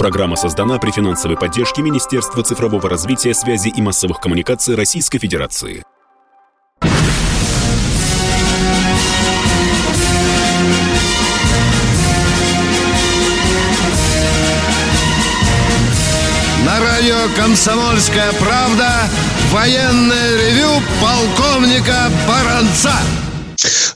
Программа 0.00 0.34
создана 0.34 0.78
при 0.78 0.92
финансовой 0.92 1.36
поддержке 1.36 1.82
Министерства 1.82 2.42
цифрового 2.42 2.88
развития, 2.88 3.34
связи 3.34 3.68
и 3.68 3.82
массовых 3.82 4.18
коммуникаций 4.18 4.74
Российской 4.74 5.18
Федерации. 5.18 5.84
На 16.64 16.80
радио 16.80 17.18
«Комсомольская 17.36 18.32
правда» 18.40 18.90
военное 19.50 20.36
ревю 20.38 20.80
полковника 21.02 22.10
Баранца. 22.26 22.94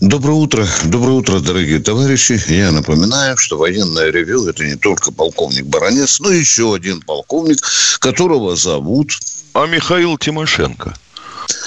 Доброе 0.00 0.34
утро, 0.34 0.66
доброе 0.84 1.12
утро, 1.12 1.40
дорогие 1.40 1.78
товарищи. 1.78 2.40
Я 2.48 2.70
напоминаю, 2.72 3.36
что 3.36 3.56
военное 3.56 4.10
ревю– 4.10 4.46
это 4.48 4.64
не 4.64 4.76
только 4.76 5.10
полковник 5.10 5.64
Баранец, 5.66 6.20
но 6.20 6.30
еще 6.30 6.74
один 6.74 7.00
полковник, 7.00 7.58
которого 7.98 8.56
зовут... 8.56 9.12
А 9.54 9.66
Михаил 9.66 10.18
Тимошенко. 10.18 10.94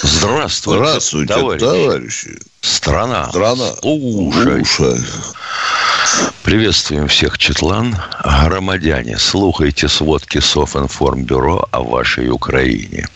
Здравствуйте, 0.03 0.83
Здравствуйте, 0.83 1.33
товарищи. 1.33 1.65
товарищи. 1.65 2.39
Страна. 2.61 3.29
Страна. 3.29 3.71
Слушай. 3.81 4.65
Слушай. 4.65 4.99
Приветствуем 6.43 7.07
всех, 7.07 7.37
Четлан. 7.37 7.95
Громадяне, 8.23 9.17
слухайте 9.17 9.87
сводки 9.87 10.39
Софинформбюро 10.39 11.67
о 11.71 11.81
вашей 11.81 12.29
Украине. 12.29 13.07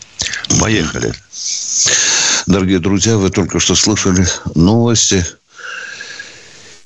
Поехали. 0.60 1.12
Дорогие 2.46 2.80
друзья, 2.80 3.16
вы 3.18 3.30
только 3.30 3.60
что 3.60 3.76
слышали 3.76 4.26
новости 4.56 5.24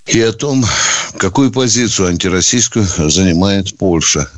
и 0.07 0.21
о 0.21 0.33
том, 0.33 0.67
какую 1.17 1.51
позицию 1.51 2.09
антироссийскую 2.09 2.87
занимает 3.11 3.77
Польша. 3.79 4.31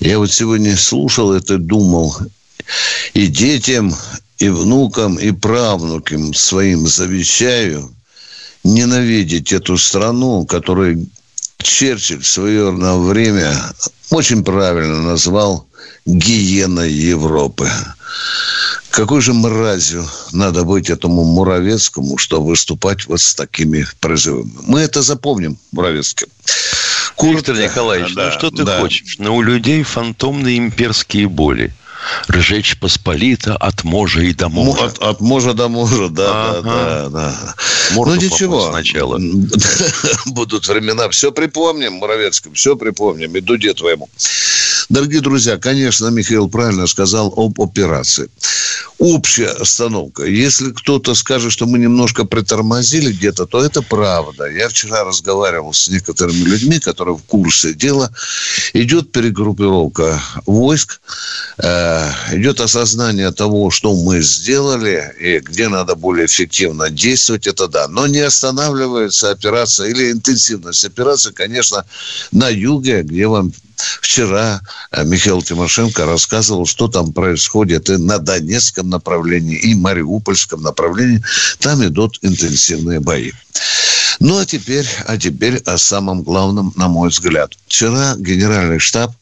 Я 0.00 0.18
вот 0.18 0.32
сегодня 0.32 0.76
слушал 0.76 1.32
это, 1.32 1.56
думал, 1.56 2.16
и 3.12 3.28
детям, 3.28 3.94
и 4.38 4.48
внукам, 4.48 5.18
и 5.18 5.30
правнукам 5.30 6.34
своим 6.34 6.88
завещаю 6.88 7.94
ненавидеть 8.64 9.52
эту 9.52 9.78
страну, 9.78 10.44
которую 10.46 11.06
Черчилль 11.58 12.22
в 12.22 12.26
свое 12.26 12.72
время 12.72 13.54
очень 14.10 14.42
правильно 14.42 15.00
назвал 15.00 15.68
гиеной 16.06 16.92
Европы. 16.92 17.70
Какой 18.90 19.20
же 19.20 19.32
мразью 19.32 20.08
надо 20.32 20.64
быть 20.64 20.88
этому 20.88 21.24
Муравецкому, 21.24 22.16
чтобы 22.16 22.48
выступать 22.48 23.06
вот 23.06 23.20
с 23.20 23.34
такими 23.34 23.86
призывами? 24.00 24.52
Мы 24.66 24.80
это 24.80 25.02
запомним, 25.02 25.58
Муравецким. 25.72 26.28
Куртка, 27.16 27.52
Виктор 27.52 27.70
Николаевич, 27.70 28.14
да, 28.14 28.26
ну 28.26 28.30
что 28.32 28.50
ты 28.50 28.64
да. 28.64 28.80
хочешь? 28.80 29.16
Но 29.18 29.36
у 29.36 29.42
людей 29.42 29.82
фантомные 29.82 30.58
имперские 30.58 31.28
боли 31.28 31.72
ржечь 32.30 32.78
посполито 32.78 33.56
от 33.56 33.84
можа 33.84 34.22
и 34.22 34.32
до 34.32 34.48
можа. 34.48 34.86
От, 34.86 34.98
от 34.98 35.20
можа 35.20 35.52
до 35.54 35.68
можа, 35.68 36.08
да, 36.08 36.50
ага. 36.50 36.62
да, 36.62 37.08
да, 37.08 37.08
да. 37.08 37.54
Морду 37.92 38.14
ну 38.14 38.20
ничего. 38.20 38.70
Сначала. 38.70 39.18
Будут 40.26 40.68
времена. 40.68 41.08
Все 41.08 41.32
припомним, 41.32 41.94
Моровецким, 41.94 42.54
все 42.54 42.76
припомним. 42.76 43.34
И 43.36 43.40
дуде 43.40 43.74
твоему. 43.74 44.08
Дорогие 44.90 45.20
друзья, 45.22 45.56
конечно, 45.56 46.08
Михаил 46.08 46.48
правильно 46.48 46.86
сказал 46.86 47.32
об 47.36 47.60
операции. 47.60 48.28
Общая 48.98 49.48
остановка. 49.48 50.24
Если 50.24 50.72
кто-то 50.72 51.14
скажет, 51.14 51.52
что 51.52 51.66
мы 51.66 51.78
немножко 51.78 52.24
притормозили 52.24 53.12
где-то, 53.12 53.46
то 53.46 53.64
это 53.64 53.82
правда. 53.82 54.44
Я 54.44 54.68
вчера 54.68 55.04
разговаривал 55.04 55.72
с 55.72 55.88
некоторыми 55.88 56.44
людьми, 56.44 56.78
которые 56.78 57.16
в 57.16 57.22
курсе 57.22 57.72
дела. 57.72 58.10
Идет 58.74 59.10
перегруппировка 59.10 60.20
войск, 60.46 61.00
э, 61.58 62.10
идет 62.32 62.60
осознание 62.60 63.32
того, 63.32 63.70
что 63.70 63.94
мы 63.94 64.20
сделали 64.20 65.14
и 65.18 65.38
где 65.40 65.68
надо 65.68 65.94
более 65.94 66.26
эффективно 66.26 66.90
действовать, 66.90 67.46
это 67.46 67.68
да. 67.68 67.88
Но 67.88 68.06
не 68.06 68.20
останавливается 68.20 69.30
операция 69.30 69.88
или 69.88 70.12
интенсивность 70.12 70.84
операции, 70.84 71.32
конечно, 71.32 71.84
на 72.32 72.48
юге, 72.48 73.02
где 73.02 73.26
вам 73.26 73.52
Вчера 74.00 74.60
Михаил 75.04 75.42
Тимошенко 75.42 76.06
рассказывал, 76.06 76.66
что 76.66 76.88
там 76.88 77.12
происходит 77.12 77.90
и 77.90 77.96
на 77.96 78.18
Донецком 78.18 78.90
направлении, 78.90 79.58
и 79.58 79.74
Мариупольском 79.74 80.62
направлении. 80.62 81.22
Там 81.58 81.84
идут 81.84 82.18
интенсивные 82.22 83.00
бои. 83.00 83.32
Ну, 84.20 84.38
а 84.38 84.46
теперь, 84.46 84.86
а 85.06 85.18
теперь 85.18 85.56
о 85.58 85.78
самом 85.78 86.22
главном, 86.22 86.72
на 86.76 86.88
мой 86.88 87.08
взгляд. 87.08 87.52
Вчера 87.66 88.14
генеральный 88.16 88.78
штаб 88.78 89.12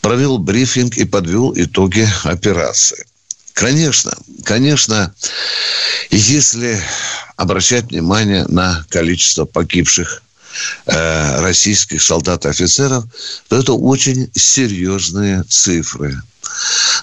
провел 0.00 0.38
брифинг 0.38 0.96
и 0.98 1.04
подвел 1.04 1.52
итоги 1.56 2.06
операции. 2.24 3.06
Конечно, 3.54 4.12
конечно, 4.44 5.14
если 6.10 6.82
обращать 7.36 7.90
внимание 7.90 8.44
на 8.48 8.84
количество 8.90 9.44
погибших 9.44 10.22
э, 10.86 11.40
российских 11.40 12.02
солдат 12.02 12.44
и 12.46 12.48
офицеров, 12.48 13.04
то 13.48 13.58
это 13.58 13.72
очень 13.72 14.30
серьезные 14.34 15.42
цифры. 15.44 16.20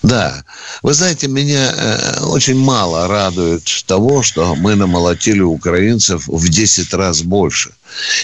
Да, 0.02 0.44
вы 0.82 0.94
знаете, 0.94 1.28
меня 1.28 1.74
э, 1.76 2.24
очень 2.24 2.58
мало 2.58 3.08
радует 3.08 3.64
того, 3.86 4.24
что 4.24 4.56
мы 4.56 4.76
намолотили 4.76 5.42
украинцев 5.42 6.28
в 6.28 6.50
10 6.50 6.94
раз 6.94 7.22
больше. 7.22 7.72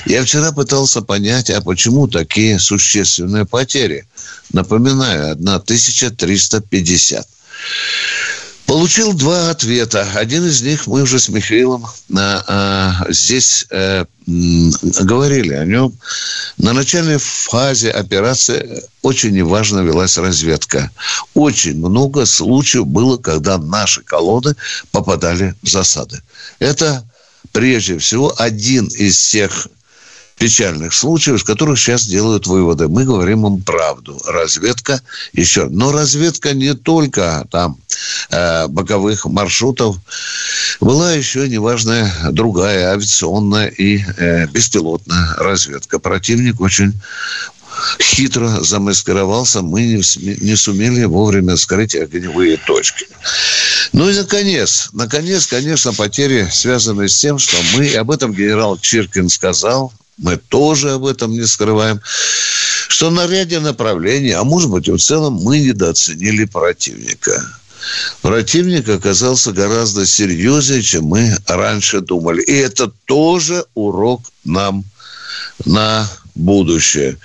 Я 0.06 0.24
вчера 0.24 0.52
пытался 0.52 1.02
понять, 1.02 1.50
а 1.50 1.62
почему 1.62 2.08
такие 2.08 2.60
существенные 2.60 3.46
потери. 3.46 4.08
Напоминаю, 4.54 5.34
1350. 5.34 7.28
Получил 8.68 9.14
два 9.14 9.50
ответа. 9.50 10.06
Один 10.16 10.46
из 10.46 10.62
них 10.62 10.88
мы 10.88 11.02
уже 11.04 11.20
с 11.20 11.30
Михаилом 11.30 11.86
а, 12.14 12.44
а, 12.48 13.06
здесь 13.10 13.66
а, 13.72 14.06
говорили 14.28 15.54
о 15.54 15.64
нем. 15.64 15.98
На 16.58 16.74
начальной 16.74 17.18
фазе 17.18 17.92
операции 17.92 18.84
очень 19.02 19.32
неважно 19.32 19.80
велась 19.80 20.18
разведка. 20.18 20.92
Очень 21.34 21.78
много 21.78 22.26
случаев 22.26 22.86
было, 22.88 23.16
когда 23.16 23.58
наши 23.58 24.02
колонны 24.02 24.54
попадали 24.92 25.56
в 25.64 25.70
засады. 25.70 26.22
Это 26.60 27.06
прежде 27.54 27.98
всего 27.98 28.34
один 28.38 28.88
из 28.88 29.16
всех 29.16 29.70
печальных 30.38 30.94
случаев, 30.94 31.38
из 31.38 31.44
которых 31.44 31.80
сейчас 31.80 32.06
делают 32.06 32.48
выводы. 32.48 32.88
Мы 32.88 33.06
говорим 33.06 33.46
им 33.48 33.62
правду. 33.62 34.20
Разведка 34.26 35.02
еще. 35.34 35.66
Но 35.66 35.92
разведка 35.92 36.54
не 36.54 36.74
только 36.74 37.48
там 37.52 37.80
э, 38.30 38.68
боковых 38.68 39.26
маршрутов. 39.26 39.98
Была 40.80 41.14
еще 41.14 41.48
неважная 41.50 42.12
другая 42.32 42.92
авиационная 42.92 43.68
и 43.68 44.04
э, 44.18 44.48
беспилотная 44.48 45.36
разведка. 45.38 46.00
Противник 46.00 46.62
очень 46.62 46.94
хитро 48.02 48.64
замаскировался, 48.64 49.62
мы 49.62 49.84
не, 49.84 50.44
не 50.44 50.56
сумели 50.56 51.04
вовремя 51.06 51.56
скрыть 51.58 51.96
огневые 51.96 52.58
точки. 52.58 53.08
Ну 53.94 54.10
и 54.10 54.16
наконец, 54.16 54.90
наконец, 54.94 55.48
конечно, 55.48 55.94
потери 55.94 56.48
связаны 56.52 57.08
с 57.08 57.20
тем, 57.20 57.38
что 57.38 57.58
мы, 57.76 57.94
об 57.96 58.12
этом 58.12 58.34
генерал 58.34 58.78
Чиркин 58.78 59.30
сказал, 59.30 59.94
мы 60.18 60.38
тоже 60.38 60.92
об 60.92 61.06
этом 61.06 61.32
не 61.32 61.46
скрываем, 61.46 62.02
что 62.88 63.10
на 63.10 63.28
ряде 63.28 63.60
направлений, 63.60 64.32
а 64.32 64.44
может 64.44 64.70
быть 64.70 64.88
и 64.88 64.92
в 64.92 64.98
целом, 64.98 65.34
мы 65.36 65.60
недооценили 65.60 66.46
противника. 66.46 67.46
Противник 68.22 68.90
оказался 68.90 69.52
гораздо 69.52 70.06
серьезнее, 70.06 70.82
чем 70.82 71.06
мы 71.06 71.38
раньше 71.46 72.02
думали. 72.02 72.42
И 72.42 72.54
это 72.54 72.92
тоже 73.06 73.66
урок 73.76 74.24
нам 74.44 74.84
на 75.66 76.10
будущее. 76.36 77.18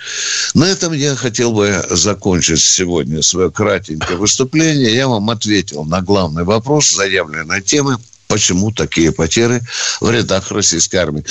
На 0.53 0.65
этом 0.65 0.93
я 0.93 1.15
хотел 1.15 1.51
бы 1.51 1.83
закончить 1.89 2.61
сегодня 2.61 3.21
свое 3.21 3.51
кратенькое 3.51 4.17
выступление. 4.17 4.95
Я 4.95 5.07
вам 5.07 5.29
ответил 5.29 5.83
на 5.83 6.01
главный 6.01 6.43
вопрос 6.43 6.91
заявленной 6.91 7.61
темы– 7.61 7.97
почему 8.33 8.71
такие 8.71 9.11
потери 9.11 9.61
в 10.01 10.09
рядах 10.09 10.49
российской 10.51 10.95
армии. 10.95 11.23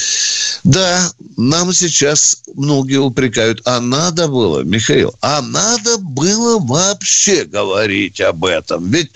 Да, 0.63 1.13
нам 1.37 1.73
сейчас 1.73 2.43
многие 2.55 2.99
упрекают, 2.99 3.61
а 3.65 3.81
надо 3.81 4.29
было, 4.29 4.61
Михаил, 4.61 5.13
а 5.21 5.43
надо 5.43 5.99
было 5.99 6.61
вообще 6.61 7.45
говорить 7.45 8.21
об 8.21 8.45
этом. 8.45 8.89
Ведь 8.89 9.11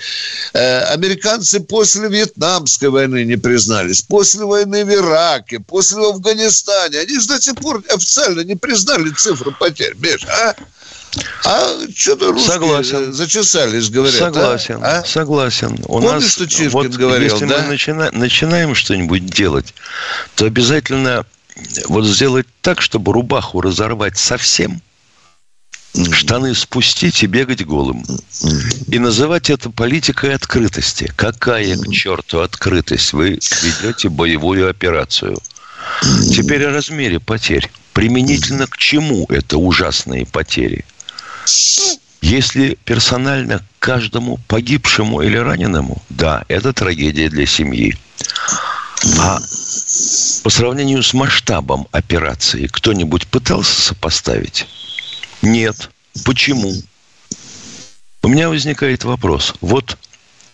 э, 0.53 0.81
американцы 0.95 1.61
после 1.61 2.09
Вьетнамской 2.09 2.89
войны 2.89 3.25
не 3.25 3.37
признались, 3.37 4.03
после 4.03 4.45
войны 4.45 4.85
в 4.85 4.93
Ираке, 4.93 5.61
после 5.61 5.99
в 5.99 6.07
Афганистане, 6.07 6.99
они 6.99 7.21
же 7.21 7.29
до 7.29 7.41
сих 7.41 7.55
пор 7.55 7.85
официально 7.89 8.41
не 8.41 8.57
признали 8.57 9.11
цифру 9.11 9.55
потерь. 9.57 9.95
Миш, 9.97 10.25
а? 10.25 10.57
А 11.45 11.79
что-то 11.95 12.33
русские 12.33 12.53
Согласен. 12.53 13.13
зачесались, 13.13 13.89
говорят. 13.89 14.19
Согласен, 14.19 14.81
а? 14.83 15.05
согласен. 15.05 15.79
У 15.85 16.01
Помнишь, 16.01 16.11
нас, 16.11 16.33
что 16.33 16.47
Чиркин 16.47 16.71
вот, 16.71 16.87
говорил, 16.89 17.33
если 17.33 17.47
да? 17.47 17.63
мы 17.63 17.69
начина, 17.69 18.11
начинаем 18.13 18.75
что-нибудь 18.75 19.27
делать, 19.27 19.75
то 20.35 20.45
обязательно 20.45 21.25
вот 21.89 22.05
сделать 22.05 22.47
так, 22.61 22.83
чтобы 22.83 23.13
рубаху 23.13 23.61
разорвать 23.61 24.19
совсем, 24.19 24.83
штаны 26.13 26.55
спустить 26.55 27.23
и 27.23 27.27
бегать 27.27 27.65
голым. 27.65 28.05
И 28.89 28.99
называть 28.99 29.49
это 29.49 29.71
политикой 29.71 30.35
открытости. 30.35 31.11
Какая 31.17 31.77
к 31.77 31.91
черту 31.93 32.41
открытость? 32.41 33.13
Вы 33.13 33.39
ведете 33.63 34.09
боевую 34.09 34.69
операцию. 34.69 35.39
Теперь 36.31 36.67
о 36.67 36.73
размере 36.73 37.21
потерь. 37.21 37.71
Применительно 37.93 38.67
к 38.67 38.77
чему 38.77 39.25
это 39.31 39.57
ужасные 39.57 40.27
потери? 40.27 40.85
Если 42.21 42.79
персонально 42.85 43.65
каждому 43.79 44.39
погибшему 44.49 45.23
или 45.23 45.37
раненому, 45.37 46.03
да, 46.09 46.45
это 46.49 46.73
трагедия 46.73 47.29
для 47.29 47.47
семьи. 47.47 47.97
А 49.21 49.39
по 50.43 50.51
сравнению 50.51 51.03
с 51.03 51.15
масштабом 51.15 51.87
операции 51.93 52.67
кто-нибудь 52.67 53.27
пытался 53.29 53.81
сопоставить? 53.81 54.67
Нет. 55.43 55.91
Почему? 56.25 56.73
У 58.23 58.29
меня 58.29 58.49
возникает 58.49 59.05
вопрос. 59.05 59.55
Вот 59.61 59.97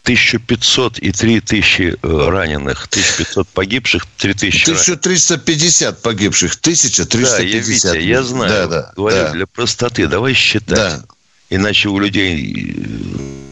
1500 0.02 0.98
и 0.98 1.12
3000 1.12 1.82
э, 1.82 2.28
раненых, 2.28 2.86
1500 2.90 3.48
погибших, 3.48 4.06
3000 4.16 4.62
1350 4.62 6.02
погибших, 6.02 6.54
1350. 6.54 7.36
Да, 7.36 7.42
я, 7.42 7.60
Витя, 7.60 7.98
я 7.98 8.22
знаю. 8.22 8.50
Да, 8.50 8.66
да, 8.66 8.92
Говорю, 8.96 9.16
да. 9.16 9.30
для 9.30 9.46
простоты, 9.46 10.08
давай 10.08 10.34
считать. 10.34 10.76
Да. 10.76 11.04
Иначе 11.50 11.88
у 11.88 11.98
людей 12.00 12.74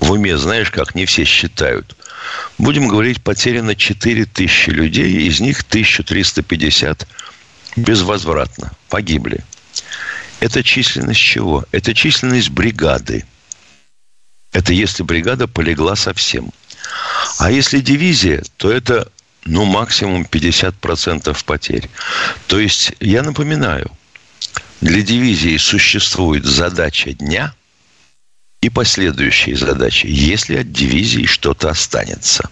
в 0.00 0.10
уме, 0.10 0.36
знаешь 0.38 0.70
как, 0.70 0.94
не 0.96 1.06
все 1.06 1.24
считают. 1.24 1.94
Будем 2.58 2.88
говорить, 2.88 3.22
потеряно 3.22 3.76
4000 3.76 4.70
людей, 4.70 5.28
из 5.28 5.38
них 5.40 5.60
1350 5.60 7.06
безвозвратно 7.76 8.72
погибли. 8.88 9.44
Это 10.40 10.64
численность 10.64 11.20
чего? 11.20 11.64
Это 11.70 11.94
численность 11.94 12.50
бригады. 12.50 13.24
Это 14.52 14.72
если 14.72 15.02
бригада 15.02 15.46
полегла 15.46 15.96
совсем. 15.96 16.50
А 17.38 17.50
если 17.50 17.80
дивизия, 17.80 18.42
то 18.56 18.70
это 18.70 19.10
ну, 19.44 19.64
максимум 19.64 20.26
50% 20.30 21.36
потерь. 21.44 21.88
То 22.46 22.58
есть, 22.58 22.92
я 23.00 23.22
напоминаю, 23.22 23.90
для 24.80 25.02
дивизии 25.02 25.56
существует 25.56 26.44
задача 26.44 27.12
дня 27.12 27.54
и 28.60 28.68
последующие 28.68 29.56
задачи, 29.56 30.06
если 30.06 30.56
от 30.56 30.72
дивизии 30.72 31.26
что-то 31.26 31.70
останется. 31.70 32.48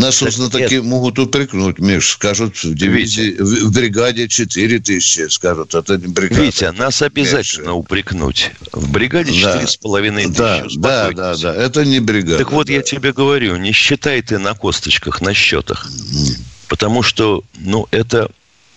Нас, 0.00 0.16
собственно, 0.16 0.48
так 0.48 0.62
таки 0.62 0.80
могут 0.80 1.18
упрекнуть, 1.18 1.78
Миш. 1.78 2.12
Скажут, 2.12 2.56
в, 2.64 2.74
дивизии, 2.74 3.36
в, 3.38 3.66
в 3.66 3.72
бригаде 3.72 4.28
4 4.28 4.78
тысячи. 4.80 5.28
Скажут, 5.28 5.74
это 5.74 5.98
не 5.98 6.06
бригада. 6.06 6.42
Витя, 6.42 6.72
нас 6.72 7.02
обязательно 7.02 7.64
меньше. 7.64 7.72
упрекнуть. 7.72 8.50
В 8.72 8.90
бригаде 8.90 9.32
4,5 9.32 10.32
да. 10.32 10.62
тысячи. 10.62 10.78
Да, 10.78 11.10
да, 11.10 11.12
да, 11.12 11.36
да. 11.36 11.54
Это 11.54 11.84
не 11.84 12.00
бригада. 12.00 12.38
Так 12.38 12.50
вот, 12.50 12.68
да. 12.68 12.72
я 12.72 12.82
тебе 12.82 13.12
говорю, 13.12 13.56
не 13.56 13.72
считай 13.72 14.22
ты 14.22 14.38
на 14.38 14.54
косточках, 14.54 15.20
на 15.20 15.34
счетах. 15.34 15.86
Mm. 15.90 16.40
Потому 16.68 17.02
что, 17.02 17.44
ну, 17.58 17.86
это 17.90 18.30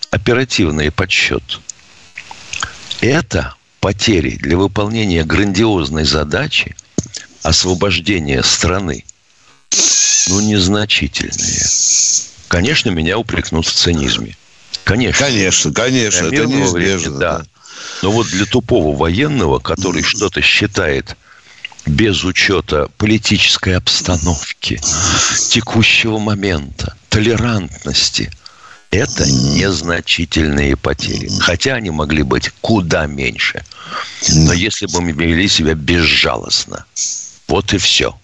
оперативный 0.10 0.92
подсчет. 0.92 1.62
Это 3.00 3.56
потери 3.80 4.32
для 4.32 4.58
выполнения 4.58 5.24
грандиозной 5.24 6.04
задачи 6.04 6.76
освобождения 7.44 8.44
страны– 8.44 9.06
ну, 10.28 10.42
незначительные. 10.42 11.66
Конечно, 12.48 12.90
меня 12.90 13.18
упрекнут 13.18 13.66
в 13.66 13.74
цинизме. 13.74 14.36
Конечно. 14.84 15.26
Конечно, 15.26 15.74
конечно, 15.74 16.28
это 16.28 16.46
неизбежно. 16.46 16.72
Времени, 16.72 17.20
да. 17.20 17.38
да. 17.40 17.46
Но 18.02 18.12
вот 18.12 18.28
для 18.28 18.46
тупого 18.46 18.96
военного, 18.96 19.60
который 19.60 20.04
что-то 20.04 20.42
считает 20.42 21.16
без 21.86 22.24
учета 22.24 22.90
политической 22.98 23.76
обстановки, 23.76 24.82
текущего 25.50 26.18
момента, 26.18 26.96
толерантности, 27.10 28.32
это 28.92 29.26
незначительные 29.26 30.78
потери. 30.78 31.30
Хотя 31.40 31.76
они 31.76 31.90
могли 31.90 32.24
быть 32.24 32.52
куда 32.62 33.08
меньше. 33.08 33.64
Но 34.30 34.54
если 34.54 34.86
бы 34.86 35.02
мы 35.02 35.12
вели 35.12 35.48
себя 35.48 35.74
безжалостно, 35.74 36.86
вот 37.48 37.74
и 37.74 37.78
все. 37.78 38.16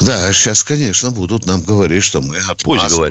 Да, 0.00 0.32
сейчас, 0.32 0.62
конечно, 0.62 1.10
будут 1.10 1.46
нам 1.46 1.62
говорить, 1.62 2.04
что 2.04 2.20
мы 2.20 2.38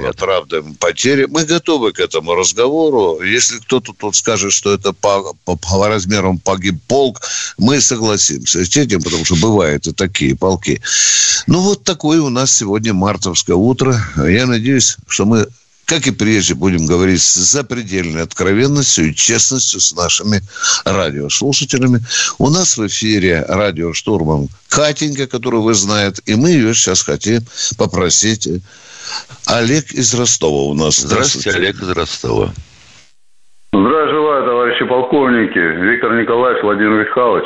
оправдываем 0.07 0.75
потери. 0.75 1.25
Мы 1.25 1.43
готовы 1.43 1.91
к 1.91 1.99
этому 1.99 2.35
разговору. 2.35 3.21
Если 3.21 3.57
кто-то 3.59 3.93
тут 3.93 4.15
скажет, 4.15 4.53
что 4.53 4.73
это 4.73 4.93
по, 4.93 5.33
по, 5.43 5.57
по 5.57 5.87
размерам 5.87 6.39
погиб 6.39 6.75
полк, 6.87 7.21
мы 7.57 7.81
согласимся 7.81 8.63
с 8.63 8.77
этим, 8.77 9.01
потому 9.01 9.25
что 9.25 9.35
бывают 9.35 9.87
и 9.87 9.93
такие 9.93 10.35
полки. 10.35 10.81
Ну, 11.45 11.59
вот 11.59 11.83
такое 11.83 12.21
у 12.21 12.29
нас 12.29 12.55
сегодня 12.55 12.93
мартовское 12.93 13.55
утро. 13.55 13.95
Я 14.17 14.45
надеюсь, 14.45 14.97
что 15.07 15.25
мы 15.25 15.47
как 15.87 16.05
и 16.05 16.11
прежде, 16.11 16.53
будем 16.53 16.85
говорить 16.85 17.21
с 17.21 17.35
запредельной 17.35 18.21
откровенностью 18.21 19.05
и 19.05 19.15
честностью 19.15 19.79
с 19.79 19.95
нашими 19.95 20.41
радиослушателями. 20.85 22.01
У 22.37 22.49
нас 22.49 22.77
в 22.77 22.85
эфире 22.87 23.45
радиоштурман 23.47 24.49
Катенька, 24.69 25.27
которую 25.27 25.63
вы 25.63 25.73
знаете, 25.73 26.21
и 26.25 26.35
мы 26.35 26.49
ее 26.49 26.73
сейчас 26.73 27.03
хотим 27.03 27.39
попросить. 27.77 28.47
Олег 29.47 29.91
из 29.91 30.13
Ростова 30.13 30.63
у 30.63 30.73
нас. 30.73 30.97
Здравствуйте, 30.97 31.51
Здравствуйте 31.51 31.57
Олег 31.57 31.75
из 31.81 31.89
Ростова. 31.97 32.49
Здравия 33.71 34.11
желаю, 34.11 34.45
товарищи 34.45 34.85
полковники. 34.85 35.57
Виктор 35.57 36.19
Николаевич, 36.19 36.63
Владимир 36.63 37.05
Михайлович. 37.05 37.45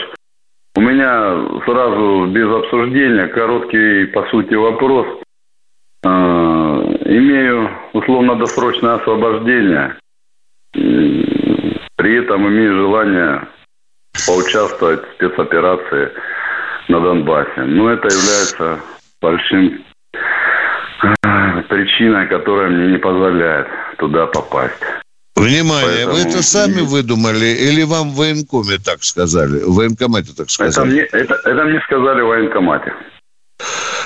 У 0.75 0.81
меня 0.81 1.61
сразу 1.65 2.25
без 2.31 2.49
обсуждения 2.49 3.27
короткий, 3.27 4.05
по 4.05 4.27
сути, 4.31 4.55
вопрос. 4.55 5.05
Имею 7.06 7.69
условно-досрочное 7.94 8.95
освобождение. 8.95 9.95
При 10.74 12.24
этом 12.24 12.48
имею 12.48 12.75
желание 12.75 13.48
поучаствовать 14.27 15.01
в 15.01 15.13
спецоперации 15.15 16.12
на 16.88 17.00
Донбассе. 17.00 17.62
Но 17.62 17.89
это 17.89 18.07
является 18.07 18.80
большим 19.21 19.83
а, 21.24 21.62
причиной, 21.63 22.27
которая 22.27 22.69
мне 22.69 22.94
не 22.94 22.98
позволяет 22.98 23.68
туда 23.97 24.27
попасть. 24.27 24.81
Внимание, 25.36 26.06
Поэтому... 26.06 26.13
вы 26.13 26.21
это 26.21 26.44
сами 26.44 26.81
выдумали 26.81 27.45
или 27.45 27.83
вам 27.83 28.12
в 28.12 28.18
военкоме 28.18 28.77
так 28.83 29.04
сказали? 29.04 29.63
В 29.63 29.75
военкомате 29.75 30.33
так 30.37 30.49
сказали? 30.49 31.02
Это 31.04 31.16
мне, 31.16 31.23
это, 31.23 31.33
это 31.45 31.64
мне 31.64 31.81
сказали 31.81 32.21
в 32.21 32.28
военкомате. 32.28 32.94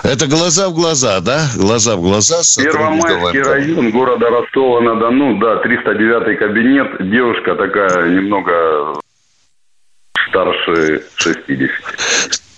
Это 0.03 0.27
глаза 0.27 0.69
в 0.69 0.73
глаза, 0.73 1.19
да? 1.19 1.47
Глаза 1.55 1.95
в 1.95 2.01
глаза. 2.01 2.41
Первомайский 2.61 3.41
район 3.41 3.91
города 3.91 4.29
Ростова-на-Дону, 4.29 5.39
да, 5.39 5.57
309 5.57 6.39
кабинет. 6.39 7.09
Девушка 7.09 7.55
такая 7.55 8.09
немного 8.09 8.99
старше 10.29 11.03
60. 11.15 11.69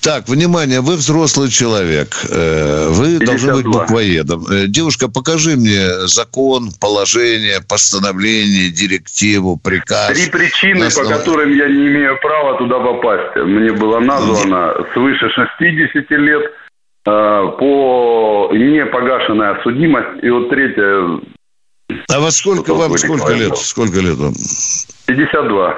Так, 0.01 0.29
внимание, 0.29 0.79
вы 0.79 0.95
взрослый 0.95 1.49
человек, 1.49 2.15
э, 2.29 2.87
вы 2.91 3.19
52. 3.19 3.25
должны 3.25 3.53
быть 3.55 3.65
буквоедом. 3.65 4.45
Э, 4.49 4.67
девушка, 4.67 5.09
покажи 5.09 5.57
мне 5.57 6.07
закон, 6.07 6.69
положение, 6.79 7.59
постановление, 7.67 8.69
директиву, 8.69 9.57
приказ. 9.57 10.13
Три 10.13 10.29
причины, 10.29 10.85
основ... 10.85 11.07
по 11.07 11.13
которым 11.13 11.51
я 11.51 11.67
не 11.67 11.87
имею 11.87 12.17
права 12.21 12.57
туда 12.57 12.79
попасть. 12.79 13.35
Мне 13.35 13.73
было 13.73 13.99
названо 13.99 14.75
свыше 14.93 15.29
60 15.29 16.11
лет– 16.11 16.51
по 17.07 18.49
непогашенная 18.51 19.61
судимость. 19.63 20.23
И 20.23 20.29
вот 20.29 20.49
третье... 20.49 21.21
А 22.09 22.19
во 22.19 22.31
сколько 22.31 22.73
вам, 22.73 22.97
сколько 22.97 23.33
лет? 23.33 23.57
Сколько 23.57 23.99
лет 23.99 24.17
вам? 24.17 24.33
52. 25.05 25.69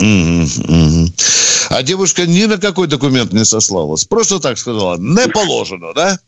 Угу, 0.00 0.42
угу. 0.68 1.06
А 1.70 1.82
девушка 1.82 2.22
ни 2.26 2.44
на 2.44 2.58
какой 2.58 2.86
документ 2.86 3.32
не 3.32 3.44
сослалась. 3.44 4.04
Просто 4.04 4.40
так 4.40 4.58
сказала. 4.58 4.96
Не 4.98 5.28
положено, 5.28 5.92
да? 5.94 6.18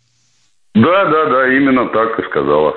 Да, 0.75 1.05
да, 1.05 1.27
да, 1.27 1.57
именно 1.57 1.89
так 1.89 2.19
и 2.19 2.29
сказала. 2.29 2.75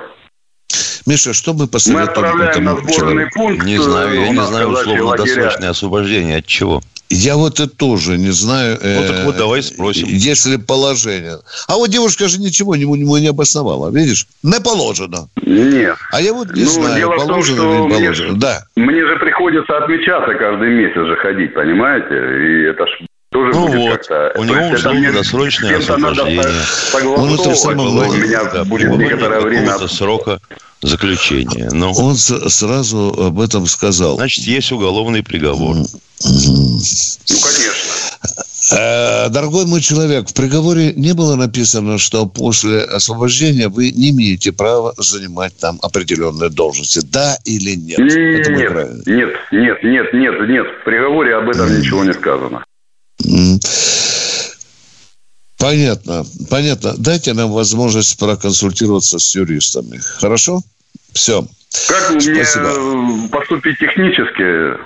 Миша, 1.06 1.34
что 1.34 1.52
мы 1.52 1.66
посоветуем 1.66 2.06
Мы 2.06 2.10
отправляем 2.10 2.64
на 2.64 2.92
человеку? 2.92 3.30
пункт. 3.34 3.64
Не 3.64 3.78
знаю, 3.78 4.14
я 4.14 4.28
не 4.30 4.46
знаю 4.46 4.68
условно-досрочное 4.70 5.70
освобождение. 5.70 6.38
От 6.38 6.46
чего? 6.46 6.80
Я 7.10 7.36
вот 7.36 7.60
это 7.60 7.68
тоже 7.68 8.16
не 8.16 8.30
знаю. 8.30 8.78
Ну, 8.82 9.06
так 9.06 9.24
вот 9.24 9.36
давай 9.36 9.62
спросим. 9.62 10.08
Если 10.08 10.56
положение. 10.56 11.36
А 11.68 11.76
вот 11.76 11.90
девушка 11.90 12.28
же 12.28 12.40
ничего 12.40 12.74
ему 12.74 12.96
не, 12.96 13.04
не 13.20 13.28
обосновала. 13.28 13.90
Видишь? 13.90 14.26
Не 14.42 14.60
положено. 14.60 15.28
Нет. 15.42 15.96
А 16.10 16.20
я 16.20 16.32
вот 16.32 16.52
не 16.52 16.64
ну, 16.64 16.70
знаю, 16.70 16.96
дело 16.96 17.16
положено 17.16 17.62
в 17.62 17.64
том, 17.64 17.68
или 17.68 17.82
не 17.82 18.00
положено. 18.00 18.30
Мне, 18.30 18.40
да. 18.40 18.64
мне 18.76 19.06
же 19.06 19.16
приходится 19.16 19.76
отмечаться 19.76 20.34
каждый 20.34 20.70
месяц 20.70 20.96
же 20.96 21.16
ходить, 21.16 21.54
понимаете? 21.54 22.14
И 22.14 22.70
это 22.70 22.86
ж 22.86 22.90
тоже 23.34 23.50
ну 23.52 23.66
будет 23.66 23.80
вот, 23.80 23.98
как-то... 23.98 24.32
у 24.38 24.44
него 24.44 24.68
условно-досрочное 24.68 25.78
освобождение. 25.78 26.44
Он 27.16 27.34
это 27.34 27.50
в 27.50 27.56
самом 27.56 27.96
у 27.96 28.12
меня 28.12 28.44
да, 28.44 28.64
будет 28.64 28.96
некоторое 28.96 29.40
время... 29.40 29.76
срока 29.88 30.38
заключение. 30.82 31.68
Ну, 31.72 31.90
Он 31.92 32.14
с- 32.14 32.48
сразу 32.50 33.12
об 33.18 33.40
этом 33.40 33.66
сказал. 33.66 34.14
значит, 34.16 34.44
есть 34.44 34.70
уголовный 34.70 35.24
приговор. 35.24 35.74
Ну, 35.74 35.86
конечно. 36.22 37.94
Э, 38.72 39.28
Дорогой 39.30 39.66
мой 39.66 39.80
человек, 39.80 40.28
в 40.28 40.34
приговоре 40.34 40.92
не 40.94 41.12
было 41.12 41.34
написано, 41.34 41.98
что 41.98 42.26
после 42.26 42.82
освобождения 42.82 43.68
вы 43.68 43.90
не 43.90 44.10
имеете 44.10 44.52
права 44.52 44.94
занимать 44.96 45.56
там 45.58 45.80
определенные 45.82 46.50
должности. 46.50 47.00
Да 47.02 47.36
или 47.44 47.74
нет? 47.74 47.98
Нет, 47.98 48.48
нет, 48.48 49.06
нет, 49.52 49.82
нет, 49.82 50.12
нет, 50.12 50.48
нет. 50.48 50.66
В 50.80 50.84
приговоре 50.84 51.34
об 51.34 51.48
этом 51.48 51.76
ничего 51.76 52.04
не 52.04 52.12
сказано. 52.12 52.64
Понятно, 55.58 56.26
понятно. 56.50 56.94
Дайте 56.98 57.32
нам 57.32 57.52
возможность 57.52 58.18
проконсультироваться 58.18 59.18
с 59.18 59.34
юристами. 59.34 59.98
Хорошо? 59.98 60.60
Все. 61.12 61.46
Как 61.88 62.10
мне 62.10 62.44
Спасибо. 62.44 62.66
э, 62.66 63.28
поступить 63.30 63.78
технически? 63.78 64.78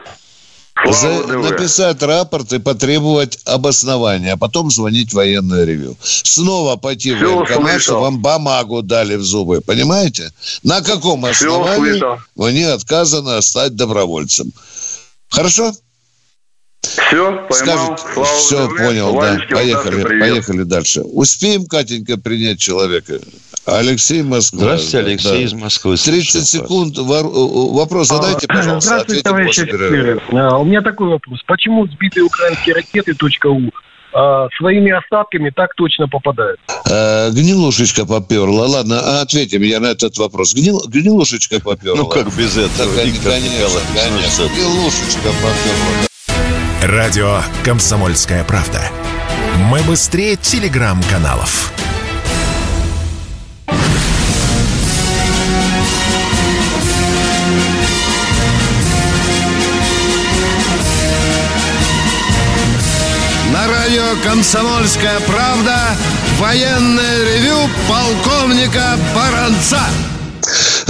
Слава 0.92 1.26
За- 1.26 1.38
написать 1.50 2.00
рапорт 2.02 2.52
и 2.52 2.60
потребовать 2.60 3.40
обоснования, 3.44 4.34
а 4.34 4.36
потом 4.36 4.70
звонить 4.70 5.10
в 5.10 5.16
военное 5.16 5.64
ревю. 5.64 5.96
Снова 6.00 6.76
пойти 6.76 7.12
в 7.12 7.16
Всё 7.16 7.38
военкомат, 7.38 7.82
чтобы 7.82 8.00
вам 8.02 8.22
бумагу 8.22 8.82
дали 8.82 9.16
в 9.16 9.24
зубы. 9.24 9.60
Понимаете? 9.60 10.32
На 10.62 10.80
каком 10.80 11.24
основании 11.24 11.98
слышал. 11.98 12.18
мне 12.36 12.68
отказано 12.68 13.40
стать 13.40 13.74
добровольцем? 13.74 14.52
Хорошо? 15.28 15.74
Все, 16.82 17.46
поймал. 17.48 17.96
Скажите. 17.98 18.12
Слава 18.14 18.26
Все, 18.38 18.68
ДВ. 18.68 18.76
понял, 18.78 19.20
да. 19.20 19.38
Поехали, 19.50 20.02
привет. 20.04 20.20
поехали 20.20 20.62
дальше. 20.62 21.00
Успеем, 21.02 21.66
Катенька, 21.66 22.16
принять 22.18 22.60
человека? 22.60 23.18
Алексей 23.66 24.22
Москва. 24.22 24.60
Здравствуйте, 24.60 24.98
Алексей 24.98 25.30
да. 25.30 25.38
из 25.40 25.52
Москвы. 25.52 25.96
30 25.96 26.04
Слушаю 26.30 26.40
вас. 26.40 26.50
секунд. 26.50 26.98
Вор- 26.98 27.26
э, 27.26 27.74
Вопрос 27.76 28.08
задайте, 28.08 28.46
А, 28.48 28.54
пожалуйста. 28.54 28.88
Здравствуйте, 28.88 29.22
товарищи 29.22 29.60
офицеры. 29.60 30.20
А, 30.32 30.58
У 30.58 30.64
меня 30.64 30.80
такой 30.80 31.08
вопрос. 31.08 31.40
Почему 31.46 31.86
сбитые 31.86 32.24
украинские 32.24 32.74
ракеты 32.76 33.14
.у 33.48 33.70
а, 34.14 34.48
своими 34.56 34.90
остатками 34.92 35.50
так 35.50 35.74
точно 35.74 36.08
попадают? 36.08 36.58
Э, 36.88 37.30
Гнилушечка 37.30 38.06
поперла. 38.06 38.66
Ладно, 38.66 39.00
а 39.02 39.20
ответим 39.22 39.60
я 39.62 39.80
на 39.80 39.88
этот 39.88 40.16
вопрос. 40.16 40.54
Гнил, 40.54 40.80
гнилушечка 40.86 41.60
поперла. 41.60 41.96
Ну, 41.98 42.06
как 42.06 42.34
без 42.34 42.56
этого, 42.56 42.94
Так, 42.96 43.04
Виктор 43.04 43.32
конечно, 43.32 43.54
Николаевич, 43.54 43.88
ну 43.94 44.00
конечно. 44.00 44.44
Гнилушечка 44.54 45.28
поперла. 45.42 46.07
Радио 46.82 47.42
«Комсомольская 47.64 48.44
правда». 48.44 48.80
Мы 49.56 49.80
быстрее 49.80 50.36
телеграм-каналов. 50.36 51.72
На 63.52 63.66
радио 63.66 64.04
«Комсомольская 64.22 65.18
правда» 65.26 65.76
военное 66.38 67.24
ревю 67.24 67.68
полковника 67.88 68.96
Баранца. 69.16 69.80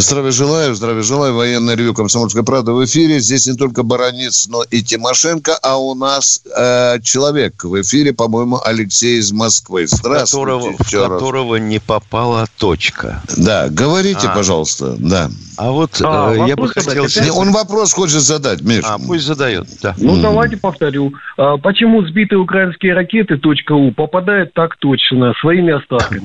Здравия 0.00 0.30
желаю, 0.30 0.76
здравия 0.76 1.02
желаю. 1.02 1.34
Военное 1.34 1.74
ревю 1.74 1.92
«Комсомольская 1.92 2.44
правда» 2.44 2.72
в 2.72 2.84
эфире. 2.84 3.18
Здесь 3.18 3.48
не 3.48 3.56
только 3.56 3.82
Баранец, 3.82 4.46
но 4.46 4.62
и 4.62 4.80
Тимошенко, 4.80 5.58
а 5.60 5.76
у 5.76 5.96
нас 5.96 6.40
э, 6.56 7.00
человек 7.02 7.64
в 7.64 7.80
эфире, 7.82 8.12
по-моему, 8.12 8.60
Алексей 8.64 9.18
из 9.18 9.32
Москвы. 9.32 9.88
Здравствуйте. 9.88 10.30
которого, 10.46 10.76
в 10.76 10.86
еще 10.86 11.00
раз. 11.00 11.08
которого 11.20 11.56
не 11.56 11.80
попала 11.80 12.46
точка. 12.58 13.22
Да, 13.36 13.68
говорите, 13.68 14.28
А. 14.28 14.34
пожалуйста. 14.36 14.94
Да. 14.98 15.30
А 15.56 15.72
вот 15.72 16.00
А, 16.04 16.32
э, 16.32 16.46
я 16.48 16.54
бы 16.54 16.68
хотел... 16.68 17.06
Не, 17.20 17.32
он 17.32 17.50
вопрос 17.50 17.92
хочет 17.92 18.20
задать, 18.20 18.62
Миш. 18.62 18.84
А, 18.84 18.98
пусть 19.04 19.24
задает, 19.24 19.66
да. 19.82 19.96
Ну, 19.98 20.12
Мгм. 20.12 20.22
давайте 20.22 20.56
повторю. 20.58 21.12
А, 21.36 21.58
Почему 21.58 22.06
сбитые 22.06 22.38
украинские 22.38 22.94
ракеты 22.94 23.34
.у 23.70 23.90
попадают 23.90 24.54
так 24.54 24.76
точно, 24.76 25.32
своими 25.40 25.72
остатками? 25.76 26.22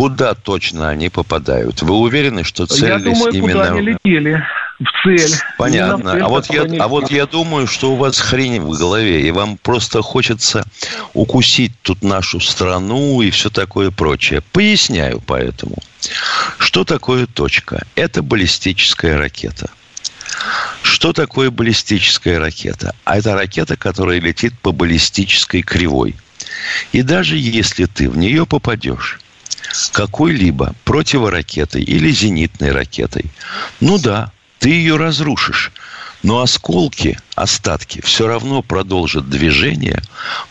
Куда 0.00 0.32
точно 0.32 0.88
они 0.88 1.10
попадают? 1.10 1.82
Вы 1.82 1.94
уверены, 1.94 2.42
что 2.42 2.64
целились 2.64 2.88
Я 2.88 2.98
думаю, 2.98 3.34
именно... 3.34 3.52
куда 3.52 3.64
они 3.72 3.80
летели. 3.82 4.42
В 4.78 5.02
цель. 5.02 5.28
Именно 5.28 5.36
в 5.36 5.56
Понятно. 5.58 6.12
цель, 6.12 6.22
А 6.22 6.28
вот, 6.28 6.46
я, 6.46 6.82
а 6.82 6.88
вот 6.88 7.10
я 7.10 7.26
думаю, 7.26 7.66
что 7.66 7.92
у 7.92 7.96
вас 7.96 8.18
хрень 8.18 8.62
в 8.62 8.70
голове, 8.78 9.28
и 9.28 9.30
вам 9.30 9.58
просто 9.58 10.00
хочется 10.00 10.64
укусить 11.12 11.72
тут 11.82 12.02
нашу 12.02 12.40
страну 12.40 13.20
и 13.20 13.28
все 13.28 13.50
такое 13.50 13.90
прочее. 13.90 14.40
Поясняю 14.52 15.20
поэтому. 15.26 15.76
Что 16.56 16.84
такое 16.84 17.26
точка? 17.26 17.84
Это 17.94 18.22
баллистическая 18.22 19.18
ракета. 19.18 19.68
Что 20.80 21.12
такое 21.12 21.50
баллистическая 21.50 22.38
ракета? 22.38 22.94
А 23.04 23.18
это 23.18 23.34
ракета, 23.34 23.76
которая 23.76 24.18
летит 24.18 24.58
по 24.60 24.72
баллистической 24.72 25.60
кривой. 25.60 26.16
И 26.92 27.02
даже 27.02 27.36
если 27.36 27.84
ты 27.84 28.08
в 28.08 28.16
нее 28.16 28.46
попадешь 28.46 29.18
какой-либо 29.92 30.74
противоракетой 30.84 31.82
или 31.82 32.10
зенитной 32.10 32.72
ракетой, 32.72 33.26
ну 33.80 33.98
да, 33.98 34.32
ты 34.58 34.70
ее 34.70 34.96
разрушишь. 34.96 35.72
Но 36.22 36.42
осколки, 36.42 37.18
остатки 37.34 38.02
все 38.02 38.26
равно 38.26 38.60
продолжат 38.60 39.30
движение 39.30 40.02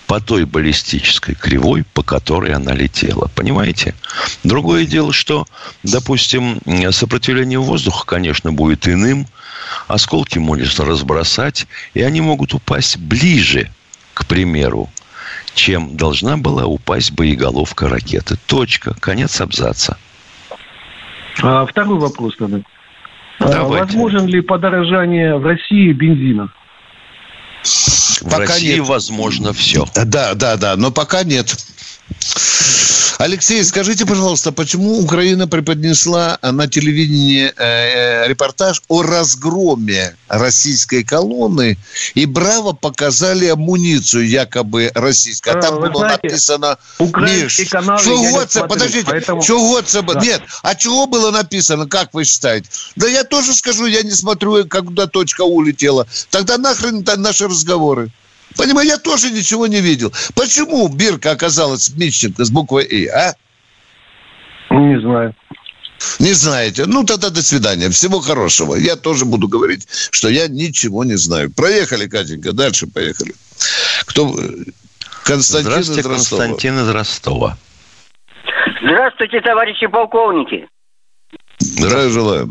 по 0.07 0.19
той 0.19 0.45
баллистической 0.45 1.35
кривой, 1.35 1.83
по 1.93 2.01
которой 2.01 2.53
она 2.53 2.73
летела. 2.73 3.29
Понимаете? 3.35 3.93
Другое 4.43 4.87
дело, 4.87 5.13
что, 5.13 5.45
допустим, 5.83 6.59
сопротивление 6.91 7.59
воздуха, 7.59 8.05
конечно, 8.07 8.51
будет 8.51 8.87
иным. 8.87 9.27
Осколки 9.87 10.39
можно 10.39 10.85
разбросать, 10.85 11.67
и 11.93 12.01
они 12.01 12.21
могут 12.21 12.55
упасть 12.55 12.97
ближе, 12.97 13.71
к 14.15 14.25
примеру, 14.25 14.89
чем 15.59 15.97
должна 15.97 16.37
была 16.37 16.65
упасть 16.65 17.11
боеголовка 17.11 17.89
ракеты. 17.89 18.37
Точка. 18.47 18.95
Конец 18.99 19.41
абзаца. 19.41 19.97
А, 21.41 21.65
Второй 21.65 21.99
вопрос 21.99 22.35
тогда. 22.37 22.59
Давайте. 23.39 23.85
Возможен 23.85 24.25
ли 24.27 24.41
подорожание 24.41 25.37
в 25.37 25.45
России 25.45 25.91
бензина? 25.91 26.51
В 27.63 28.23
Пока 28.23 28.37
России 28.37 28.77
нет. 28.77 28.87
возможно 28.87 29.51
все. 29.51 29.85
Да, 29.93 30.33
да, 30.33 30.55
да, 30.55 30.75
но 30.77 30.91
пока 30.91 31.23
нет. 31.23 31.53
Алексей, 33.19 33.61
скажите, 33.65 34.05
пожалуйста, 34.05 34.53
почему 34.53 35.01
Украина 35.01 35.45
преподнесла 35.45 36.39
на 36.41 36.69
телевидении 36.69 37.51
э, 37.53 38.25
репортаж 38.29 38.81
о 38.87 39.01
разгроме 39.01 40.15
российской 40.29 41.03
колонны 41.03 41.77
и 42.15 42.25
браво 42.25 42.71
показали 42.71 43.47
амуницию 43.47 44.25
якобы 44.25 44.89
российскую? 44.95 45.55
А 45.55 45.59
А, 45.59 45.61
там 45.61 45.75
вы 45.81 45.89
было 45.89 45.99
знаете, 45.99 46.19
написано... 46.23 46.77
каналы 47.65 48.03
чего 48.05 48.45
це? 48.45 48.63
Подождите, 48.63 49.11
поэтому- 49.11 49.43
чего 49.43 49.81
це? 49.81 50.01
Да. 50.01 50.13
Нет, 50.13 50.41
а 50.63 50.75
чего 50.75 51.05
было 51.05 51.31
написано, 51.31 51.87
как 51.87 52.13
вы 52.13 52.23
считаете? 52.23 52.69
Да 52.95 53.09
я 53.09 53.25
тоже 53.25 53.53
скажу, 53.53 53.85
я 53.87 54.01
не 54.01 54.11
смотрю, 54.11 54.65
когда 54.65 55.07
точка 55.07 55.43
улетела. 55.43 56.05
Тогда 56.29 56.57
нахрен 56.57 57.03
наши 57.17 57.47
разговоры. 57.47 58.11
Понимаете, 58.57 58.91
я 58.91 58.97
тоже 58.97 59.31
ничего 59.31 59.67
не 59.67 59.81
видел. 59.81 60.11
Почему 60.35 60.87
Бирка 60.87 61.31
оказалась 61.31 61.89
Митченко 61.95 62.43
с 62.43 62.51
буквой 62.51 62.85
«И», 62.85 63.07
а? 63.07 63.33
Не 64.71 64.99
знаю. 65.01 65.35
Не 66.19 66.33
знаете? 66.33 66.85
Ну, 66.85 67.03
тогда 67.03 67.29
до 67.29 67.41
свидания. 67.41 67.89
Всего 67.89 68.19
хорошего. 68.19 68.75
Я 68.75 68.95
тоже 68.95 69.25
буду 69.25 69.47
говорить, 69.47 69.87
что 70.11 70.29
я 70.29 70.47
ничего 70.47 71.03
не 71.03 71.15
знаю. 71.15 71.51
Проехали, 71.51 72.07
Катенька, 72.07 72.53
дальше 72.53 72.87
поехали. 72.87 73.33
Кто? 74.05 74.33
Константин 75.25 75.71
Здравствуйте, 75.71 76.01
из 76.01 76.05
Ростова. 76.05 76.41
Константин 76.43 76.79
из 76.79 76.89
Ростова. 76.89 77.57
Здравствуйте, 78.81 79.41
товарищи 79.41 79.87
полковники. 79.87 80.67
Здравия 81.59 82.09
желаю. 82.09 82.49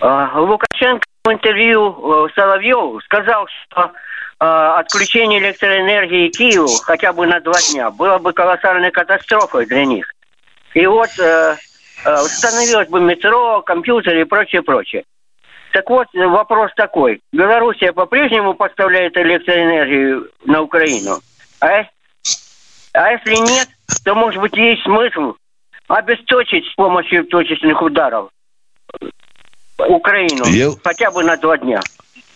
А, 0.00 0.40
Лукашенко 0.40 1.04
в 1.24 1.32
интервью 1.32 2.26
э, 2.26 2.28
Соловьеву 2.34 3.00
сказал, 3.02 3.46
что 3.46 3.82
э, 3.82 3.88
отключение 4.40 5.38
электроэнергии 5.38 6.30
Киеву 6.30 6.68
хотя 6.82 7.12
бы 7.12 7.26
на 7.26 7.40
два 7.40 7.60
дня 7.70 7.90
было 7.90 8.18
бы 8.18 8.32
колоссальной 8.32 8.90
катастрофой 8.90 9.66
для 9.66 9.84
них. 9.84 10.10
И 10.72 10.86
вот 10.86 11.10
э, 11.18 11.56
э, 12.04 12.22
установилось 12.22 12.88
бы 12.88 13.00
метро, 13.00 13.60
компьютеры 13.62 14.22
и 14.22 14.24
прочее, 14.24 14.62
прочее. 14.62 15.04
Так 15.72 15.88
вот, 15.90 16.06
вопрос 16.14 16.72
такой. 16.74 17.20
Белоруссия 17.32 17.92
по-прежнему 17.92 18.54
поставляет 18.54 19.16
электроэнергию 19.16 20.30
на 20.44 20.62
Украину? 20.62 21.20
А, 21.60 21.84
а 22.94 23.12
если 23.12 23.36
нет, 23.36 23.68
то, 24.04 24.14
может 24.14 24.40
быть, 24.40 24.56
есть 24.56 24.82
смысл 24.82 25.34
обесточить 25.86 26.66
с 26.66 26.74
помощью 26.74 27.24
точечных 27.24 27.82
ударов 27.82 28.30
Украину 29.78 30.44
Я- 30.46 30.72
хотя 30.82 31.10
бы 31.10 31.24
на 31.24 31.36
два 31.36 31.58
дня. 31.58 31.80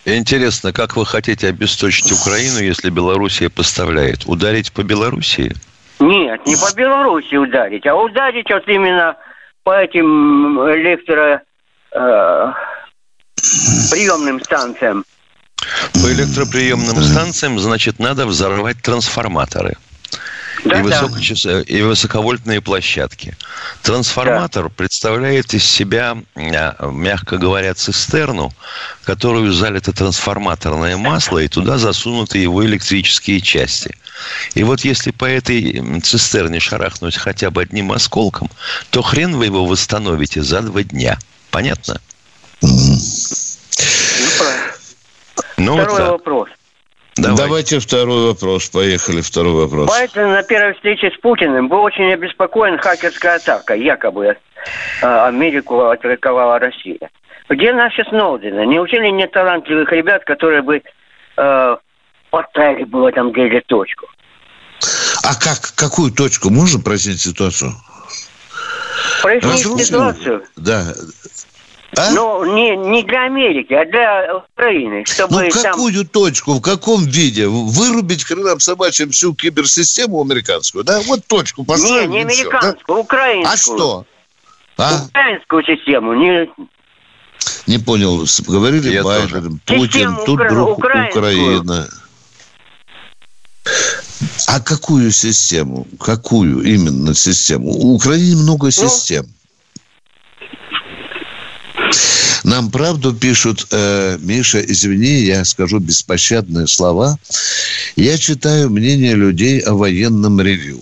Интересно, 0.05 0.73
как 0.73 0.97
вы 0.97 1.07
хотите 1.07 1.49
обесточить 1.49 2.13
Украину, 2.13 2.59
если 2.59 2.91
Белоруссия 2.91 3.49
поставляет? 3.49 4.27
Ударить 4.27 4.71
по 4.73 4.83
Белоруссии? 4.83 5.55
Нет, 5.99 6.47
не 6.47 6.57
по 6.57 6.75
Беларуси 6.75 7.35
ударить, 7.37 7.87
а 7.87 7.95
ударить 7.95 8.51
вот 8.51 8.69
именно 8.69 9.17
по 9.63 9.81
этим 9.81 10.61
электро 10.73 11.41
э, 11.93 12.53
приемным 13.91 14.41
станциям. 14.43 15.05
По 15.95 16.13
электроприемным 16.13 17.03
станциям, 17.03 17.59
значит, 17.59 17.99
надо 17.99 18.27
взорвать 18.27 18.83
трансформаторы. 18.83 19.77
Да, 20.65 20.81
и, 20.81 20.83
да. 20.89 21.03
высокочас- 21.03 21.65
и 21.67 21.83
высоковольтные 21.83 22.61
площадки. 22.61 23.37
Трансформатор 23.83 24.71
представляет 24.71 25.53
из 25.53 25.65
себя, 25.65 26.17
а, 26.35 26.91
мягко 26.91 27.37
говоря, 27.37 27.75
цистерну, 27.75 28.53
которую 29.05 29.53
залито 29.53 29.93
трансформаторное 29.93 30.97
масло, 30.97 31.39
и 31.39 31.49
туда 31.49 31.77
засунуты 31.77 32.39
его 32.39 32.65
электрические 32.65 33.41
части. 33.41 33.95
И 34.55 34.63
вот 34.63 34.81
если 34.81 35.11
по 35.11 35.27
этой 35.27 36.01
цистерне 36.01 36.61
шарахнуть 36.61 37.17
хотя 37.17 37.51
бы 37.51 37.63
одним 37.63 37.93
осколком, 37.93 38.51
то 38.91 39.03
хрен 39.03 39.37
вы 39.37 39.47
его 39.47 39.67
восстановите 39.67 40.43
за 40.43 40.63
два 40.63 40.83
дня. 40.83 41.19
Понятно? 41.51 42.01
Ну. 42.63 42.99
Ну, 45.57 45.75
вот 45.75 45.83
Второй 45.83 45.99
так. 45.99 46.11
вопрос. 46.11 46.49
Давай. 47.17 47.37
Давайте 47.37 47.79
второй 47.79 48.29
вопрос. 48.33 48.69
Поехали, 48.71 49.21
второй 49.21 49.53
вопрос. 49.53 49.89
Байден 49.89 50.33
на 50.33 50.43
первой 50.43 50.75
встрече 50.75 51.11
с 51.11 51.21
Путиным 51.21 51.69
был 51.69 51.83
очень 51.83 52.13
обеспокоен 52.13 52.77
хакерской 52.79 53.37
атакой. 53.37 53.85
Якобы 53.85 54.27
э, 54.27 54.37
Америку 55.01 55.81
атаковала 55.81 56.59
Россия. 56.59 57.11
Где 57.49 57.73
наши 57.73 58.05
Сноудены? 58.09 58.67
Неужели 58.67 59.11
нет 59.11 59.31
талантливых 59.31 59.93
ребят, 59.93 60.25
которые 60.25 60.63
бы 60.63 60.83
э, 61.37 61.77
поставили 62.31 62.85
бы 62.85 63.03
в 63.03 63.05
этом 63.05 63.33
деле 63.33 63.61
точку? 63.67 64.07
А 65.23 65.35
как, 65.35 65.73
какую 65.77 66.11
точку? 66.11 66.51
Можно 66.51 66.81
прояснить 66.81 67.21
ситуацию? 67.21 67.73
Прояснить 69.23 69.53
Разрушили? 69.53 69.85
ситуацию. 69.85 70.45
Да. 70.57 70.95
А? 71.97 72.11
Ну, 72.13 72.45
не, 72.55 72.77
не 72.77 73.03
для 73.03 73.25
Америки, 73.27 73.73
а 73.75 73.85
для 73.85 74.37
Украины. 74.57 75.05
Чтобы 75.05 75.45
Ну, 75.45 75.51
там... 75.51 75.63
какую 75.73 76.05
точку, 76.07 76.55
в 76.55 76.61
каком 76.61 77.05
виде? 77.05 77.47
Вырубить 77.47 78.25
хреном 78.25 78.61
собачьим 78.61 79.11
всю 79.11 79.35
киберсистему 79.35 80.21
американскую, 80.21 80.85
да? 80.85 81.01
Вот 81.07 81.27
точку 81.27 81.63
Не, 81.63 81.67
поставили. 81.67 82.07
не 82.07 82.23
и 82.23 82.27
всё, 82.27 82.51
да? 82.51 82.59
американскую, 82.59 82.99
украинскую. 82.99 83.53
А 83.53 83.57
что? 83.57 84.07
А? 84.77 85.05
Украинскую 85.09 85.63
систему. 85.65 86.15
Не... 86.15 86.51
Не 87.67 87.79
понял, 87.79 88.25
говорили 88.47 88.91
Я 88.91 89.03
Байден, 89.03 89.61
Путин, 89.67 89.87
Систему 89.91 90.23
тут 90.25 90.41
укра- 90.41 90.51
вдруг 90.51 90.79
украинскую. 90.79 91.23
Украина. 91.23 91.89
А 94.47 94.61
какую 94.61 95.11
систему? 95.11 95.87
Какую 95.99 96.63
именно 96.63 97.15
систему? 97.15 97.71
У 97.71 97.95
Украины 97.95 98.37
много 98.43 98.71
систем. 98.71 99.27
Нам 102.45 102.71
правду 102.71 103.15
пишут, 103.15 103.67
э, 103.71 104.19
Миша, 104.21 104.61
извини, 104.61 105.23
я 105.23 105.45
скажу 105.45 105.79
беспощадные 105.79 106.67
слова. 106.67 107.19
Я 107.97 108.19
читаю 108.19 108.71
мнение 108.71 109.15
людей 109.15 109.61
о 109.61 109.75
военном 109.75 110.41
ревью. 110.41 110.81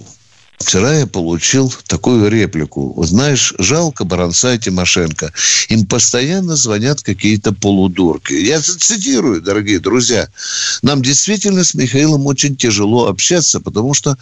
Вчера 0.62 0.94
я 0.94 1.06
получил 1.06 1.72
такую 1.86 2.28
реплику. 2.30 2.92
Вот 2.94 3.08
Знаешь, 3.08 3.52
жалко 3.58 4.04
Баранца 4.04 4.54
и 4.54 4.58
Тимошенко. 4.58 5.32
Им 5.68 5.86
постоянно 5.86 6.56
звонят 6.56 7.02
какие-то 7.02 7.52
полудурки. 7.52 8.32
Я 8.32 8.60
цитирую, 8.60 9.42
дорогие 9.42 9.80
друзья. 9.80 10.28
Нам 10.82 11.02
действительно 11.02 11.64
с 11.64 11.74
Михаилом 11.74 12.26
очень 12.26 12.56
тяжело 12.56 13.08
общаться, 13.08 13.60
потому 13.60 13.92
что 13.92 14.16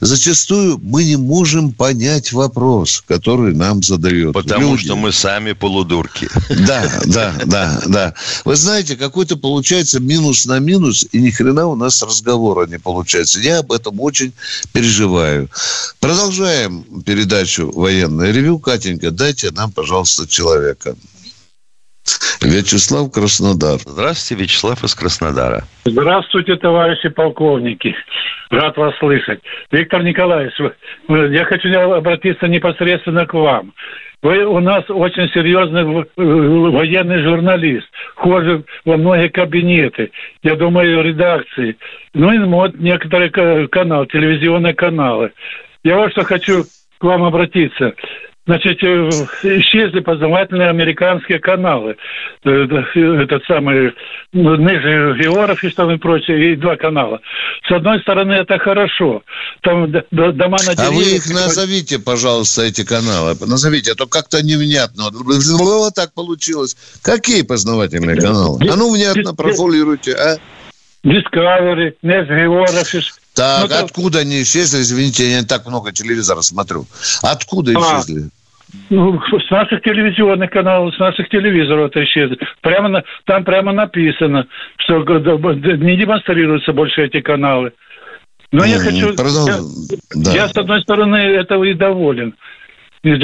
зачастую 0.00 0.80
мы 0.82 1.04
не 1.04 1.16
можем 1.16 1.72
понять 1.72 2.32
вопрос, 2.32 3.02
который 3.06 3.54
нам 3.54 3.82
задают. 3.82 4.34
Потому 4.34 4.72
люди. 4.72 4.86
что 4.86 4.96
мы 4.96 5.12
сами 5.12 5.52
полудурки. 5.52 6.28
Да, 6.48 6.90
да, 7.04 7.34
да, 7.44 7.82
да. 7.86 8.14
Вы 8.44 8.56
знаете, 8.56 8.96
какой-то 8.96 9.36
получается 9.36 10.00
минус 10.00 10.46
на 10.46 10.58
минус, 10.58 11.06
и 11.12 11.20
ни 11.20 11.30
хрена 11.30 11.66
у 11.66 11.76
нас 11.76 12.02
разговора 12.02 12.66
не 12.66 12.78
получается. 12.78 13.40
Я 13.40 13.58
об 13.58 13.72
этом 13.72 14.00
очень 14.00 14.32
переживаю. 14.72 15.48
Продолжаем 16.00 17.02
передачу 17.02 17.70
«Военное 17.70 18.30
ревю». 18.32 18.58
Катенька, 18.58 19.10
дайте 19.10 19.50
нам, 19.50 19.72
пожалуйста, 19.72 20.26
человека. 20.26 20.96
Вячеслав 22.44 23.10
Краснодар. 23.10 23.78
Здравствуйте, 23.84 24.42
Вячеслав 24.44 24.84
из 24.84 24.94
Краснодара. 24.94 25.64
Здравствуйте, 25.84 26.56
товарищи 26.56 27.08
полковники. 27.08 27.94
Рад 28.50 28.76
вас 28.76 28.96
слышать. 28.98 29.40
Виктор 29.72 30.02
Николаевич, 30.02 30.54
я 31.08 31.44
хочу 31.44 31.68
обратиться 31.78 32.46
непосредственно 32.46 33.26
к 33.26 33.34
вам. 33.34 33.72
Вы 34.22 34.44
у 34.46 34.58
нас 34.60 34.84
очень 34.88 35.28
серьезный 35.34 35.84
военный 36.16 37.22
журналист. 37.22 37.86
Вхожи 38.16 38.64
во 38.84 38.96
многие 38.96 39.28
кабинеты. 39.28 40.10
Я 40.42 40.54
думаю, 40.56 41.02
редакции. 41.02 41.76
Ну 42.14 42.32
и 42.32 42.38
вот 42.38 42.74
некоторые 42.78 43.30
ка- 43.30 43.66
каналы, 43.68 44.06
телевизионные 44.06 44.72
каналы. 44.72 45.32
Я 45.82 45.96
вот 45.96 46.12
что 46.12 46.24
хочу 46.24 46.64
к 46.98 47.04
вам 47.04 47.24
обратиться. 47.24 47.92
Значит, 48.46 48.82
э, 48.82 49.08
исчезли 49.42 50.00
познавательные 50.00 50.68
американские 50.68 51.38
каналы. 51.38 51.96
Э, 52.44 52.50
э, 52.50 53.22
Этот 53.22 53.42
самый 53.46 53.94
ну, 54.34 54.56
Ниже 54.56 55.16
Георов 55.18 55.64
и 55.64 55.70
что 55.70 55.90
и 55.90 55.96
прочее, 55.96 56.52
и 56.52 56.56
два 56.56 56.76
канала. 56.76 57.20
С 57.66 57.72
одной 57.72 58.00
стороны, 58.00 58.32
это 58.32 58.58
хорошо. 58.58 59.22
Там 59.62 59.90
дома 59.90 60.58
на 60.66 60.72
А 60.76 60.90
вы 60.90 61.04
деревьях- 61.04 61.26
их 61.26 61.34
назовите, 61.34 61.98
пожалуйста, 61.98 62.62
эти 62.62 62.84
каналы. 62.84 63.34
Назовите, 63.46 63.92
а 63.92 63.94
то 63.94 64.06
как-то 64.06 64.42
невнятно. 64.42 65.04
Вот 65.10 65.94
так 65.94 66.12
получилось. 66.12 66.76
Какие 67.02 67.42
познавательные 67.42 68.20
каналы? 68.20 68.60
А 68.70 68.76
ну, 68.76 68.92
внятно 68.92 69.34
профолируйте, 69.34 70.12
а? 70.12 70.36
Discovery, 71.02 71.94
Нес 72.02 72.26
Георов. 72.28 72.70
Так, 73.34 73.62
Ну, 73.62 73.68
там- 73.68 73.84
откуда 73.84 74.20
они 74.20 74.42
исчезли? 74.42 74.80
Извините, 74.80 75.28
я 75.30 75.40
не 75.40 75.46
так 75.46 75.66
много 75.66 75.92
телевизора 75.92 76.40
смотрю. 76.42 76.86
Откуда 77.22 77.72
А. 77.72 77.80
исчезли? 78.00 78.28
Ну, 78.90 79.20
с 79.20 79.50
наших 79.50 79.82
телевизионных 79.82 80.50
каналов, 80.50 80.94
с 80.94 80.98
наших 80.98 81.28
телевизоров 81.28 81.90
это 81.90 82.04
исчезли. 82.04 82.38
Прямо 82.60 82.88
на, 82.88 83.02
там 83.24 83.44
прямо 83.44 83.72
написано, 83.72 84.46
что 84.78 84.98
не 84.98 85.96
демонстрируются 85.96 86.72
больше 86.72 87.02
эти 87.02 87.20
каналы. 87.20 87.72
Но 88.52 88.64
я 88.64 88.76
М, 88.76 88.82
хочу... 88.82 89.14
продол- 89.14 89.46
я- 89.48 89.98
да. 90.14 90.32
Я, 90.32 90.48
с 90.48 90.56
одной 90.56 90.80
стороны, 90.82 91.16
этого 91.16 91.64
и 91.64 91.74
доволен. 91.74 92.34
Их 93.02 93.18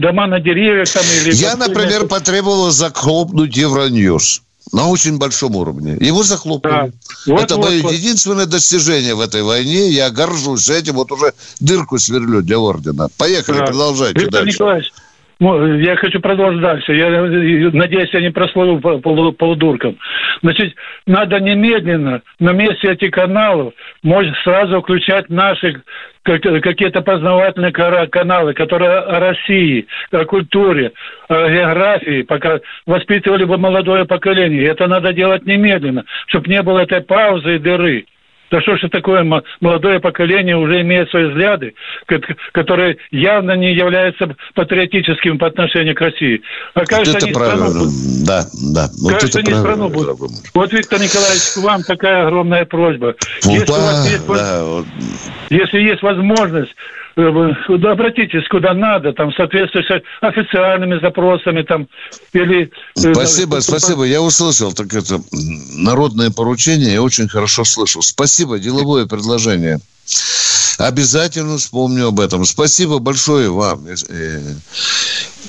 дома 0.00 0.26
на 0.26 0.40
деревьях 0.40 0.88
там 0.92 1.02
или... 1.04 1.32
Я, 1.34 1.56
например, 1.56 2.06
потребовал 2.06 2.70
захлопнуть 2.70 3.56
Евроньюз. 3.56 4.42
На 4.72 4.88
очень 4.88 5.18
большом 5.18 5.56
уровне. 5.56 5.96
Его 6.00 6.22
захлопнули. 6.22 6.72
Да. 6.72 6.90
Вот, 7.26 7.40
Это 7.42 7.56
вот, 7.56 7.66
мое 7.66 7.82
вот. 7.82 7.92
единственное 7.92 8.46
достижение 8.46 9.14
в 9.14 9.20
этой 9.20 9.42
войне. 9.42 9.88
Я 9.88 10.10
горжусь 10.10 10.68
этим. 10.68 10.94
Вот 10.94 11.10
уже 11.10 11.32
дырку 11.58 11.98
сверлю 11.98 12.42
для 12.42 12.58
ордена. 12.58 13.08
Поехали, 13.16 13.58
Да. 13.58 13.66
продолжайте 13.66 14.20
Виктор 14.20 14.42
дальше. 14.44 14.54
Николаевич, 14.54 14.92
я 15.40 15.96
хочу 15.96 16.20
продолжить 16.20 16.60
дальше. 16.60 16.94
Я 16.94 17.08
э, 17.08 17.70
надеюсь, 17.72 18.10
я 18.12 18.20
не 18.20 18.30
прословил 18.30 18.78
по- 18.78 18.98
полу- 18.98 19.32
полудурком. 19.32 19.96
Значит, 20.42 20.74
надо 21.06 21.40
немедленно 21.40 22.20
на 22.38 22.52
месте 22.52 22.92
этих 22.92 23.10
каналов 23.10 23.72
может 24.02 24.36
сразу 24.44 24.82
включать 24.82 25.30
наши 25.30 25.82
как- 26.24 26.42
какие-то 26.42 27.00
познавательные 27.00 27.72
каналы, 27.72 28.52
которые 28.52 28.90
о 28.90 29.18
России, 29.18 29.86
о 30.10 30.24
культуре, 30.26 30.92
о 31.28 31.48
географии, 31.48 32.22
пока 32.22 32.60
воспитывали 32.84 33.44
бы 33.44 33.56
молодое 33.56 34.04
поколение. 34.04 34.66
Это 34.66 34.86
надо 34.88 35.14
делать 35.14 35.46
немедленно, 35.46 36.04
чтобы 36.26 36.50
не 36.50 36.62
было 36.62 36.80
этой 36.80 37.00
паузы 37.00 37.56
и 37.56 37.58
дыры. 37.58 38.04
Да 38.50 38.60
что 38.60 38.76
ж 38.76 38.80
это 38.84 38.88
такое, 38.98 39.22
мо- 39.22 39.42
молодое 39.60 40.00
поколение 40.00 40.56
уже 40.56 40.80
имеет 40.80 41.08
свои 41.10 41.26
взгляды, 41.28 41.74
ко- 42.06 42.20
которые 42.52 42.96
явно 43.10 43.52
не 43.52 43.72
являются 43.74 44.34
патриотическими 44.54 45.36
по 45.36 45.46
отношению 45.46 45.94
к 45.94 46.00
России. 46.00 46.42
А 46.74 46.80
как 46.84 46.98
Вот 46.98 47.06
же 47.06 47.12
это 47.12 47.20
страну 47.26 47.34
правильно. 47.38 47.66
будут- 47.78 48.24
Да, 48.24 48.50
да. 48.52 48.90
Вот 48.98 49.20
же 49.20 49.28
это 49.28 49.40
правильно, 49.40 49.60
страну 49.60 49.88
будут? 49.88 50.20
Вот, 50.54 50.72
Виктор 50.72 50.98
Николаевич, 51.00 51.42
к 51.54 51.56
вам 51.58 51.82
такая 51.84 52.26
огромная 52.26 52.64
просьба. 52.64 53.14
Если 53.44 53.70
у 53.70 53.74
вас 53.76 54.10
есть 54.10 54.26
да, 54.26 54.64
вот. 54.64 54.86
если 55.50 55.78
есть 55.80 56.02
возможность, 56.02 56.74
обратитесь 57.28 58.46
куда 58.48 58.74
надо, 58.74 59.12
там, 59.12 59.32
соответствующими 59.32 60.02
официальными 60.20 61.00
запросами, 61.00 61.62
там, 61.62 61.88
или... 62.32 62.70
э, 62.96 63.14
Спасибо, 63.14 63.58
э, 63.58 63.60
спасибо. 63.60 64.04
Я 64.04 64.22
услышал 64.22 64.72
так 64.72 64.92
это 64.94 65.20
народное 65.76 66.30
поручение. 66.30 66.92
Я 66.94 67.02
очень 67.02 67.28
хорошо 67.28 67.64
слышал. 67.64 68.02
Спасибо, 68.02 68.58
деловое 68.58 69.06
предложение. 69.06 69.78
Обязательно 70.78 71.58
вспомню 71.58 72.08
об 72.08 72.20
этом. 72.20 72.44
Спасибо 72.44 72.98
большое 72.98 73.50
вам. 73.50 73.86
Э, 73.86 74.40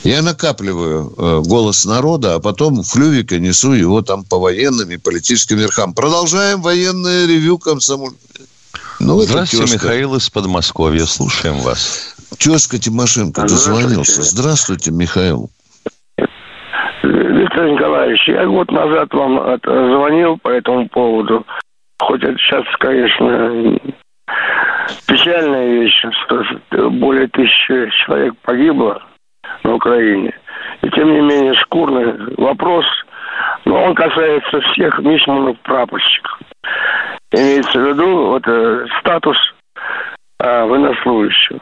Я 0.03 0.21
накапливаю 0.23 1.13
э, 1.15 1.41
голос 1.45 1.85
народа, 1.85 2.35
а 2.35 2.39
потом 2.39 2.81
в 2.81 2.91
клювика 2.91 3.39
несу 3.39 3.73
его 3.73 4.01
там 4.01 4.23
по 4.25 4.39
военным 4.39 4.89
и 4.91 4.97
политическим 4.97 5.57
верхам. 5.57 5.93
Продолжаем 5.93 6.61
военное 6.61 7.27
ревю 7.27 7.57
комсомоль. 7.59 8.13
Ну, 9.03 9.19
Здравствуйте, 9.21 9.65
тезка. 9.65 9.87
Михаил 9.87 10.15
из 10.15 10.29
Подмосковья. 10.29 11.05
Слушаем 11.05 11.55
вас. 11.57 12.15
Тезка 12.37 12.77
Тимошенко 12.77 13.41
дозвонился. 13.41 14.21
Здравствуйте, 14.21 14.91
Михаил. 14.91 15.49
Виктор 17.03 17.67
Николаевич, 17.67 18.27
я 18.27 18.45
год 18.45 18.71
назад 18.71 19.11
вам 19.13 19.59
звонил 19.63 20.37
по 20.37 20.49
этому 20.49 20.87
поводу. 20.89 21.45
Хоть 21.99 22.23
это 22.23 22.37
сейчас, 22.37 22.63
конечно, 22.79 23.79
печальная 25.07 25.81
вещь, 25.81 26.05
что 26.25 26.89
более 26.91 27.27
тысячи 27.27 27.89
человек 28.05 28.35
погибло 28.43 29.01
на 29.63 29.75
Украине. 29.75 30.31
И 30.83 30.89
тем 30.91 31.11
не 31.11 31.21
менее 31.21 31.55
шкурный 31.55 32.35
вопрос, 32.37 32.85
но 33.65 33.83
он 33.83 33.95
касается 33.95 34.61
всех 34.61 34.99
мичманов 34.99 35.57
прапорщиков. 35.63 36.39
Имеется 37.31 37.79
в 37.79 37.87
виду 37.87 38.27
вот, 38.27 38.43
э, 38.45 38.85
статус 38.99 39.37
а, 40.39 40.65
военнослужащего. 40.65 41.61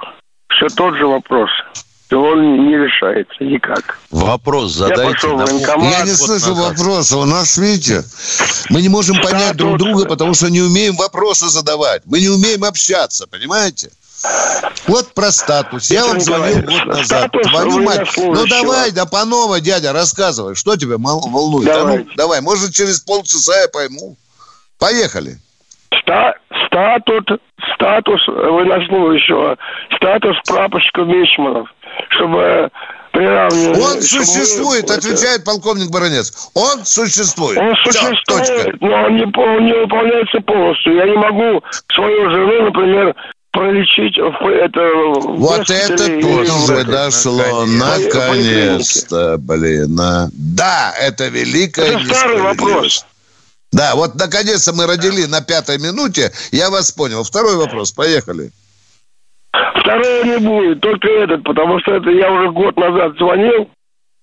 Все 0.50 0.68
тот 0.76 0.96
же 0.96 1.06
вопрос. 1.06 1.50
И 2.10 2.16
он 2.16 2.68
не 2.68 2.76
решается 2.76 3.44
никак. 3.44 4.00
Вопрос 4.10 4.74
Я 4.78 4.88
задайте. 4.88 5.14
пошел 5.14 5.36
в 5.36 5.40
на- 5.40 5.46
военкомат. 5.46 5.92
Я 5.92 6.02
не 6.02 6.10
год 6.10 6.18
слышу 6.18 6.50
назад. 6.56 6.78
вопроса. 6.80 7.18
У 7.18 7.26
нас, 7.26 7.58
видите, 7.58 8.04
мы 8.70 8.82
не 8.82 8.90
можем 8.90 9.22
понять 9.22 9.56
друг 9.58 9.78
друга, 9.78 10.06
потому 10.08 10.34
что 10.34 10.50
не 10.50 10.62
умеем 10.62 10.96
вопросы 10.96 11.50
задавать. 11.50 12.02
Мы 12.06 12.20
не 12.20 12.30
умеем 12.30 12.64
общаться, 12.64 13.28
понимаете? 13.28 13.92
Вот 14.88 15.14
про 15.14 15.32
статус. 15.32 15.92
Я 15.92 16.08
вам 16.08 16.20
звонил 16.20 16.64
год 16.64 16.86
назад. 16.88 17.06
статус 17.06 17.44
Твою 17.48 17.84
мать. 17.84 18.10
Ну 18.18 18.48
давай, 18.48 18.90
да 18.92 19.06
по 19.06 19.24
новой, 19.26 19.62
дядя, 19.62 19.94
рассказывай. 19.94 20.56
Что 20.56 20.76
тебя 20.78 20.98
волнует? 20.98 21.70
А 21.70 21.74
ну, 21.74 21.80
Давайте. 21.80 22.10
давай, 22.16 22.42
может, 22.42 22.74
через 22.74 23.02
полчаса 23.02 23.56
я 23.62 23.68
пойму. 23.68 24.18
Поехали. 24.80 25.38
Ста- 26.02 26.36
статут, 26.68 27.42
статус 27.74 28.22
военнослужащего, 28.28 29.58
статус 29.96 30.38
прапорщика 30.48 31.02
Мичманов, 31.02 31.68
чтобы 32.10 32.70
приравнивать... 33.12 33.78
Он 33.78 34.02
чтобы 34.02 34.26
существует, 34.26 34.84
это- 34.86 34.96
отвечает 34.96 35.44
полковник 35.44 35.90
Баранец. 35.92 36.52
Он 36.54 36.86
существует. 36.86 37.58
Он 37.58 37.76
существует, 37.84 38.24
точка. 38.26 38.78
но 38.82 39.04
он 39.04 39.16
не, 39.18 39.26
пол- 39.28 39.60
не 39.60 39.74
выполняется 39.74 40.40
полностью. 40.42 40.96
Я 40.96 41.06
не 41.06 41.18
могу 41.18 41.64
свою 41.94 42.30
жену, 42.30 42.64
например, 42.66 43.16
пролечить 43.52 44.18
это... 44.18 44.82
Вот 45.26 45.70
это 45.70 46.22
тоже 46.22 46.84
дошло. 46.86 47.66
Наконец. 47.66 48.14
Наконец-то, 48.14 49.38
блин. 49.40 50.00
а. 50.00 50.28
Да, 50.34 50.94
это 51.02 51.28
великая 51.30 51.98
Это 51.98 52.06
старый 52.14 52.42
вопрос. 52.42 53.06
Да, 53.72 53.96
вот 53.96 54.16
наконец-то 54.16 54.74
мы 54.74 54.86
родили 54.88 55.26
на 55.26 55.42
пятой 55.42 55.78
минуте. 55.78 56.32
Я 56.52 56.70
вас 56.70 56.92
понял. 56.92 57.24
Второй 57.24 57.56
вопрос. 57.56 57.92
Поехали. 57.92 58.52
Второго 59.82 60.24
не 60.24 60.38
будет, 60.40 60.82
только 60.82 61.08
этот, 61.08 61.44
потому 61.44 61.80
что 61.80 61.96
это 61.96 62.10
я 62.10 62.32
уже 62.32 62.52
год 62.52 62.76
назад 62.78 63.14
звонил. 63.18 63.70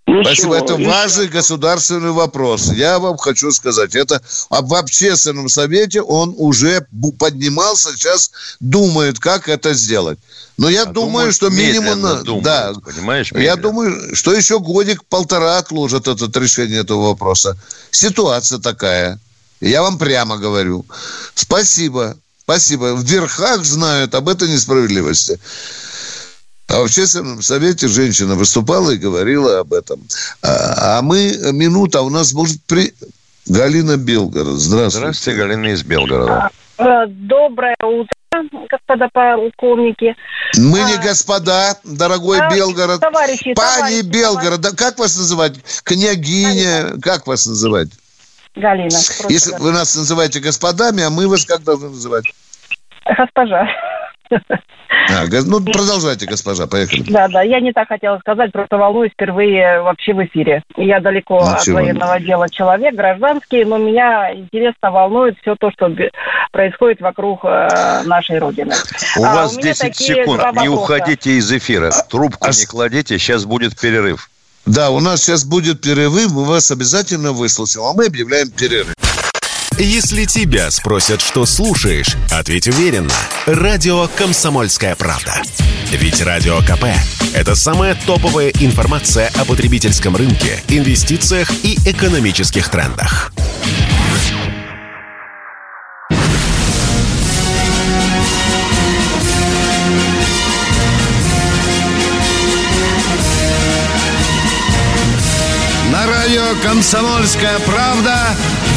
Ничего. 0.09 0.23
Спасибо. 0.25 0.57
Это 0.59 0.77
важный 0.77 1.27
государственный 1.27 2.13
вопрос. 2.13 2.73
Я 2.73 3.01
вам 3.01 3.17
хочу 3.17 3.51
сказать, 3.51 3.97
это 3.97 4.23
в 4.51 4.75
общественном 4.75 5.49
совете 5.49 6.01
он 6.01 6.33
уже 6.37 6.87
поднимался, 7.19 7.91
сейчас 7.97 8.31
думает, 8.61 9.19
как 9.19 9.49
это 9.49 9.75
сделать. 9.75 10.21
Но 10.59 10.69
я 10.69 10.83
А 10.83 10.87
думаю, 10.87 11.07
думают, 11.11 11.35
что 11.35 11.51
минимум... 11.51 12.01
думают, 12.25 12.45
да, 12.45 12.73
понимаешь, 12.85 13.33
Я 13.33 13.39
медленно. 13.57 13.63
думаю, 13.63 14.15
что 14.15 14.33
еще 14.33 14.61
годик-полтора 14.61 15.59
отложат 15.59 16.07
это 16.07 16.41
решение 16.41 16.81
этого 16.83 17.09
вопроса. 17.09 17.59
Ситуация 17.91 18.61
такая. 18.61 19.19
Я 19.61 19.83
вам 19.83 19.99
прямо 19.99 20.37
говорю. 20.37 20.85
Спасибо. 21.35 22.17
Спасибо. 22.43 22.95
В 22.95 23.03
верхах 23.05 23.65
знают 23.65 24.15
об 24.15 24.29
этой 24.29 24.49
несправедливости. 24.49 25.39
А 26.69 26.81
в 26.81 26.85
общественном 26.85 27.43
совете 27.43 27.89
женщина 27.89 28.35
выступала 28.35 28.91
и 28.91 28.97
говорила 28.97 29.61
об 29.61 29.73
этом. 29.73 30.01
А, 30.43 30.99
а 30.99 31.03
мы, 31.03 31.37
минута, 31.53 32.03
у 32.03 32.11
нас 32.11 32.33
может 32.33 32.63
при... 32.67 32.93
Галина 33.49 33.97
Белгород. 33.97 34.59
Здравствуйте. 34.59 34.99
Здравствуйте, 34.99 35.39
Галина 35.39 35.67
из 35.67 35.85
Белгорода. 35.85 36.51
Э, 36.79 37.07
Доброе 37.07 37.77
утро, 37.81 38.13
господа 38.69 39.09
полковники. 39.13 40.17
Мы 40.57 40.81
не 40.81 40.97
господа, 40.97 41.79
дорогой 41.85 42.39
А, 42.41 42.53
Белгород. 42.53 43.01
товарищи, 43.01 43.55
Пани 43.55 43.77
товарищи, 43.77 44.03
Белгород. 44.03 44.61
Да 44.61 44.73
как 44.73 44.99
вас 44.99 45.17
называть? 45.17 45.55
Княгиня. 45.85 47.01
Как 47.01 47.27
вас 47.29 47.47
называть? 47.47 47.89
Галина. 48.57 48.89
просто 48.91 49.27
Если 49.33 49.53
Галина. 49.53 49.65
вы 49.67 49.73
нас 49.73 49.95
называете 49.97 50.41
господами, 50.41 51.03
а 51.03 51.11
мы 51.11 51.29
вас 51.29 51.45
как 51.45 51.63
должны 51.63 51.89
называть? 51.91 52.25
Госпожа. 53.19 53.69
А, 55.09 55.25
ну, 55.47 55.61
продолжайте, 55.61 56.27
госпожа, 56.27 56.67
поехали. 56.67 57.05
Да, 57.09 57.29
да, 57.29 57.43
я 57.43 57.61
не 57.61 57.73
так 57.73 57.87
хотела 57.87 58.19
сказать, 58.19 58.51
просто 58.51 58.77
волнуюсь 58.77 59.13
впервые 59.13 59.81
вообще 59.83 60.15
в 60.15 60.25
эфире. 60.25 60.63
Я 60.77 60.99
далеко 61.01 61.41
Ну, 61.45 61.53
от 61.53 61.63
чего? 61.63 61.77
военного 61.77 62.19
дела 62.19 62.49
человек, 62.49 62.95
гражданский, 62.95 63.65
но 63.65 63.79
меня 63.79 64.35
интересно 64.35 64.91
волнует 64.91 65.37
все 65.41 65.55
то, 65.55 65.71
что 65.71 65.91
происходит 66.51 67.01
вокруг 67.01 67.45
э, 67.45 68.03
нашей 68.05 68.39
Родины. 68.39 68.75
У 69.17 69.25
А, 69.25 69.35
вас 69.35 69.53
у 69.55 69.59
меня 69.59 69.69
10 69.75 69.81
такие 69.81 70.15
секунд. 70.25 70.43
Не 70.61 70.69
уходите 70.69 71.31
из 71.33 71.53
эфира. 71.53 71.91
Трубку 72.11 72.47
а 72.47 72.51
не 72.51 72.67
кладите, 72.67 73.19
сейчас 73.19 73.45
будет 73.45 73.79
перерыв. 73.79 74.29
Да, 74.67 74.91
у 74.91 75.01
нас 75.01 75.23
сейчас 75.23 75.45
будет 75.45 75.81
перерыв, 75.81 76.33
мы 76.33 76.45
вас 76.45 76.71
обязательно 76.71 77.33
выслушаем, 77.33 77.87
а 77.87 77.93
мы 77.93 78.07
объявляем 78.07 78.51
перерыв. 78.51 78.95
Если 79.79 80.25
тебя 80.25 80.71
спросят, 80.71 81.21
что 81.21 81.47
слушаешь, 81.47 82.17
ответь 82.33 82.67
уверенно. 82.67 83.15
Радио 83.47 84.09
«Комсомольская 84.17 84.97
правда». 84.97 85.43
Ведь 85.93 86.21
Радио 86.23 86.59
КП– 86.61 86.87
это 87.35 87.55
самая 87.55 87.95
топовая 88.07 88.51
информация 88.61 89.31
о 89.37 89.45
потребительском 89.45 90.17
рынке, 90.17 90.63
инвестициях 90.69 91.51
и 91.63 91.79
экономических 91.85 92.69
трендах. 92.69 93.33
«Комсомольская 106.63 107.59
правда» 107.61 108.15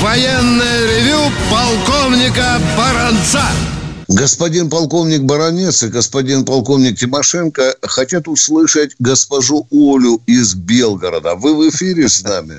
военное 0.02 0.88
ревю 0.88 1.20
полковника 1.52 2.60
Баранца. 2.78 3.44
Господин 4.08 4.72
полковник 4.72 5.22
Баранец 5.22 5.84
и 5.84 5.88
господин 5.88 6.44
полковник 6.44 6.98
Тимошенко 6.98 7.76
хотят 7.84 8.28
услышать 8.28 8.96
госпожу 8.98 9.68
Олю 9.72 10.20
из 10.26 10.56
Белгорода. 10.56 11.36
Вы 11.36 11.56
в 11.56 11.70
эфире 11.70 12.10
с 12.10 12.24
нами? 12.24 12.56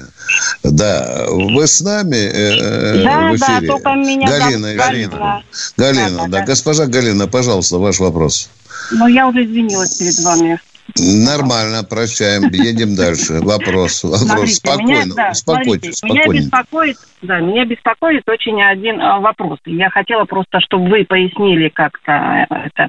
Да, 0.63 1.27
вы 1.29 1.67
с 1.67 1.81
нами 1.81 2.17
э, 2.17 3.03
Да, 3.03 3.33
в 3.33 3.39
да, 3.39 3.59
эфире? 3.59 3.67
только 3.67 3.91
меня 3.95 4.29
Галина, 4.29 4.69
зовут 4.69 4.79
Галина. 4.79 5.11
Галина. 5.11 5.43
Галина, 5.77 6.11
Да, 6.11 6.23
да, 6.23 6.27
да, 6.29 6.39
да. 6.39 6.47
Госпожа 6.47 6.87
Галина, 6.87 7.27
пожалуйста, 7.27 7.79
ваш 7.79 7.99
вопрос. 7.99 8.49
Но 8.93 9.09
я 9.09 9.27
уже 9.27 9.45
извинилась 9.45 9.97
перед 9.99 10.19
вами. 10.21 10.61
Нормально, 10.99 11.85
прощаем, 11.85 12.51
едем 12.51 12.95
дальше. 12.95 13.41
Вопрос, 13.41 14.03
вопрос. 14.05 14.21
Смотрите, 14.23 14.55
Спокойно, 14.55 15.05
меня, 15.05 15.15
да, 15.15 15.31
успокойтесь, 15.33 15.99
смотрите, 15.99 16.07
меня 16.07 16.23
спокойно. 16.23 16.41
беспокоит, 16.41 16.99
да, 17.23 17.41
меня 17.41 17.65
беспокоит 17.65 18.29
очень 18.29 18.63
один 18.63 19.01
а, 19.01 19.21
вопрос. 19.21 19.59
Я 19.67 19.91
хотела 19.91 20.25
просто, 20.25 20.61
чтобы 20.61 20.89
вы 20.89 21.05
пояснили 21.05 21.69
как-то 21.69 22.13
э, 22.13 22.55
это. 22.67 22.89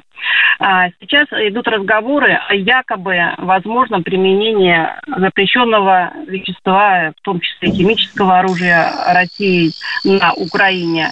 А, 0.58 0.88
сейчас 1.00 1.28
идут 1.32 1.68
разговоры 1.68 2.38
о 2.48 2.54
якобы 2.54 3.34
возможном 3.38 4.02
применении 4.02 4.88
запрещенного 5.06 6.12
вещества, 6.26 7.12
в 7.16 7.22
том 7.22 7.40
числе 7.40 7.70
химического 7.70 8.38
оружия 8.38 8.90
России 9.12 9.70
на 10.04 10.32
Украине. 10.34 11.10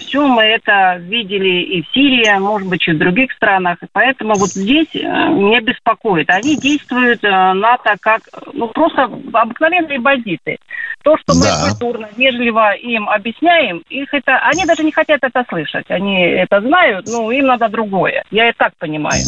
все 0.00 0.26
мы 0.26 0.42
это 0.42 0.96
видели 1.00 1.62
и 1.62 1.82
в 1.82 1.88
Сирии, 1.92 2.38
может 2.38 2.68
быть, 2.68 2.86
и 2.88 2.92
в 2.92 2.98
других 2.98 3.32
странах. 3.32 3.78
И 3.82 3.86
поэтому 3.92 4.34
вот 4.34 4.50
здесь 4.50 4.94
э, 4.94 4.98
меня 4.98 5.60
беспокоит. 5.60 6.30
Они 6.30 6.56
действуют 6.56 7.22
э, 7.24 7.52
НАТО 7.52 7.96
как, 8.00 8.22
ну, 8.52 8.68
просто 8.68 9.04
обыкновенные 9.32 9.98
бандиты. 9.98 10.58
То, 11.06 11.16
что 11.18 11.34
мы 11.34 11.42
Да. 11.42 11.68
культурно, 11.68 12.08
вежливо 12.16 12.74
им 12.74 13.08
объясняем, 13.08 13.80
их 13.88 14.12
это, 14.12 14.38
они 14.38 14.64
даже 14.64 14.82
не 14.82 14.90
хотят 14.90 15.20
это 15.22 15.44
слышать. 15.48 15.88
Они 15.88 16.20
это 16.20 16.60
знают, 16.60 17.06
ну, 17.06 17.30
им 17.30 17.46
надо 17.46 17.68
другое. 17.68 18.24
Я 18.32 18.48
и 18.48 18.52
так 18.52 18.72
понимаю. 18.76 19.22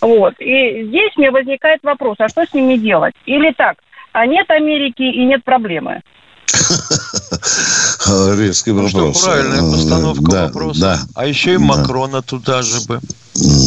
Вот. 0.00 0.32
И 0.38 0.86
здесь 0.86 1.14
мне 1.18 1.30
возникает 1.30 1.80
вопрос, 1.82 2.16
а 2.20 2.28
что 2.30 2.46
с 2.46 2.54
ними 2.54 2.78
делать? 2.78 3.12
Или 3.26 3.52
так, 3.52 3.76
а 4.12 4.24
нет 4.24 4.50
Америки 4.50 5.02
и 5.02 5.22
нет 5.26 5.44
проблемы. 5.44 6.00
Резкий 8.38 8.72
Ну 8.72 8.88
что, 8.88 8.98
вопрос. 8.98 9.22
правильная 9.22 9.60
постановка 9.72 10.30
да, 10.30 10.46
вопроса. 10.46 10.80
Да, 10.80 10.98
А 11.14 11.26
еще 11.26 11.52
и 11.52 11.58
Да. 11.58 11.64
Макрона 11.64 12.22
туда 12.22 12.62
же 12.62 12.80
бы. 12.88 13.00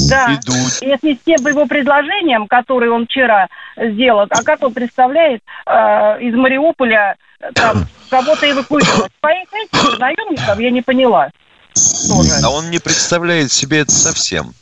Да. 0.10 0.34
Идут. 0.34 0.82
Если 0.82 1.16
с 1.16 1.20
тем 1.26 1.48
его 1.48 1.66
предложением, 1.66 2.48
которое 2.48 2.92
он 2.92 3.06
вчера 3.06 3.48
сделал, 3.78 4.28
а 4.30 4.44
как 4.44 4.64
он 4.64 4.74
представляет 4.74 5.42
э, 5.66 5.72
из 6.22 6.36
Мариуполя 6.36 7.16
э, 7.40 7.52
там 7.54 7.88
кого-то 8.10 8.50
эвакуировать? 8.50 9.12
Своих 9.20 9.48
этих 9.54 10.00
наемников 10.00 10.60
я 10.60 10.72
не 10.72 10.82
поняла. 10.82 11.30
тоже. 12.08 12.32
А 12.44 12.50
он 12.50 12.70
не 12.70 12.80
представляет 12.80 13.52
себе 13.52 13.80
это 13.80 13.92
совсем. 13.92 14.54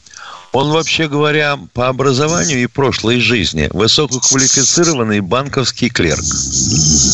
Он, 0.53 0.71
вообще 0.71 1.07
говоря, 1.07 1.57
по 1.73 1.87
образованию 1.87 2.61
и 2.61 2.67
прошлой 2.67 3.19
жизни 3.19 3.69
высококвалифицированный 3.71 5.21
банковский 5.21 5.89
клерк. 5.89 6.19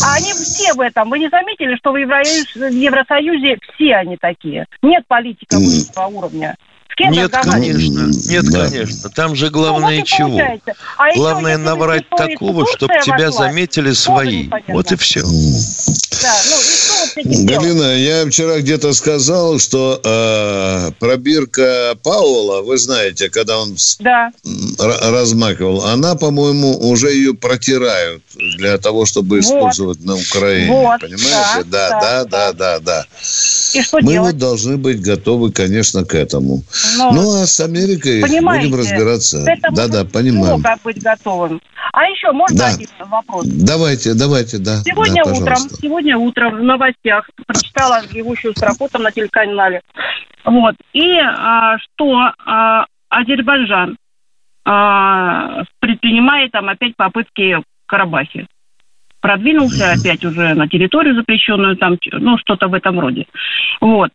А 0.04 0.15
они 0.15 0.34
все 0.34 0.73
в 0.73 0.80
этом. 0.80 1.10
Вы 1.10 1.19
не 1.19 1.30
заметили, 1.30 1.76
что 1.78 1.91
в 1.91 1.97
Евро- 1.97 2.23
в 2.23 2.73
Евросоюзе 2.73 3.58
все 3.76 3.95
они 3.95 4.17
такие? 4.19 4.65
Нет 4.82 5.04
политика 5.08 5.58
высшего 5.60 6.06
уровня. 6.08 6.56
С 6.91 6.95
кем 6.95 7.12
Нет, 7.12 7.32
конечно. 7.32 8.10
Нет, 8.32 8.45
Да. 8.50 8.69
конечно. 8.69 9.10
Там 9.12 9.36
же 9.36 9.45
Ну, 9.45 9.52
главное 9.52 9.97
вот 10.00 10.04
и 10.04 10.08
чего? 10.08 10.30
получается. 10.30 10.73
А 10.97 11.13
Главное 11.13 11.58
наврать 11.60 12.10
такого, 12.10 12.65
чтобы 12.65 12.95
тебя 13.04 13.30
заметили 13.30 13.91
свои. 13.91 14.50
Вот 14.67 14.91
и 14.91 14.95
все. 14.95 15.21
Да, 15.21 15.28
ну 15.30 16.56
вот 16.56 16.65
с 17.23 17.27
этим 17.27 17.45
делать? 17.47 17.63
Галина, 17.63 17.97
я 17.97 18.25
вчера 18.30 18.60
где-то 18.60 18.93
сказал, 18.93 19.60
что 19.60 19.99
э, 20.03 20.91
пробирка 20.99 21.95
Пауэлла, 22.03 22.62
вы 22.62 22.77
знаете, 22.77 23.30
когда 23.30 23.60
он 23.60 23.75
Да. 23.99 24.32
р- 24.80 25.12
размакивал, 25.12 25.84
она, 25.86 26.15
по-моему, 26.15 26.77
уже 26.89 27.12
ее 27.13 27.34
протирают 27.34 28.23
для 28.58 28.78
того, 28.78 29.06
чтобы 29.06 29.38
Вот. 29.38 29.45
использовать 29.45 30.04
на 30.06 30.15
Украине. 30.15 30.71
Вот, 30.71 31.02
Понимаете? 31.02 31.63
да, 31.65 31.89
Да, 31.89 32.00
да, 32.00 32.23
да, 32.26 32.54
да, 32.54 32.80
да. 32.80 33.06
И 33.73 33.82
что 33.82 33.97
Мы 34.02 34.12
делать? 34.13 34.34
вот 34.34 34.39
должны 34.39 34.78
быть 34.78 35.02
готовы, 35.02 35.52
конечно, 35.52 36.04
к 36.06 36.15
этому. 36.15 36.63
Ну, 36.97 37.12
Ну, 37.12 37.41
а 37.41 37.45
с 37.47 37.60
Америкой 37.60 38.21
Понимаете, 38.21 38.67
будем 38.67 38.80
разбираться. 38.80 39.45
Да, 39.71 39.88
да, 39.88 40.06
понимаем. 40.06 40.62
как 40.62 40.82
быть 40.84 41.02
готовым. 41.02 41.62
А 41.93 42.04
еще 42.04 42.32
можно 42.32 42.58
Да. 42.58 42.67
один 42.67 42.88
вопрос? 43.00 43.45
Давайте, 43.47 44.13
давайте, 44.13 44.58
да. 44.60 44.82
Сегодня 44.84 45.23
да, 45.26 45.32
утром, 45.32 45.58
сегодня 45.82 46.17
утром 46.17 46.58
в 46.58 46.63
новостях 46.63 47.30
прочитала 47.45 48.02
бегущую 48.13 48.54
строку 48.56 48.88
там 48.91 49.04
на 49.04 49.12
телеканале. 49.12 49.82
Вот. 50.45 50.76
И 50.93 51.17
а, 51.19 51.78
что 51.80 52.32
а, 52.45 52.86
Азербайджан 53.10 53.97
а, 54.65 55.63
предпринимает 55.80 56.52
там 56.52 56.67
опять 56.69 56.95
попытки 56.95 57.56
Карабахе. 57.88 58.47
Продвинулся 59.19 59.91
опять 59.91 60.23
уже 60.23 60.54
на 60.54 60.67
территорию 60.67 61.15
запрещенную, 61.15 61.76
там, 61.76 61.97
ну, 62.12 62.38
что-то 62.38 62.67
в 62.67 62.73
этом 62.73 63.00
роде. 63.00 63.26
Вот. 63.82 64.12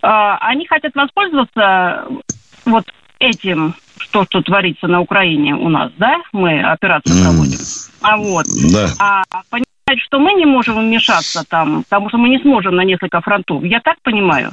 А, 0.00 0.38
они 0.38 0.66
хотят 0.66 0.94
воспользоваться 0.94 2.06
вот 2.64 2.84
этим, 3.18 3.74
что, 3.98 4.24
что 4.24 4.42
творится 4.42 4.86
на 4.86 5.00
Украине 5.00 5.54
у 5.54 5.68
нас, 5.68 5.92
да? 5.98 6.16
Мы 6.32 6.62
операцию 6.62 7.22
проводим. 7.22 7.58
А 8.02 8.16
вот. 8.16 8.46
Да. 8.72 8.88
А 8.98 9.22
понимать, 9.50 10.04
что 10.04 10.18
мы 10.18 10.32
не 10.34 10.46
можем 10.46 10.76
вмешаться 10.76 11.44
там, 11.48 11.84
потому 11.84 12.08
что 12.08 12.18
мы 12.18 12.28
не 12.28 12.38
сможем 12.38 12.76
на 12.76 12.84
несколько 12.84 13.20
фронтов. 13.20 13.62
Я 13.64 13.80
так 13.80 13.96
понимаю? 14.02 14.52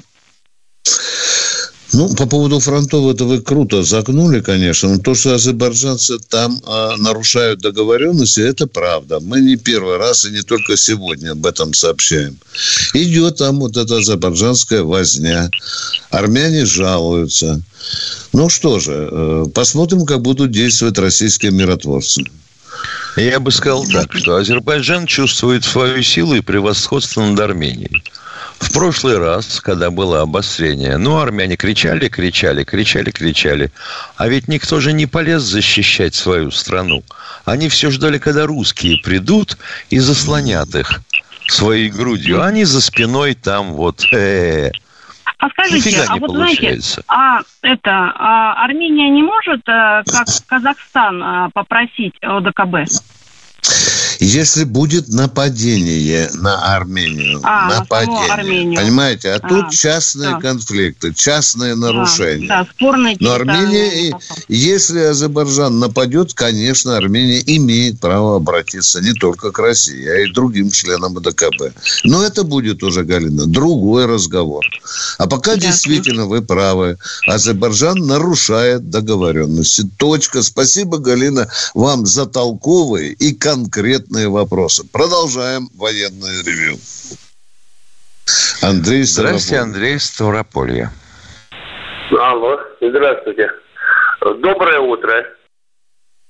Ну, 1.94 2.08
по 2.16 2.26
поводу 2.26 2.60
фронтов, 2.60 3.14
это 3.14 3.26
вы 3.26 3.42
круто 3.42 3.84
загнули, 3.84 4.40
конечно. 4.40 4.90
Но 4.90 4.98
то, 4.98 5.14
что 5.14 5.34
азербайджанцы 5.34 6.20
там 6.20 6.62
а, 6.66 6.96
нарушают 6.98 7.60
договоренности, 7.60 8.40
это 8.40 8.66
правда. 8.66 9.20
Мы 9.20 9.42
не 9.42 9.58
первый 9.58 9.98
раз 9.98 10.26
и 10.26 10.32
не 10.32 10.42
только 10.42 10.78
сегодня 10.78 11.32
об 11.32 11.46
этом 11.46 11.74
сообщаем. 11.74 12.38
Идет 12.94 13.38
там 13.38 13.60
вот 13.60 13.76
эта 13.76 13.98
азербайджанская 13.98 14.84
возня. 14.84 15.50
Армяне 16.10 16.66
жалуются. 16.66 17.62
Ну 18.32 18.50
что 18.50 18.80
же, 18.80 19.10
э, 19.12 19.46
посмотрим, 19.54 20.06
как 20.06 20.22
будут 20.22 20.52
действовать 20.52 20.98
российские 20.98 21.52
миротворцы. 21.52 22.24
Я 23.18 23.40
бы 23.40 23.52
сказал 23.52 23.86
так, 23.86 24.14
что 24.14 24.36
Азербайджан 24.36 25.06
чувствует 25.06 25.66
свою 25.66 26.02
силу 26.02 26.36
и 26.36 26.42
превосходство 26.42 27.22
над 27.26 27.40
Арменией. 27.40 28.04
В 28.62 28.72
прошлый 28.74 29.18
раз, 29.18 29.60
когда 29.60 29.90
было 29.90 30.22
обострение, 30.22 30.98
ну, 30.98 31.18
армяне 31.20 31.56
кричали, 31.58 32.08
кричали, 32.10 32.64
кричали, 32.64 33.10
кричали. 33.10 33.72
А 34.18 34.28
ведь 34.28 34.48
никто 34.48 34.80
же 34.80 34.94
не 34.94 35.08
полез 35.08 35.42
защищать 35.42 36.14
свою 36.14 36.52
страну. 36.52 37.04
Они 37.44 37.70
все 37.70 37.90
ждали, 37.90 38.20
когда 38.20 38.46
русские 38.46 38.98
придут 39.04 39.58
и 39.90 39.98
заслонят 39.98 40.76
их 40.76 41.02
своей 41.48 41.90
грудью. 41.90 42.40
А 42.42 42.48
они 42.48 42.64
за 42.64 42.82
спиной 42.82 43.34
там 43.34 43.74
вот... 43.74 44.06
э, 44.14 44.70
А 45.40 45.50
скажите, 45.50 45.90
Нифига 45.90 46.06
а 46.08 46.18
вот 46.18 46.32
знаете, 46.32 46.62
получается. 46.62 47.04
а 47.08 47.40
это 47.64 47.92
а 47.92 48.64
Армения 48.64 49.10
не 49.10 49.24
может, 49.24 49.62
э, 49.68 50.04
как 50.06 50.28
Казахстан, 50.46 51.22
э, 51.24 51.50
попросить 51.54 52.14
ОДКБ? 52.22 52.76
Если 54.24 54.66
будет 54.66 55.10
нападение 55.10 56.30
на 56.36 56.76
Армению, 56.76 57.40
А, 57.42 57.68
на 57.68 57.80
нападение, 57.80 58.32
Армению. 58.32 58.76
понимаете, 58.80 59.32
а, 59.32 59.40
А, 59.42 59.50
тут 59.50 59.72
частные 59.72 60.34
да. 60.34 60.40
конфликты, 60.40 61.12
частные 61.12 61.74
нарушения. 61.74 62.48
Да, 62.48 62.64
да, 62.64 62.70
спорные 62.72 63.18
Но 63.20 63.32
Армения, 63.34 64.08
и- 64.08 64.12
ну, 64.12 64.20
если 64.48 65.00
Азербайджан 65.00 65.80
нападет, 65.80 66.36
конечно, 66.36 66.96
Армения 66.98 67.42
имеет 67.58 68.00
право 68.00 68.36
обратиться 68.36 69.02
не 69.02 69.14
только 69.14 69.52
к 69.52 69.58
России, 69.58 70.08
а 70.08 70.20
и 70.20 70.32
другим 70.32 70.70
членам 70.70 71.16
ДКБ. 71.16 71.74
Но 72.04 72.24
это 72.24 72.44
будет 72.44 72.84
уже, 72.84 73.04
Галина, 73.04 73.48
другой 73.48 74.06
разговор. 74.06 74.64
А 75.18 75.26
пока 75.26 75.56
действительно 75.56 76.28
вы 76.28 76.44
правы. 76.44 77.00
Азербайджан 77.26 77.98
нарушает 77.98 78.92
договоренности. 78.92 79.90
Точка. 79.98 80.44
Спасибо, 80.44 81.00
Галина, 81.00 81.48
вам 81.74 82.06
за 82.06 82.28
толковые 82.28 83.14
и 83.14 83.34
конкретные 83.34 84.11
вопросы. 84.12 84.84
Продолжаем 84.92 85.68
военное 85.76 86.44
ревю. 86.44 86.78
Андрей 88.62 89.04
Здравствуйте, 89.04 89.46
Ставрополь. 89.46 89.76
Андрей 89.76 90.00
Ставрополье. 90.00 90.90
Алло, 92.20 92.60
здравствуйте. 92.82 93.52
Доброе 94.22 94.80
утро. 94.80 95.26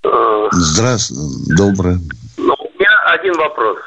Э, 0.03 0.47
Здравствуйте. 0.51 1.55
Доброе. 1.57 1.97
ну, 2.37 2.53
у 2.53 2.79
меня 2.79 2.89
один 3.07 3.33
вопрос. 3.33 3.77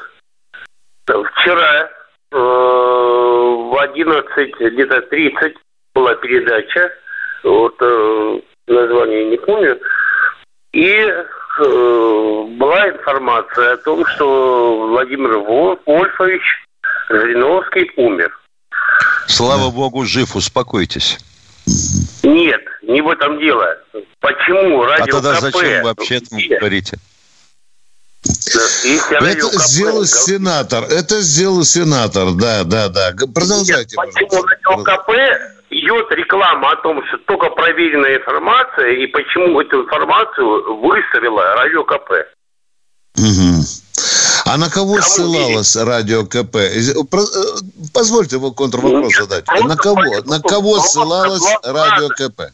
Вчера 1.05 1.89
э, 2.31 2.37
в 2.37 3.77
11, 3.81 4.55
где-то 4.59 5.01
30 5.01 5.53
была 5.93 6.15
передача, 6.15 6.91
вот 7.43 7.75
э, 7.81 8.39
название 8.67 9.25
не 9.29 9.37
помню, 9.37 9.79
и 10.73 11.07
была 11.57 12.89
информация 12.89 13.73
о 13.73 13.77
том, 13.77 14.05
что 14.05 14.87
Владимир 14.89 15.37
Вол- 15.39 15.79
Вольфович 15.85 16.41
Жириновский 17.09 17.91
умер. 17.97 18.31
Слава 19.27 19.71
богу, 19.71 20.05
жив, 20.05 20.35
успокойтесь. 20.35 21.17
Нет, 22.23 22.61
не 22.83 23.01
в 23.01 23.09
этом 23.09 23.39
дело. 23.39 23.77
Почему 24.19 24.83
А 24.83 24.87
радио 24.89 25.05
тогда 25.21 25.33
КП? 25.35 25.41
зачем 25.41 25.61
вы 25.61 25.83
вообще 25.83 26.19
Где? 26.31 26.57
говорите? 26.59 26.97
Если 28.23 29.17
Это 29.17 29.47
КП 29.49 29.53
сделал 29.63 30.05
сенатор. 30.05 30.83
Это 30.85 31.21
сделал 31.21 31.63
сенатор. 31.63 32.31
Да, 32.33 32.63
да, 32.63 32.89
да. 32.89 33.11
Продолжайте. 33.33 33.95
Почему 33.95 34.43
радио 34.43 34.83
КП 34.83 35.09
идет 35.79 36.11
реклама 36.11 36.71
о 36.71 36.75
том, 36.77 37.05
что 37.07 37.17
только 37.25 37.49
проверенная 37.49 38.17
информация, 38.17 38.91
и 38.91 39.07
почему 39.07 39.59
эту 39.61 39.83
информацию 39.83 40.77
выставила 40.77 41.55
радио 41.55 41.83
КП? 41.83 42.11
Мгм. 43.17 43.61
А 44.45 44.57
на 44.57 44.69
кого 44.69 45.01
ссылалось 45.01 45.75
радио 45.75 46.25
КП? 46.25 46.57
Про- 47.09 47.21
э, 47.21 47.59
Позвольте 47.93 48.35
его 48.35 48.51
контрвопрос 48.51 49.15
задать. 49.15 49.45
На 49.63 49.75
кого? 49.75 50.03
На 50.25 50.41
кого 50.41 50.79
ссылалось 50.79 51.45
радио 51.63 52.09
КП? 52.09 52.51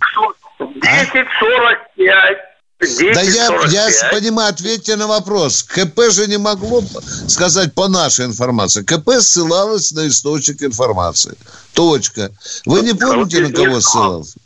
1045. 0.60 2.51
1045. 2.82 3.14
Да 3.14 3.22
я, 3.68 3.88
я 3.90 4.10
понимаю, 4.12 4.50
ответьте 4.50 4.96
на 4.96 5.08
вопрос. 5.08 5.64
КП 5.64 6.10
же 6.10 6.28
не 6.28 6.38
могло 6.38 6.84
сказать 7.28 7.74
по 7.74 7.88
нашей 7.88 8.26
информации. 8.26 8.84
КП 8.84 9.12
ссылалось 9.20 9.92
на 9.92 10.08
источник 10.08 10.64
информации. 10.64 11.38
Точка. 11.74 12.32
Вы 12.66 12.82
не 12.82 12.94
помните, 12.94 13.42
на 13.42 13.52
кого 13.52 13.80
ссылался? 13.80 14.40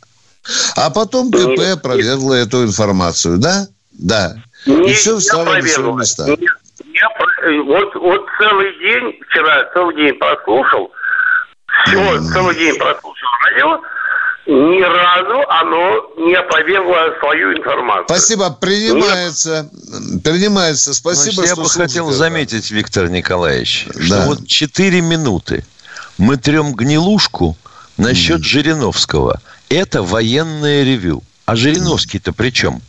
А 0.76 0.90
потом 0.90 1.30
КП 1.32 1.60
опровергло 1.72 2.34
эту 2.34 2.64
информацию, 2.64 3.38
да? 3.38 3.66
Да. 3.92 4.36
И 4.66 4.70
Не- 4.70 4.92
все 4.92 5.14
не 5.14 5.20
встало 5.20 5.44
на 5.44 5.62
свои 5.66 5.92
места. 5.92 6.24
Опро- 6.26 7.62
Вот, 7.64 7.94
вот 7.94 8.26
целый 8.38 8.78
день, 8.78 9.18
вчера 9.28 9.70
целый 9.72 9.94
день 9.96 10.14
прослушал, 10.18 10.90
все, 11.86 12.18
целый 12.32 12.54
день 12.56 12.76
прослушал 12.78 13.28
радио, 13.50 13.80
ни 14.46 14.80
разу 14.82 15.42
оно 15.48 16.26
не 16.28 16.34
опровергло 16.34 17.14
свою 17.20 17.56
информацию. 17.56 18.04
Спасибо, 18.08 18.50
принимается. 18.50 19.68
Принимается. 20.22 20.94
Спасибо, 20.94 21.34
Значит, 21.34 21.48
я 21.50 21.54
что 21.54 21.62
бы 21.62 21.68
хотел 21.70 22.04
слушаете. 22.04 22.18
заметить, 22.18 22.70
Виктор 22.70 23.08
Николаевич, 23.08 23.86
что 24.00 24.08
Да. 24.16 24.26
вот 24.26 24.46
4 24.46 25.00
минуты 25.00 25.64
мы 26.18 26.36
трем 26.36 26.74
гнилушку 26.74 27.56
насчет 27.96 28.42
Жириновского. 28.44 29.40
Это 29.68 30.02
военное 30.02 30.84
ревю. 30.84 31.22
А 31.44 31.56
Жириновский-то 31.56 32.32
при 32.32 32.50
чем? 32.50 32.80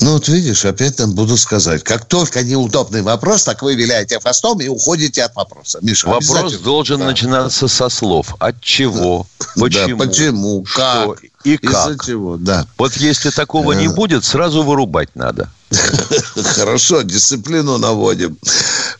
Ну, 0.00 0.14
вот 0.14 0.28
видишь, 0.28 0.64
опять 0.64 0.98
нам 0.98 1.12
буду 1.14 1.36
сказать. 1.36 1.82
Как 1.82 2.06
только 2.06 2.42
неудобный 2.42 3.02
вопрос, 3.02 3.44
так 3.44 3.62
вы 3.62 3.74
виляете 3.74 4.18
хвостом 4.18 4.58
и 4.60 4.68
уходите 4.68 5.22
от 5.22 5.36
вопроса. 5.36 5.78
Миша, 5.82 6.08
Вопрос 6.08 6.54
должен 6.58 7.00
Да. 7.00 7.06
начинаться 7.06 7.68
со 7.68 7.90
слов. 7.90 8.34
От 8.38 8.60
чего? 8.62 9.26
Почему? 9.56 9.98
Да, 9.98 10.06
почему? 10.06 10.64
Что 10.66 10.80
Как? 11.16 11.24
И 11.44 11.54
Из-за 11.54 11.96
как? 11.96 12.04
чего? 12.06 12.36
Да. 12.38 12.66
Вот 12.78 12.96
если 12.96 13.30
такого 13.30 13.72
не 13.72 13.88
будет, 13.88 14.24
сразу 14.24 14.62
вырубать 14.62 15.10
надо. 15.14 15.50
Хорошо, 16.34 17.02
дисциплину 17.02 17.78
наводим. 17.78 18.38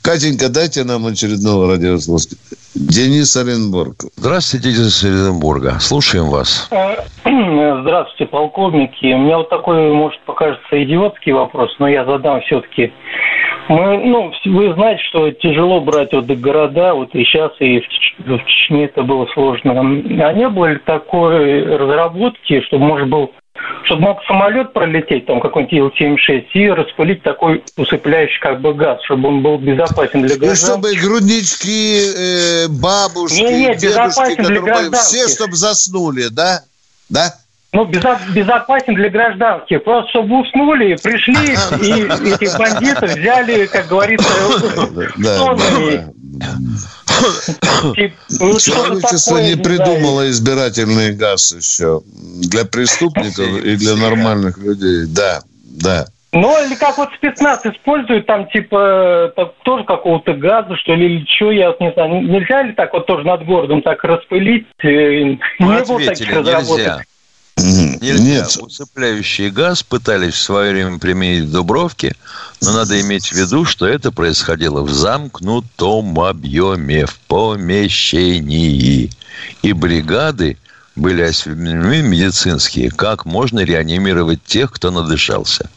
Катенька, 0.02 0.48
дайте 0.48 0.84
нам 0.84 1.06
очередного 1.06 1.66
радиослушателя. 1.66 2.38
Денис 2.74 3.36
Оренбург. 3.36 3.96
Здравствуйте, 4.16 4.70
Денис 4.70 5.02
Оренбурга. 5.02 5.80
Слушаем 5.80 6.26
вас. 6.26 6.68
Э, 6.70 6.96
Здравствуйте, 7.82 8.26
полковники. 8.30 9.12
У 9.12 9.18
меня 9.18 9.38
вот 9.38 9.48
такой, 9.48 9.92
может, 9.92 10.20
покажется 10.20 10.82
идиотский 10.82 11.32
вопрос, 11.32 11.74
но 11.80 11.88
я 11.88 12.04
задам 12.04 12.40
все-таки. 12.42 12.92
Мы, 13.68 13.98
ну, 13.98 14.32
вы 14.46 14.72
знаете, 14.74 15.02
что 15.04 15.30
тяжело 15.32 15.80
брать 15.80 16.12
вот 16.12 16.26
города, 16.26 16.94
вот 16.94 17.14
и 17.14 17.24
сейчас, 17.24 17.52
и 17.58 17.80
в, 17.80 17.84
в 18.24 18.44
Чечне 18.46 18.84
это 18.84 19.02
было 19.02 19.26
сложно. 19.34 19.72
А 19.72 20.32
не 20.32 20.48
было 20.48 20.66
ли 20.66 20.78
такой 20.84 21.76
разработки, 21.76 22.60
чтобы, 22.62 22.84
может, 22.84 23.08
был 23.08 23.32
чтобы 23.84 24.02
мог 24.02 24.18
самолет 24.26 24.72
пролететь, 24.72 25.26
там 25.26 25.40
какой-нибудь 25.40 25.72
Ил-76, 26.00 26.44
и 26.54 26.68
распылить 26.70 27.22
такой 27.22 27.64
усыпляющий 27.76 28.38
как 28.40 28.60
бы 28.60 28.74
газ, 28.74 28.98
чтобы 29.04 29.28
он 29.28 29.42
был 29.42 29.58
безопасен 29.58 30.22
для 30.22 30.34
И 30.36 30.38
граждан. 30.38 30.70
чтобы 30.70 30.94
груднички, 30.94 32.00
э, 32.16 32.68
бабушки, 32.68 33.40
Не, 33.40 33.52
не, 33.52 33.64
дедушки, 33.76 33.86
безопасен 33.86 34.36
для 34.36 34.44
которые- 34.44 34.60
гражданских. 34.62 35.24
все, 35.26 35.34
чтобы 35.34 35.56
заснули, 35.56 36.28
да? 36.30 36.60
Да? 37.08 37.34
Ну, 37.72 37.84
безо- 37.86 38.18
безопасен 38.32 38.94
для 38.94 39.10
гражданских. 39.10 39.84
Просто 39.84 40.10
чтобы 40.10 40.40
уснули, 40.40 40.96
пришли, 41.02 41.34
и 41.80 42.32
этих 42.34 42.58
бандитов 42.58 43.10
взяли, 43.10 43.66
как 43.66 43.86
говорится, 43.86 44.28
сонными. 45.22 46.06
Ну, 48.40 48.58
такое, 49.00 49.42
не 49.42 49.56
придумало 49.56 50.28
избирательный 50.30 51.12
газ 51.12 51.52
еще 51.52 52.02
для 52.06 52.64
преступников 52.64 53.46
и 53.64 53.76
для 53.76 53.96
нормальных 53.96 54.58
людей. 54.58 55.06
Да, 55.06 55.42
да. 55.64 56.06
Ну, 56.32 56.64
или 56.64 56.76
как 56.76 56.96
вот 56.96 57.08
спецназ 57.16 57.66
использует, 57.66 58.26
там, 58.26 58.48
типа, 58.48 59.32
так, 59.34 59.54
тоже 59.64 59.82
какого-то 59.82 60.32
газа, 60.34 60.76
что 60.76 60.94
ли, 60.94 61.06
или 61.06 61.26
что, 61.26 61.50
я 61.50 61.68
вот 61.68 61.80
не 61.80 61.92
знаю. 61.92 62.22
Нельзя 62.22 62.62
ли 62.62 62.72
так 62.72 62.92
вот 62.92 63.06
тоже 63.06 63.26
над 63.26 63.44
городом 63.44 63.82
так 63.82 64.04
распылить? 64.04 64.66
Э, 64.78 64.86
Мы 65.58 65.74
Не 65.74 65.84
было 65.84 66.00
таких 66.00 66.30
разработок. 66.30 67.04
Нельзя. 67.62 68.22
Нет. 68.22 68.58
Усыпляющий 68.60 69.50
газ 69.50 69.82
пытались 69.82 70.34
в 70.34 70.42
свое 70.42 70.72
время 70.72 70.98
применить 70.98 71.44
в 71.44 71.52
Дубровке, 71.52 72.14
но 72.60 72.72
надо 72.72 73.00
иметь 73.00 73.28
в 73.28 73.32
виду, 73.32 73.64
что 73.64 73.86
это 73.86 74.12
происходило 74.12 74.82
в 74.82 74.92
замкнутом 74.92 76.18
объеме, 76.20 77.06
в 77.06 77.18
помещении. 77.20 79.10
И 79.62 79.72
бригады 79.72 80.56
были 80.96 81.22
осведомлены 81.22 82.02
медицинские, 82.08 82.90
как 82.90 83.24
можно 83.24 83.60
реанимировать 83.60 84.42
тех, 84.44 84.72
кто 84.72 84.90
надышался. 84.90 85.70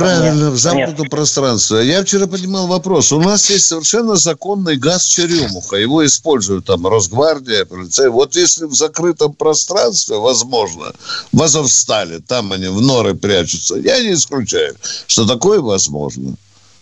Правильно, 0.00 0.50
в 0.50 0.56
замкнутом 0.56 1.08
пространстве. 1.08 1.86
Я 1.86 2.02
вчера 2.02 2.26
поднимал 2.26 2.66
вопрос. 2.66 3.12
У 3.12 3.20
нас 3.20 3.50
есть 3.50 3.66
совершенно 3.66 4.16
законный 4.16 4.76
газ 4.76 5.04
черемуха. 5.04 5.76
Его 5.76 6.04
используют 6.06 6.64
там 6.64 6.86
Росгвардия, 6.86 7.64
полицей. 7.64 8.08
Вот 8.08 8.34
если 8.34 8.64
в 8.64 8.74
закрытом 8.74 9.34
пространстве, 9.34 10.16
возможно, 10.16 10.92
в 11.32 11.42
Азовстале, 11.42 12.20
там 12.20 12.52
они 12.52 12.68
в 12.68 12.80
норы 12.80 13.14
прячутся, 13.14 13.76
я 13.76 14.00
не 14.02 14.14
исключаю, 14.14 14.74
что 15.06 15.26
такое 15.26 15.60
возможно. 15.60 16.34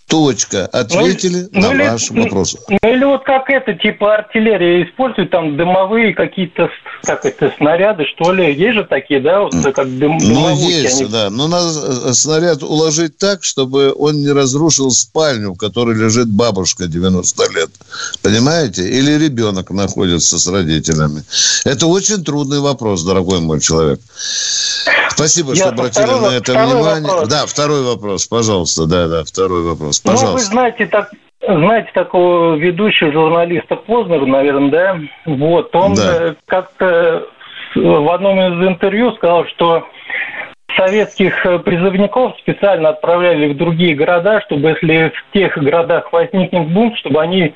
Точка. 0.08 0.66
Ответили 0.66 1.48
Ну, 1.52 1.60
на 1.60 1.74
или- 1.74 1.88
ваш 1.90 2.10
вопрос. 2.10 2.56
Ну 2.68 2.78
или 2.90 3.04
вот 3.04 3.24
как 3.24 3.50
это, 3.50 3.74
типа 3.74 4.14
артиллерия 4.14 4.84
использует, 4.84 5.30
там 5.30 5.56
дымовые 5.58 6.14
какие-то, 6.14 6.70
как 7.02 7.26
это, 7.26 7.52
снаряды, 7.58 8.04
что 8.14 8.32
ли. 8.32 8.54
Есть 8.54 8.74
же 8.78 8.84
такие, 8.84 9.20
да, 9.20 9.40
вот 9.42 9.52
как 9.74 9.98
дым, 9.98 10.16
Ну, 10.16 10.28
дымовухи, 10.28 10.72
есть, 10.72 11.00
они- 11.02 11.10
да. 11.10 11.28
Но 11.28 11.46
надо 11.46 11.68
э, 12.08 12.12
снаряд 12.14 12.62
уложить 12.62 13.18
так, 13.18 13.44
чтобы 13.44 13.92
он 13.94 14.22
не 14.22 14.32
разрушил 14.32 14.90
спальню, 14.90 15.52
в 15.52 15.56
которой 15.58 15.94
лежит 15.94 16.28
бабушка 16.28 16.86
90 16.86 17.44
лет. 17.54 17.70
Понимаете? 18.22 18.88
Или 18.88 19.12
ребенок 19.22 19.70
находится 19.70 20.38
с 20.38 20.46
родителями. 20.46 21.22
Это 21.66 21.86
очень 21.86 22.24
трудный 22.24 22.60
вопрос, 22.60 23.02
дорогой 23.02 23.40
мой 23.40 23.60
человек. 23.60 24.00
Спасибо, 25.10 25.54
что 25.54 25.64
Ясно. 25.66 25.82
обратили 25.82 26.04
Второй 26.04 26.20
на 26.30 26.34
это 26.36 26.52
внимание. 26.52 27.02
вопрос. 27.02 27.28
Да, 27.28 27.46
второй 27.46 27.82
вопрос, 27.82 28.26
пожалуйста. 28.26 28.86
Да, 28.86 29.08
да, 29.08 29.24
второй 29.24 29.62
вопрос. 29.62 29.97
Ну, 30.04 30.12
вы 30.12 30.16
Пожалуйста. 30.18 30.50
знаете, 30.50 30.86
так, 30.86 31.10
знаете 31.40 31.90
такого 31.94 32.56
ведущего 32.56 33.12
журналиста 33.12 33.76
Познера, 33.76 34.26
наверное, 34.26 34.70
да? 34.70 34.98
Вот, 35.26 35.74
он 35.74 35.94
Да. 35.94 36.14
э, 36.14 36.34
как-то 36.46 37.26
в 37.74 38.12
одном 38.12 38.40
из 38.40 38.68
интервью 38.68 39.12
сказал, 39.12 39.46
что 39.46 39.86
советских 40.76 41.44
э, 41.44 41.58
призывников 41.58 42.38
специально 42.38 42.90
отправляли 42.90 43.52
в 43.52 43.56
другие 43.56 43.94
города, 43.94 44.40
чтобы 44.42 44.70
если 44.70 45.10
в 45.10 45.32
тех 45.32 45.56
городах 45.58 46.12
возникнет 46.12 46.68
бунт, 46.68 46.96
чтобы 46.98 47.20
они, 47.20 47.54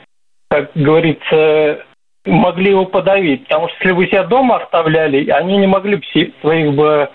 как 0.50 0.70
говорится, 0.74 1.84
могли 2.24 2.70
его 2.70 2.84
подавить. 2.86 3.44
Потому 3.44 3.68
что 3.68 3.76
если 3.80 3.92
вы 3.92 4.06
себя 4.06 4.24
дома 4.24 4.56
оставляли, 4.56 5.28
они 5.30 5.56
не 5.58 5.66
могли 5.66 5.96
бы 5.96 6.02
своих 6.40 6.74
бы 6.74 7.08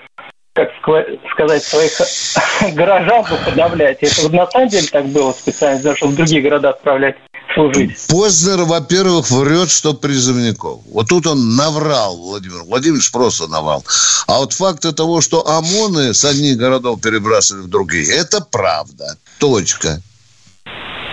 как 0.57 0.69
ска- 0.81 1.19
сказать, 1.31 1.63
своих 1.63 1.91
горожан 2.75 3.23
бы 3.29 3.37
подавлять. 3.45 3.99
Это 4.01 4.21
вот 4.23 4.33
на 4.33 4.49
самом 4.49 4.69
деле 4.69 4.87
так 4.87 5.05
было 5.05 5.31
специально, 5.31 5.81
даже 5.81 6.05
в 6.05 6.15
другие 6.15 6.41
города 6.41 6.69
отправлять 6.69 7.15
служить. 7.53 7.95
Познер, 8.09 8.63
во-первых, 8.63 9.29
врет, 9.29 9.69
что 9.69 9.93
призывников. 9.93 10.79
Вот 10.91 11.07
тут 11.07 11.27
он 11.27 11.55
наврал, 11.55 12.17
Владимир. 12.17 12.63
Владимирович 12.63 13.11
просто 13.11 13.47
наврал. 13.47 13.83
А 14.25 14.39
вот 14.39 14.53
факт 14.53 14.83
того, 14.95 15.21
что 15.21 15.47
ОМОНы 15.47 16.15
с 16.15 16.25
одних 16.25 16.57
городов 16.57 17.01
перебрасывали 17.01 17.61
в 17.63 17.67
другие, 17.67 18.11
это 18.11 18.41
правда. 18.41 19.15
Точка. 19.39 20.01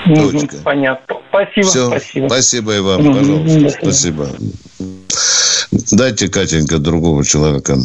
Мгм, 0.06 0.48
Понятно. 0.64 1.16
Спасибо, 1.28 1.66
Все. 1.66 1.86
спасибо. 1.88 2.26
Спасибо 2.28 2.76
и 2.76 2.80
вам, 2.80 3.04
пожалуйста. 3.04 3.78
Спасибо. 3.82 4.28
Дайте, 5.90 6.28
Катенька, 6.28 6.78
другого 6.78 7.24
человека. 7.24 7.76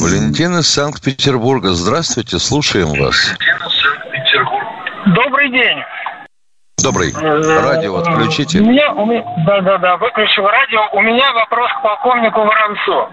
Валентин 0.00 0.58
из 0.58 0.68
Санкт-Петербурга. 0.68 1.70
Здравствуйте, 1.70 2.38
слушаем 2.38 2.88
вас. 2.98 3.36
Добрый 5.06 5.50
день. 5.50 5.78
Добрый. 6.82 7.12
Радио 7.12 7.96
отключите. 7.96 8.60
У 8.60 8.64
меня, 8.64 8.92
у 8.92 9.04
меня, 9.06 9.22
да, 9.46 9.60
да, 9.60 9.78
да, 9.78 9.96
выключил 9.98 10.46
радио. 10.46 10.88
У 10.92 11.00
меня 11.02 11.32
вопрос 11.32 11.70
к 11.78 11.82
полковнику 11.82 12.40
Воронцу. 12.40 13.08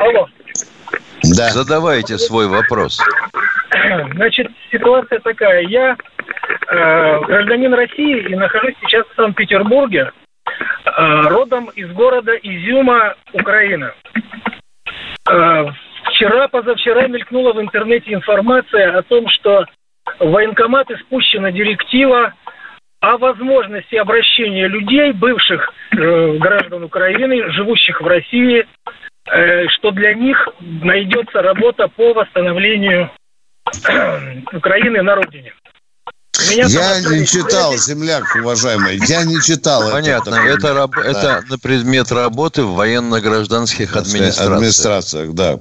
Алло. 0.00 0.26
Да. 1.36 1.50
Задавайте 1.50 2.18
свой 2.18 2.46
вопрос. 2.48 3.00
Значит, 4.14 4.48
ситуация 4.72 5.20
такая. 5.20 5.62
Я 5.62 5.96
э, 6.70 7.20
гражданин 7.26 7.74
России 7.74 8.30
и 8.30 8.34
нахожусь 8.34 8.74
сейчас 8.80 9.06
в 9.06 9.16
Санкт-Петербурге, 9.16 10.10
э, 10.10 10.27
родом 10.84 11.66
из 11.74 11.90
города 11.92 12.32
Изюма, 12.34 13.14
Украина. 13.32 13.94
Э, 15.28 15.66
вчера, 16.04 16.48
позавчера 16.48 17.06
мелькнула 17.06 17.52
в 17.52 17.60
интернете 17.60 18.14
информация 18.14 18.96
о 18.96 19.02
том, 19.02 19.28
что 19.28 19.66
в 20.18 20.30
военкоматы 20.30 20.96
спущена 20.98 21.52
директива 21.52 22.34
о 23.00 23.18
возможности 23.18 23.94
обращения 23.94 24.66
людей, 24.66 25.12
бывших 25.12 25.72
э, 25.92 26.32
граждан 26.38 26.84
Украины, 26.84 27.50
живущих 27.52 28.00
в 28.00 28.06
России, 28.06 28.66
э, 29.30 29.68
что 29.68 29.90
для 29.90 30.14
них 30.14 30.48
найдется 30.60 31.42
работа 31.42 31.88
по 31.88 32.14
восстановлению 32.14 33.10
Украины 34.52 35.02
на 35.02 35.14
родине. 35.14 35.52
Меня 36.50 36.66
Я 36.66 37.00
не 37.00 37.26
читал, 37.26 37.76
земляк 37.76 38.24
уважаемый, 38.36 39.00
я 39.08 39.24
не 39.24 39.40
читал. 39.42 39.82
это 39.82 39.90
Понятно. 39.92 40.34
Это, 40.36 40.72
раб- 40.74 40.94
Да. 40.94 41.02
это 41.02 41.44
на 41.48 41.58
предмет 41.58 42.12
работы 42.12 42.62
в 42.62 42.74
военно-гражданских 42.74 43.96
администрациях. 43.96 44.52
администрациях, 44.52 45.34
да. 45.34 45.58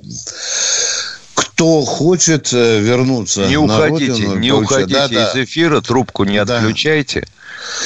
Кто 1.33 1.81
хочет 1.83 2.53
э, 2.53 2.79
вернуться 2.79 3.41
Не 3.47 3.55
на 3.57 3.61
уходите, 3.61 4.11
родину, 4.11 4.35
не 4.35 4.49
получать- 4.51 4.71
уходите 4.85 4.99
Да, 4.99 5.07
да. 5.07 5.31
из 5.41 5.45
эфира, 5.45 5.81
трубку 5.81 6.23
не 6.23 6.37
отключайте. 6.37 7.27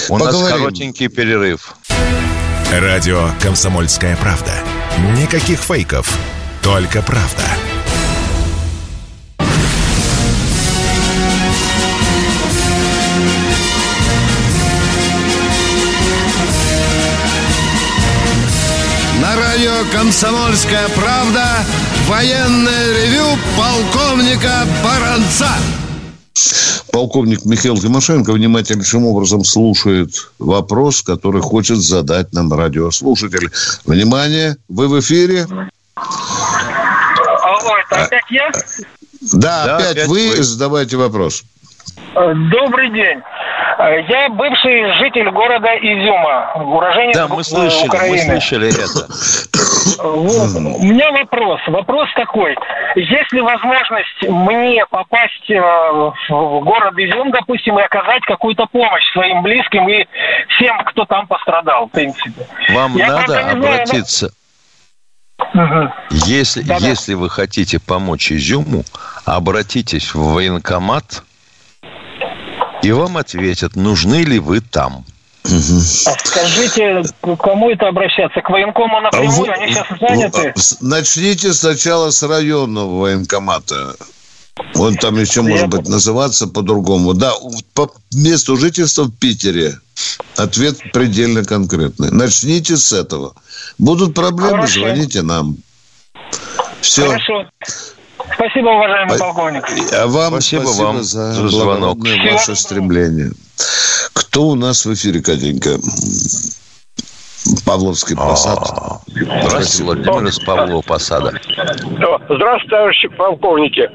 У 0.10 0.18
нас 0.18 0.28
Поговорим. 0.36 0.58
коротенький 0.58 1.08
перерыв. 1.08 1.76
Радио 2.72 3.30
«Комсомольская 3.42 4.16
правда». 4.18 4.52
Никаких 5.18 5.60
фейков, 5.60 6.10
только 6.62 7.02
правда. 7.02 7.44
Радио 19.82 19.98
«Комсомольская 19.98 20.88
правда» 20.96 21.44
военное 22.08 22.94
ревю 22.94 23.38
полковника 23.58 24.66
Баранца. 24.84 25.50
Полковник 26.92 27.46
Михаил 27.46 27.78
Тимошенко 27.78 28.34
внимательнейшим 28.34 29.06
образом 29.06 29.44
слушает 29.44 30.32
вопрос, 30.40 31.02
который 31.02 31.42
хочет 31.42 31.78
задать 31.78 32.34
нам 32.34 32.52
радиослушатель. 32.54 33.50
Внимание, 33.86 34.58
вы 34.68 34.88
в 34.88 35.00
эфире? 35.00 35.48
Алло, 35.96 37.72
это 37.90 38.04
опять 38.06 38.30
я? 38.30 38.52
Да, 39.34 39.66
Да, 39.66 39.78
опять, 39.78 39.92
опять 39.92 40.08
вы, 40.08 40.30
вы. 40.36 40.44
задавайте 40.44 40.98
вопрос. 40.98 41.44
Э, 42.16 42.34
Добрый 42.52 42.92
день. 42.92 43.20
Э, 43.80 44.02
Я 44.08 44.30
бывший 44.30 44.94
житель 45.00 45.30
города 45.32 45.70
Изюма, 45.78 46.52
уроженец 46.56 47.16
Да, 47.16 47.28
мы 47.28 47.44
слышали, 47.44 47.82
мы 47.88 47.96
Украины. 47.96 48.18
слышали 48.40 48.70
это. 48.70 50.04
Вот. 50.04 50.56
У 50.56 50.84
меня 50.84 51.12
вопрос. 51.12 51.60
Вопрос 51.68 52.08
такой. 52.16 52.56
Есть 52.96 53.32
ли 53.32 53.42
возможность 53.42 54.22
мне 54.28 54.86
попасть 54.90 55.50
э, 55.50 55.60
в 55.60 56.60
город 56.64 56.94
Изюм, 56.98 57.32
допустим, 57.32 57.80
и 57.80 57.82
оказать 57.84 58.24
какую-то 58.26 58.66
помощь 58.68 59.04
своим 59.14 59.42
близким 59.44 59.88
и 59.90 60.06
всем, 60.56 60.78
кто 60.86 61.06
там 61.06 61.28
пострадал, 61.28 61.88
в 61.88 61.92
принципе? 61.92 62.48
Вам 62.70 62.96
Я, 62.98 63.08
надо 63.08 63.28
знаю, 63.28 63.58
но- 63.58 63.68
обратиться. 63.68 64.32
Если, 66.12 66.64
если 66.84 67.14
вы 67.16 67.30
хотите 67.30 67.80
помочь 67.80 68.32
Изюму, 68.32 68.84
обратитесь 69.26 70.14
в 70.14 70.34
военкомат, 70.34 71.24
и 72.84 72.92
вам 72.92 73.18
ответят, 73.18 73.76
нужны 73.76 74.24
ли 74.24 74.40
вы 74.40 74.62
там. 74.62 75.06
А 75.44 75.50
Скажите, 75.50 77.04
к 77.22 77.36
кому 77.38 77.72
это 77.72 77.88
обращаться? 77.88 78.42
К 78.42 78.50
военкому 78.50 79.02
напрямую? 79.02 79.32
Вы- 79.32 79.50
Они 79.52 79.74
сейчас 79.74 79.88
заняты. 80.00 80.54
а, 80.56 80.60
Начните 80.82 81.54
сначала 81.54 82.12
с 82.12 82.22
районного 82.24 83.00
военкомата. 83.02 83.96
Он 84.76 84.96
там 84.96 85.20
еще, 85.20 85.42
может 85.42 85.68
быть, 85.70 85.88
называться 85.88 86.46
по-другому. 86.48 87.14
Да, 87.14 87.34
по 87.74 87.92
месту 88.14 88.58
жительства 88.58 89.04
в 89.06 89.12
Питере. 89.12 89.80
Ответ 90.36 90.78
предельно 90.94 91.44
конкретный. 91.44 92.12
Начните 92.12 92.78
с 92.78 92.92
этого. 92.94 93.34
Будут 93.80 94.14
проблемы, 94.14 94.52
Хорошо. 94.68 94.80
звоните 94.82 95.22
нам. 95.24 95.58
Все. 96.82 97.08
Хорошо. 97.08 97.46
Спасибо, 98.36 98.70
уважаемый 98.70 99.18
полковник. 99.18 99.64
А 99.94 100.08
вам 100.08 100.34
Спасибо 100.34 100.64
спасибо, 100.64 100.86
вам 100.86 101.04
за, 101.04 101.32
за 101.34 101.48
звонок. 101.50 101.98
ваше 102.00 102.56
стремление. 102.56 103.32
Кто 104.14 104.44
у 104.44 104.56
нас 104.56 104.86
в 104.86 104.94
эфире, 104.94 105.22
Катенька? 105.22 105.78
Павловский 107.66 108.16
посад. 108.16 108.60
Здравствуйте, 109.08 109.84
Владимир 109.84 110.26
из 110.30 110.40
Павлова 110.40 110.82
Посада. 110.82 111.32
Здравствуйте, 112.30 112.70
товарищи 112.70 113.08
полковники. 113.10 113.90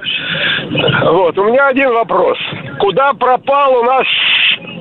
Вот, 1.13 1.39
у 1.39 1.45
меня 1.45 1.69
один 1.69 1.93
вопрос. 1.93 2.39
Куда 2.81 3.13
пропал 3.15 3.79
у 3.79 3.85
нас 3.85 4.07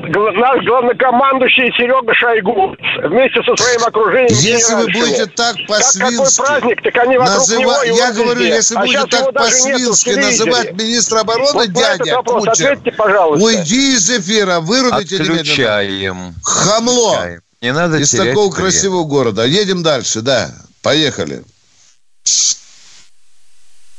наш 0.10 0.66
главнокомандующий 0.66 1.72
Серега 1.78 2.14
Шойгу 2.14 2.76
вместе 3.10 3.40
со 3.44 3.56
своим 3.62 3.84
окружением? 3.86 4.28
Если 4.40 4.74
вы 4.76 4.86
будете 4.86 5.26
так 5.28 5.56
Как 5.56 5.68
по-свински 5.68 6.42
праздник, 6.42 6.82
так 6.84 6.96
они 6.98 7.18
вокруг 7.18 7.38
называ- 7.38 7.60
него 7.60 7.84
Я 7.98 8.12
говорю, 8.14 8.40
везде. 8.42 8.56
если 8.56 8.76
А 8.76 8.82
будете 8.82 9.06
так 9.08 9.34
по-свински 9.34 10.10
называть 10.12 10.74
министра 10.74 11.20
обороны 11.22 11.52
Вот 11.54 11.68
на 11.68 11.68
дядя 11.68 12.16
вопрос 12.16 12.46
Кучер, 12.46 12.72
ответьте, 12.74 12.92
пожалуйста. 12.92 13.46
уйди 13.46 13.94
из 13.96 14.10
эфира, 14.10 14.60
вырубите. 14.60 15.18
Отключаем. 15.22 16.36
Хамло. 16.44 17.12
Отключаем. 17.14 17.42
Не 17.62 17.74
надо 17.74 17.98
Из 17.98 18.12
такого 18.12 18.50
время. 18.50 18.52
красивого 18.52 19.04
города. 19.06 19.44
Едем 19.46 19.82
дальше, 19.82 20.22
да. 20.22 20.52
Поехали. 20.84 21.42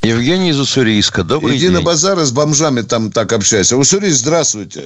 Евгений 0.03 0.51
из 0.51 0.61
Уссурийска. 0.61 1.25
Добрый 1.25 1.57
Иди 1.57 1.63
день. 1.67 1.73
на 1.73 1.81
базар 1.83 2.19
и 2.21 2.25
с 2.25 2.31
бомжами 2.31 2.83
там 2.83 3.11
так 3.11 3.33
общайся. 3.33 3.77
Уссурийск, 3.77 4.19
здравствуйте. 4.19 4.85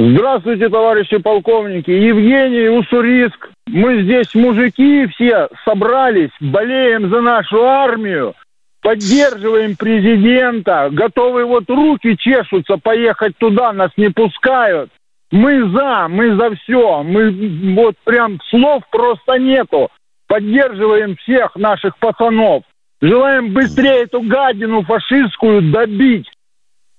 Здравствуйте, 0.00 0.68
товарищи 0.68 1.16
полковники. 1.18 1.90
Евгений, 1.90 2.68
Уссурийск. 2.68 3.50
Мы 3.66 4.04
здесь, 4.04 4.32
мужики, 4.32 5.08
все 5.08 5.48
собрались, 5.64 6.30
болеем 6.38 7.10
за 7.10 7.20
нашу 7.20 7.64
армию, 7.64 8.34
поддерживаем 8.80 9.74
президента, 9.76 10.88
готовы 10.92 11.44
вот 11.46 11.68
руки 11.68 12.16
чешутся 12.16 12.76
поехать 12.76 13.36
туда, 13.38 13.72
нас 13.72 13.90
не 13.96 14.10
пускают. 14.10 14.88
Мы 15.32 15.68
за, 15.68 16.06
мы 16.08 16.36
за 16.36 16.54
все. 16.54 17.02
Мы 17.02 17.74
вот 17.74 17.96
прям 18.04 18.38
слов 18.50 18.84
просто 18.92 19.36
нету. 19.40 19.88
Поддерживаем 20.28 21.16
всех 21.16 21.56
наших 21.56 21.98
пацанов. 21.98 22.62
Желаем 23.00 23.52
быстрее 23.52 24.04
эту 24.04 24.20
гадину 24.20 24.82
фашистскую 24.82 25.72
добить. 25.72 26.28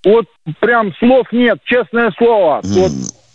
Вот 0.05 0.25
прям 0.59 0.93
слов 0.95 1.27
нет, 1.31 1.59
честное 1.65 2.11
слово. 2.17 2.61
Вот. 2.63 2.91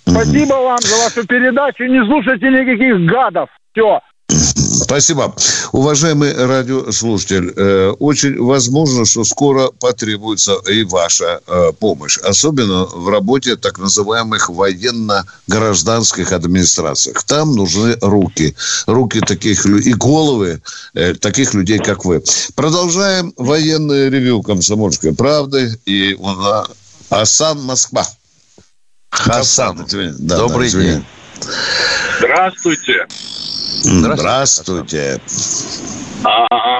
Спасибо 0.06 0.54
вам 0.54 0.80
за 0.80 0.96
вашу 0.96 1.26
передачу. 1.26 1.84
Не 1.84 2.04
слушайте 2.04 2.48
никаких 2.48 3.00
гадов. 3.06 3.48
Все. 3.72 4.00
Спасибо. 4.94 5.34
Уважаемый 5.72 6.32
радиослушатель, 6.32 7.52
э, 7.56 7.88
очень 7.98 8.40
возможно, 8.40 9.04
что 9.04 9.24
скоро 9.24 9.72
потребуется 9.72 10.54
и 10.70 10.84
ваша 10.84 11.40
э, 11.44 11.72
помощь, 11.80 12.16
особенно 12.18 12.84
в 12.84 13.08
работе 13.08 13.56
так 13.56 13.78
называемых 13.78 14.50
военно-гражданских 14.50 16.30
администрациях. 16.30 17.24
Там 17.24 17.56
нужны 17.56 17.96
руки, 18.02 18.54
руки 18.86 19.18
таких 19.18 19.66
лю- 19.66 19.80
и 19.80 19.94
головы 19.94 20.62
э, 20.94 21.14
таких 21.14 21.54
людей, 21.54 21.80
как 21.80 22.04
вы. 22.04 22.22
Продолжаем 22.54 23.32
военное 23.36 24.08
ревю 24.08 24.42
«Комсомольской 24.42 25.12
правды» 25.12 25.76
и 25.86 26.14
у 26.14 26.30
нас 26.30 26.68
Асан 27.10 27.60
Москва. 27.62 28.06
Хасан. 29.10 29.86
извини. 29.88 30.14
Да, 30.20 30.36
Добрый 30.36 30.70
да, 30.70 30.80
день. 30.80 31.04
Здравствуйте. 32.20 33.08
Здравствуйте. 33.84 35.20
А, 36.24 36.78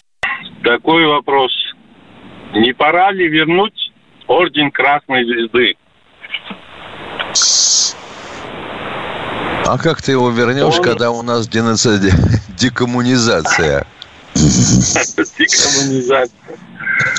такой 0.62 1.06
вопрос. 1.06 1.52
Не 2.54 2.72
пора 2.72 3.12
ли 3.12 3.28
вернуть 3.28 3.92
орден 4.26 4.70
Красной 4.70 5.24
Звезды? 5.24 5.74
А 9.66 9.78
как 9.78 10.00
ты 10.02 10.12
его 10.12 10.30
вернешь, 10.30 10.80
когда 10.82 11.10
у 11.10 11.22
нас 11.22 11.48
деноци- 11.48 12.10
декоммунизация? 12.56 13.86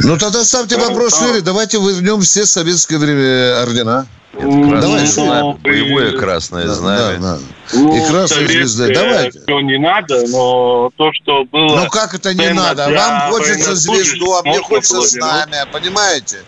Ну 0.01 0.17
тогда 0.17 0.43
ставьте 0.43 0.77
вопрос 0.77 1.19
шире. 1.19 1.41
Давайте 1.41 1.77
вернем 1.77 2.21
все 2.21 2.45
советское 2.45 2.97
время 2.97 3.61
ордена. 3.61 4.07
Красное 4.35 4.81
Давай, 4.81 5.07
знамя, 5.07 5.39
ну, 5.41 5.53
боевое 5.63 6.17
красное 6.17 6.67
Да, 6.67 6.73
знамя. 6.73 7.17
да, 7.19 7.37
да. 7.37 7.39
Ну, 7.73 7.95
И 7.95 8.09
красная 8.09 8.47
звезда. 8.47 8.87
Давайте. 8.93 9.39
Все 9.39 9.59
не 9.61 9.79
надо, 9.79 10.27
но 10.27 10.91
то, 10.97 11.11
что 11.13 11.45
было... 11.45 11.83
Ну 11.83 11.89
как 11.89 12.13
это 12.13 12.33
не 12.33 12.53
надо? 12.53 12.87
для 12.87 12.97
Вам 12.97 13.31
хочется 13.31 13.59
военнослужащих, 13.69 14.05
звезду, 14.11 14.33
а 14.33 14.41
мне 14.43 14.59
хочется 14.59 15.01
знамя, 15.07 15.65
понимаете? 15.71 16.39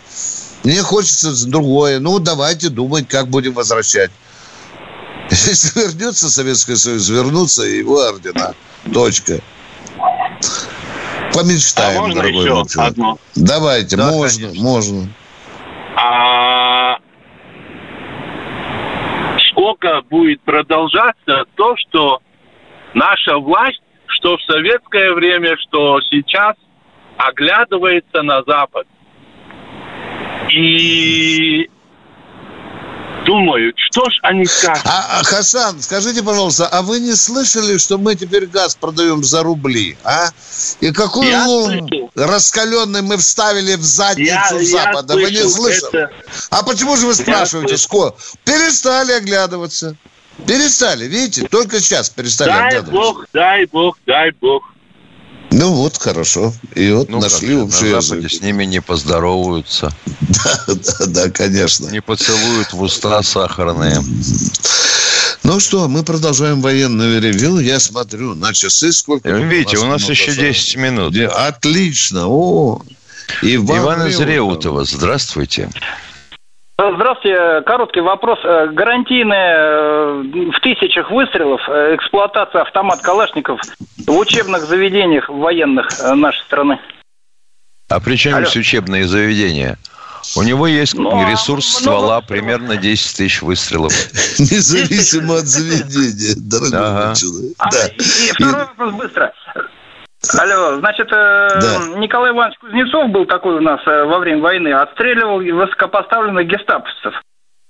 Мне 0.65 0.82
хочется 0.82 1.47
другое. 1.47 1.99
Ну, 1.99 2.20
давайте 2.20 2.68
думать, 2.68 3.07
как 3.07 3.30
будем 3.30 3.53
возвращать. 3.53 4.11
Если 5.30 5.80
вернется 5.80 6.30
Советский 6.30 6.76
Союз, 6.76 7.07
вернутся 7.07 7.63
его 7.63 8.01
ордена. 8.01 8.53
Точка. 8.93 9.39
Помечтаем, 11.33 11.97
А 11.97 12.01
можно 12.01 12.21
дорогой 12.21 12.39
еще 12.41 12.49
человек. 12.49 12.77
одно? 12.93 13.17
Давайте, 13.35 13.97
Да, 13.97 14.11
можно, 14.11 14.49
можно. 14.55 15.07
А 15.95 16.97
сколько 19.51 20.01
будет 20.09 20.41
продолжаться 20.41 21.45
то, 21.55 21.75
что 21.77 22.19
наша 22.93 23.38
власть, 23.38 23.81
что 24.07 24.38
в 24.38 24.41
советское 24.43 25.13
время, 25.13 25.55
что 25.57 25.99
сейчас, 26.09 26.55
оглядывается 27.17 28.21
на 28.23 28.43
Запад. 28.43 28.88
И 30.49 31.69
думают, 33.28 33.75
что 33.78 34.05
ж 34.09 34.13
они 34.23 34.45
скажут. 34.45 34.84
А, 34.86 35.19
а, 35.19 35.23
Хасан, 35.23 35.82
скажите, 35.82 36.23
пожалуйста, 36.23 36.67
а 36.67 36.82
вы 36.82 36.99
не 36.99 37.13
слышали, 37.13 37.78
что 37.78 37.97
мы 37.97 38.15
теперь 38.15 38.47
газ 38.47 38.75
продаем 38.75 39.23
за 39.23 39.43
рубли, 39.43 39.97
а? 40.03 40.30
И 40.80 40.88
Я 40.88 41.45
лом 41.45 41.65
слышал. 41.88 42.11
раскаленный 42.15 43.01
мы 43.01 43.17
вставили 43.17 43.75
в 43.75 43.84
задницу 43.84 44.25
Я- 44.25 44.59
я 44.59 44.65
Запада? 44.65 45.13
вы 45.15 45.30
не 45.30 45.38
слышал, 45.38 45.89
слышали? 45.89 46.03
это- 46.05 46.13
А 46.49 46.63
почему 46.63 46.95
же 46.95 47.05
вы 47.07 47.13
спрашиваете, 47.13 47.78
сколько? 47.78 48.17
Перестали 48.45 49.11
оглядываться. 49.11 49.95
Перестали, 50.45 51.05
видите? 51.05 51.47
Только 51.47 51.80
сейчас 51.80 52.09
перестали 52.09 52.49
Дай 52.49 52.67
оглядываться. 52.67 52.91
Бог, 52.93 53.25
дай 53.34 53.65
Бог, 53.65 53.97
дай 54.05 54.32
Бог. 54.39 54.63
Ну 55.51 55.71
вот, 55.73 55.97
хорошо. 55.97 56.53
И 56.75 56.91
вот 56.91 57.09
Ну, 57.09 57.19
нашли 57.19 57.55
как 57.55 57.65
общий 57.65 57.85
на 57.85 57.97
язык. 57.97 58.31
С 58.31 58.41
ними 58.41 58.65
не 58.65 58.81
поздороваются. 58.81 59.91
Да, 60.19 60.75
да, 60.75 61.05
да, 61.07 61.29
конечно. 61.29 61.87
Не 61.87 62.01
поцелуют 62.01 62.73
в 62.73 62.81
уста 62.81 63.23
сахарные. 63.23 64.03
Ну 65.43 65.59
что, 65.59 65.87
мы 65.87 66.03
продолжаем 66.03 66.61
военное 66.61 67.19
ревю. 67.19 67.59
Я 67.59 67.79
смотрю 67.79 68.35
на 68.35 68.53
часы, 68.53 68.91
сколько... 68.91 69.29
Видите, 69.29 69.77
у 69.77 69.85
нас 69.85 70.07
еще 70.09 70.35
10 70.35 70.75
минут. 70.75 71.17
Отлично. 71.17 72.27
О, 72.27 72.81
Иван, 73.41 73.79
Иван 73.79 74.07
из 74.07 74.19
Реутова, 74.19 74.85
здравствуйте. 74.85 75.69
Здравствуйте. 76.80 77.61
Короткий 77.65 78.01
вопрос. 78.01 78.38
Э, 78.43 78.67
Гарантийная 78.67 79.57
э, 79.57 80.23
в 80.55 80.59
тысячах 80.61 81.09
выстрелов 81.09 81.59
э, 81.67 81.95
эксплуатация 81.95 82.61
автомат 82.61 83.01
Калашников 83.01 83.59
в 84.05 84.11
учебных 84.11 84.61
заведениях 84.61 85.28
военных 85.28 85.88
нашей 86.15 86.43
страны. 86.43 86.80
А 87.89 87.99
при 87.99 88.15
чем 88.15 88.34
здесь 88.41 88.57
учебные 88.57 89.05
заведения? 89.05 89.78
У 90.36 90.43
него 90.43 90.67
есть 90.67 90.93
ну, 90.93 91.19
а 91.19 91.32
ресурс 91.32 91.65
ствола 91.65 92.17
много... 92.17 92.28
примерно 92.28 92.78
10 92.78 93.17
тысяч 93.17 93.41
выстрелов. 93.41 93.93
Независимо 94.39 95.38
от 95.38 95.47
заведения, 95.47 96.36
дорогой 96.38 97.15
человек. 97.15 97.55
А, 97.57 97.69
и 97.97 98.32
второй 98.34 98.65
вопрос 98.65 98.93
быстро. 98.93 99.34
Алло, 100.39 100.80
значит, 100.80 101.07
э, 101.11 101.47
да. 101.61 101.99
Николай 101.99 102.32
Иванович 102.32 102.57
Кузнецов 102.59 103.09
был 103.09 103.26
такой 103.26 103.55
у 103.57 103.61
нас 103.61 103.80
э, 103.86 104.03
во 104.03 104.20
время 104.20 104.41
войны, 104.41 104.74
отстреливал 104.74 105.39
высокопоставленных 105.39 106.47
гестаповцев. 106.47 107.13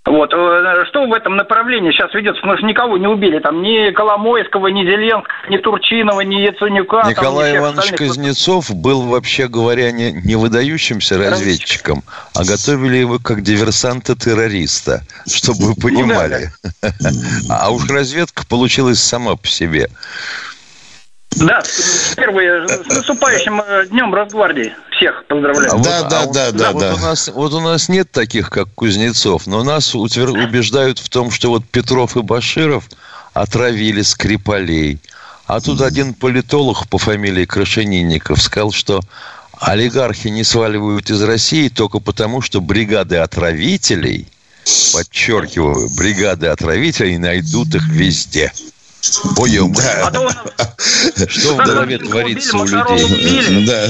Вот. 0.07 0.33
Э, 0.33 0.85
что 0.87 1.05
в 1.05 1.13
этом 1.13 1.35
направлении 1.35 1.91
сейчас 1.91 2.13
ведется? 2.13 2.41
Потому 2.41 2.57
что 2.57 2.65
никого 2.65 2.97
не 2.97 3.07
убили. 3.07 3.39
Там 3.39 3.61
ни 3.61 3.91
Коломойского, 3.91 4.67
ни 4.67 4.83
Зеленского, 4.83 5.27
ни 5.49 5.57
Турчинова, 5.57 6.21
ни 6.21 6.35
Яценюка. 6.35 7.03
Николай 7.07 7.51
там, 7.51 7.61
Иванович 7.61 7.91
остальных... 7.91 8.07
Кузнецов 8.07 8.73
был, 8.73 9.01
вообще 9.03 9.49
говоря, 9.49 9.91
не, 9.91 10.13
не 10.13 10.35
выдающимся 10.35 11.17
разведчиком, 11.17 12.03
а 12.33 12.45
готовили 12.45 12.95
его 12.97 13.19
как 13.19 13.41
диверсанта-террориста, 13.41 15.01
чтобы 15.27 15.67
вы 15.67 15.75
понимали. 15.75 16.51
А 17.49 17.71
уж 17.71 17.89
разведка 17.89 18.45
получилась 18.47 18.99
сама 18.99 19.35
по 19.35 19.47
себе. 19.47 19.89
Да, 21.35 21.61
первые 22.15 22.67
с 22.67 22.87
наступающим 22.87 23.61
э, 23.61 23.87
днем 23.87 24.13
Росгвардии. 24.13 24.73
Всех 24.95 25.25
поздравляю. 25.25 25.73
А 25.73 25.77
да, 25.77 26.01
вот, 26.01 26.09
да, 26.09 26.21
а 26.21 26.25
да, 26.25 26.51
да, 26.51 26.51
да, 26.51 26.71
вот, 26.71 26.97
У 26.97 27.01
нас, 27.01 27.27
вот 27.27 27.53
у 27.53 27.59
нас 27.59 27.89
нет 27.89 28.11
таких, 28.11 28.49
как 28.49 28.67
Кузнецов, 28.73 29.45
но 29.45 29.63
нас 29.63 29.93
утвер... 29.93 30.31
убеждают 30.31 30.97
в 30.97 31.09
том, 31.09 31.29
что 31.29 31.49
вот 31.49 31.65
Петров 31.65 32.17
и 32.17 32.21
Баширов 32.21 32.85
отравили 33.33 34.01
Скрипалей. 34.01 34.99
А 35.45 35.61
тут 35.61 35.81
один 35.81 36.13
политолог 36.13 36.87
по 36.87 36.97
фамилии 36.97 37.45
Крашенинников 37.45 38.41
сказал, 38.41 38.71
что 38.71 39.01
олигархи 39.59 40.27
не 40.27 40.43
сваливают 40.43 41.09
из 41.09 41.21
России 41.21 41.69
только 41.69 41.99
потому, 41.99 42.41
что 42.41 42.59
бригады 42.61 43.17
отравителей, 43.17 44.27
подчеркиваю, 44.93 45.89
бригады 45.95 46.47
отравителей 46.47 47.17
найдут 47.17 47.75
их 47.75 47.87
везде. 47.87 48.51
Ой, 49.37 49.59
да. 49.75 50.07
а 50.07 50.11
Что 51.27 51.53
в 51.53 51.57
голове 51.57 51.97
творится 51.97 52.57
у 52.57 52.65
людей? 52.65 53.65
Да, 53.65 53.87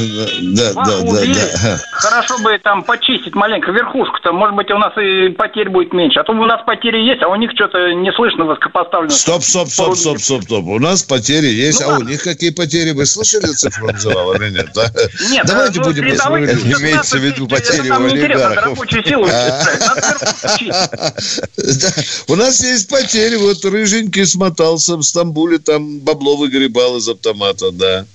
да, 0.54 0.74
да, 0.74 1.02
да, 1.02 1.26
да. 1.26 1.78
Хорошо 1.92 2.38
бы 2.40 2.58
там 2.64 2.84
почистить 2.84 3.36
маленько 3.36 3.72
верхушку-то. 3.72 4.32
Может 4.32 4.56
быть, 4.56 4.72
у 4.72 4.78
нас 4.78 4.94
и 4.98 5.28
потерь 5.30 5.70
будет 5.70 5.92
меньше. 5.94 6.20
А 6.20 6.24
то 6.24 6.32
у 6.32 6.46
нас 6.46 6.62
потери 6.66 7.00
есть, 7.00 7.22
а 7.22 7.28
у 7.28 7.36
них 7.36 7.52
что-то 7.56 7.94
не 7.94 8.12
слышно 8.14 8.46
высокопоставлено. 8.46 9.12
Стоп, 9.12 9.44
стоп, 9.44 9.68
стоп, 9.70 9.98
стоп, 9.98 10.20
стоп, 10.20 10.44
стоп. 10.44 10.66
У 10.66 10.80
нас 10.80 11.04
потери 11.04 11.48
есть, 11.48 11.82
ну, 11.82 11.92
а 11.92 11.98
у 11.98 12.02
них 12.02 12.24
какие 12.24 12.52
потери? 12.52 12.92
Вы 12.92 13.06
слышали 13.06 13.52
цифру 13.54 13.88
называл 13.88 14.34
или 14.34 14.52
нет? 14.52 14.70
Да? 14.74 14.86
Нет, 15.30 15.46
Давайте 15.46 15.80
ну, 15.80 15.86
будем... 15.86 16.08
Имеется 16.08 17.18
в 17.18 17.22
виду 17.22 17.48
потери 17.48 17.90
у 17.90 18.06
олигархов. 18.06 18.78
У 22.28 22.36
нас 22.36 22.64
есть 22.64 22.90
потери. 22.90 23.36
Вот 23.36 23.64
рыженький 23.66 24.26
смотался 24.26 24.98
в 24.98 25.04
Стамбуле 25.08 25.60
там 25.60 26.00
бабло 26.00 26.36
выгребал 26.36 26.98
из 26.98 27.08
автомата, 27.10 27.72
да. 27.72 28.06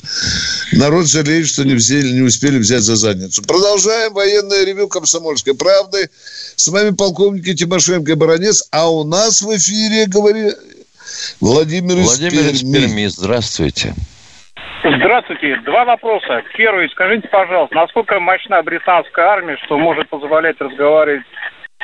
Народ 0.72 1.06
жалеет, 1.06 1.46
что 1.46 1.64
не, 1.64 1.74
взяли, 1.74 2.08
не 2.08 2.22
успели 2.22 2.58
взять 2.58 2.82
за 2.82 2.96
задницу. 2.96 3.42
Продолжаем 3.42 4.12
военное 4.12 4.64
ревю 4.64 4.88
«Комсомольской 4.88 5.54
правды». 5.54 6.08
С 6.56 6.68
вами 6.68 6.90
полковники 6.90 7.54
Тимошенко 7.54 8.12
и 8.12 8.14
Баранец. 8.14 8.68
А 8.70 8.90
у 8.90 9.04
нас 9.04 9.42
в 9.42 9.56
эфире, 9.56 10.06
говорит 10.06 10.54
Владимир, 11.40 11.96
Владимир 11.96 12.52
из 12.52 12.60
Перми. 12.60 12.86
Перми. 12.86 13.06
Здравствуйте. 13.06 13.94
Здравствуйте. 14.84 15.56
Два 15.64 15.84
вопроса. 15.84 16.42
Первый. 16.56 16.88
Скажите, 16.90 17.28
пожалуйста, 17.28 17.74
насколько 17.76 18.18
мощна 18.18 18.62
британская 18.62 19.26
армия, 19.26 19.56
что 19.64 19.78
может 19.78 20.08
позволять 20.08 20.60
разговаривать 20.60 21.24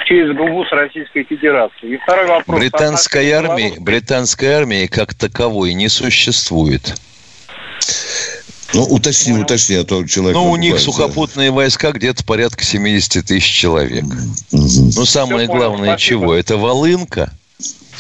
через 0.06 0.36
губу 0.36 0.64
с 0.64 0.72
Российской 0.72 1.24
Федерацией. 1.24 1.94
И 1.94 1.98
второй 1.98 2.26
вопрос. 2.26 2.58
Британской 2.58 3.30
армии, 3.30 3.74
британской 3.78 4.48
армии 4.48 4.86
как 4.86 5.14
таковой 5.14 5.74
не 5.74 5.88
существует. 5.88 6.94
Ну, 8.74 8.82
уточни, 8.82 9.32
Понял. 9.32 9.44
уточни, 9.44 9.76
а 9.76 9.84
то 9.84 10.04
человек... 10.06 10.34
Ну, 10.34 10.50
у 10.50 10.56
них 10.56 10.78
сухопутные 10.78 11.50
войска 11.50 11.90
где-то 11.92 12.22
порядка 12.24 12.64
70 12.64 13.26
тысяч 13.26 13.46
человек. 13.46 14.04
Ну, 14.52 15.04
самое 15.06 15.46
Все 15.46 15.56
главное 15.56 15.80
понял, 15.80 15.96
чего? 15.96 16.34
Это 16.34 16.58
волынка, 16.58 17.32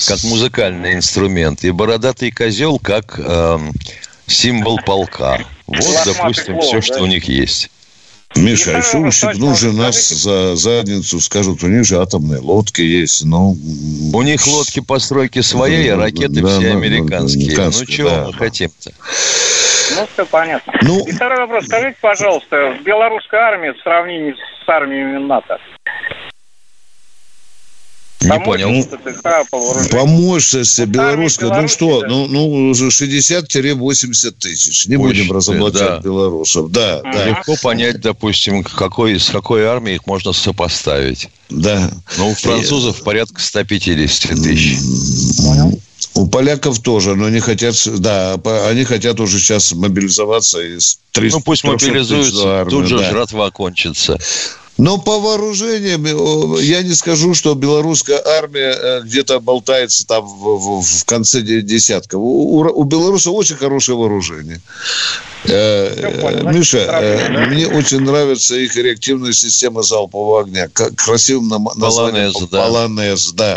как 0.06 0.22
музыкальный 0.24 0.94
инструмент, 0.94 1.64
и 1.64 1.70
бородатый 1.70 2.30
козел, 2.30 2.78
как 2.78 3.18
э, 3.18 3.58
символ 4.26 4.78
полка. 4.84 5.38
Вот, 5.66 6.02
допустим, 6.04 6.60
все, 6.60 6.82
что 6.82 7.02
у 7.02 7.06
них 7.06 7.24
есть. 7.24 7.70
Миша, 8.36 8.76
а 8.76 8.78
еще 8.78 8.98
ущипнут 8.98 9.58
же 9.58 9.72
нас 9.72 10.08
за 10.08 10.54
задницу, 10.54 11.20
скажут, 11.20 11.62
у 11.62 11.68
них 11.68 11.84
же 11.84 12.00
атомные 12.00 12.40
лодки 12.40 12.82
есть, 12.82 13.24
ну... 13.24 13.56
У 14.12 14.22
них 14.22 14.46
лодки 14.46 14.80
постройки 14.80 15.40
своей, 15.40 15.92
а 15.92 15.96
ракеты 15.96 16.42
да, 16.42 16.48
все 16.48 16.60
да, 16.60 16.70
американские. 16.70 17.56
Да, 17.56 17.66
ну, 17.66 17.86
чего 17.86 18.10
да. 18.10 18.24
мы 18.26 18.34
хотим-то? 18.34 18.92
Ну, 19.96 20.06
все 20.12 20.26
понятно. 20.26 20.72
Ну... 20.82 21.06
И 21.06 21.12
второй 21.12 21.40
вопрос. 21.40 21.64
Скажите, 21.64 21.96
пожалуйста, 22.00 22.78
белорусская 22.84 23.40
армия 23.40 23.72
в 23.72 23.80
сравнении 23.80 24.34
с 24.64 24.68
армией 24.68 25.18
НАТО, 25.26 25.58
не 28.20 28.40
понял. 28.40 28.84
По 29.90 30.06
мощности 30.06 30.82
белорусская, 30.82 31.50
ну 31.60 31.68
что, 31.68 32.04
ну, 32.06 32.26
ну 32.26 32.72
60-80 32.72 34.30
тысяч. 34.32 34.86
Не 34.86 34.96
Мощные, 34.96 35.22
будем 35.24 35.36
разоблачать 35.36 35.80
да. 35.80 35.98
белорусов. 36.00 36.70
Да, 36.70 37.00
да. 37.02 37.24
Легко 37.26 37.56
понять, 37.62 38.00
допустим, 38.00 38.64
какой, 38.64 39.20
с 39.20 39.30
какой 39.30 39.64
армией 39.64 39.96
их 39.96 40.06
можно 40.06 40.32
сопоставить. 40.32 41.28
Да. 41.48 41.90
Ну, 42.16 42.30
у 42.30 42.34
французов 42.34 43.00
И... 43.00 43.04
порядка 43.04 43.40
150 43.40 44.30
тысяч. 44.42 44.78
Понял. 45.38 45.80
У 46.14 46.26
поляков 46.26 46.80
тоже, 46.80 47.14
но 47.14 47.26
они 47.26 47.38
хотят, 47.38 47.76
да, 47.98 48.34
они 48.68 48.84
хотят 48.84 49.20
уже 49.20 49.38
сейчас 49.38 49.72
мобилизоваться 49.72 50.60
из 50.60 50.98
300 51.12 51.36
Ну, 51.38 51.42
пусть 51.44 51.64
мобилизуются, 51.64 52.66
тут 52.68 52.86
же 52.86 52.98
да. 52.98 53.10
жратва 53.10 53.50
кончится. 53.50 54.18
Но 54.78 54.96
по 54.96 55.18
вооружениям 55.18 56.04
я 56.58 56.82
не 56.82 56.94
скажу, 56.94 57.34
что 57.34 57.54
белорусская 57.54 58.22
армия 58.24 58.72
э, 58.72 59.00
где-то 59.02 59.40
болтается 59.40 60.06
там 60.06 60.24
в, 60.24 60.56
в, 60.56 60.82
в 60.82 61.04
конце 61.04 61.40
десятка. 61.42 62.16
У, 62.16 62.58
у, 62.58 62.60
у 62.60 62.84
белорусов 62.84 63.34
очень 63.34 63.56
хорошее 63.56 63.98
вооружение. 63.98 64.60
Э, 65.44 66.52
Миша, 66.52 66.78
э, 66.78 67.46
мне 67.48 67.66
очень 67.66 68.00
нравится 68.00 68.56
их 68.56 68.76
реактивная 68.76 69.32
система 69.32 69.82
залпового 69.82 70.42
огня. 70.42 70.68
Красивым 70.68 71.68
названием. 71.76 72.32
Полонез, 72.32 72.50
да. 72.50 72.64
Полонез, 72.64 73.32
да. 73.32 73.56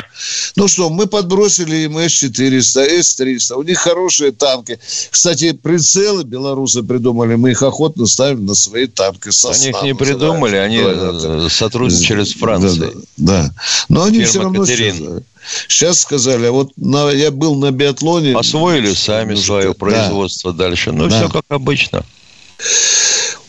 Ну 0.55 0.67
что, 0.67 0.89
мы 0.89 1.05
подбросили 1.05 1.77
им 1.77 1.97
С-400, 1.99 3.01
С-300. 3.01 3.55
У 3.55 3.63
них 3.63 3.79
хорошие 3.79 4.31
танки. 4.31 4.79
Кстати, 5.09 5.51
прицелы 5.53 6.23
белорусы 6.23 6.81
придумали. 6.83 7.35
Мы 7.35 7.51
их 7.51 7.61
охотно 7.61 8.05
ставим 8.05 8.45
на 8.45 8.55
свои 8.55 8.87
танки. 8.87 9.29
Они 9.47 9.69
их 9.69 9.83
не 9.83 9.93
придумали, 9.93 10.55
они 10.55 10.79
э, 11.13 11.49
сотрудничали 11.49 12.23
с 12.23 12.33
Францией. 12.33 12.93
Да, 13.17 13.43
да. 13.43 13.53
Но 13.89 14.03
они 14.03 14.19
Фирма 14.19 14.29
все 14.29 14.39
равно... 14.41 14.59
Катерин. 14.61 15.23
Сейчас 15.67 16.01
сказали, 16.01 16.45
а 16.47 16.51
вот 16.51 16.71
на, 16.77 17.09
я 17.11 17.31
был 17.31 17.55
на 17.55 17.71
биатлоне. 17.71 18.35
Освоили 18.35 18.93
сами 18.93 19.33
ну, 19.33 19.39
свое 19.41 19.73
производство 19.73 20.53
да. 20.53 20.65
дальше. 20.65 20.91
Ну, 20.91 21.07
да. 21.07 21.17
все 21.17 21.29
как 21.29 21.45
обычно. 21.49 22.05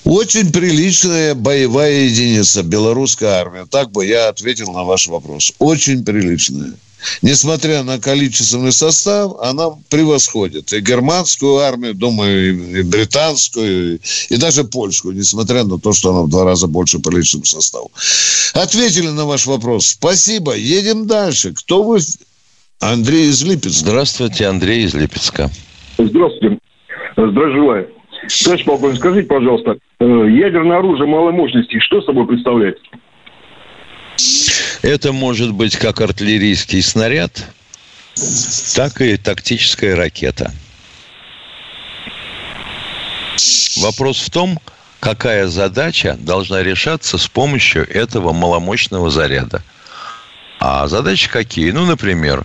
Очень 0.04 0.50
приличная 0.50 1.34
боевая 1.34 2.04
единица, 2.04 2.62
белорусская 2.62 3.40
армия. 3.40 3.66
Так 3.66 3.92
бы 3.92 4.04
я 4.04 4.28
ответил 4.28 4.72
на 4.72 4.84
ваш 4.84 5.06
вопрос. 5.06 5.52
Очень 5.58 6.04
приличная 6.04 6.72
несмотря 7.22 7.82
на 7.82 7.98
количественный 7.98 8.72
состав, 8.72 9.32
она 9.40 9.70
превосходит 9.90 10.72
и 10.72 10.80
германскую 10.80 11.57
армию, 11.59 11.94
думаю, 11.94 12.78
и 12.78 12.82
британскую, 12.82 14.00
и 14.28 14.36
даже 14.36 14.64
польскую, 14.64 15.14
несмотря 15.14 15.64
на 15.64 15.78
то, 15.78 15.92
что 15.92 16.11
она 16.11 16.22
в 16.22 16.30
два 16.30 16.44
раза 16.44 16.66
больше 16.66 16.98
по 16.98 17.11
личному 17.11 17.44
составу. 17.44 17.90
Ответили 18.55 19.09
на 19.09 19.24
ваш 19.24 19.46
вопрос. 19.46 19.88
Спасибо. 19.88 20.55
Едем 20.55 21.07
дальше. 21.07 21.53
Кто 21.53 21.82
вы? 21.82 21.98
Андрей 22.80 23.28
из 23.28 23.42
Липецка. 23.44 23.86
Здравствуйте, 23.86 24.46
Андрей 24.46 24.84
из 24.84 24.94
Липецка. 24.94 25.50
Здравствуйте. 25.98 26.59
Здравия 27.16 27.55
желаю. 27.55 27.88
Товарищ 28.44 28.64
полковник, 28.64 28.98
скажите, 28.98 29.28
пожалуйста, 29.28 29.76
э, 30.00 30.05
ядерное 30.05 30.78
оружие 30.78 31.09
малой 31.09 31.32
мощности 31.32 31.78
что 31.80 32.03
собой 32.03 32.26
представляет? 32.26 32.78
Это 34.82 35.12
может 35.12 35.52
быть 35.52 35.76
как 35.76 36.00
артиллерийский 36.00 36.82
снаряд, 36.82 37.46
так 38.74 39.00
и 39.00 39.16
тактическая 39.16 39.94
ракета. 39.94 40.52
Вопрос 43.76 44.18
в 44.18 44.30
том, 44.30 44.58
какая 44.98 45.46
задача 45.46 46.16
должна 46.18 46.64
решаться 46.64 47.16
с 47.16 47.28
помощью 47.28 47.88
этого 47.88 48.32
маломощного 48.32 49.08
заряда. 49.08 49.62
А 50.58 50.88
задачи 50.88 51.30
какие? 51.30 51.70
Ну, 51.70 51.86
например, 51.86 52.44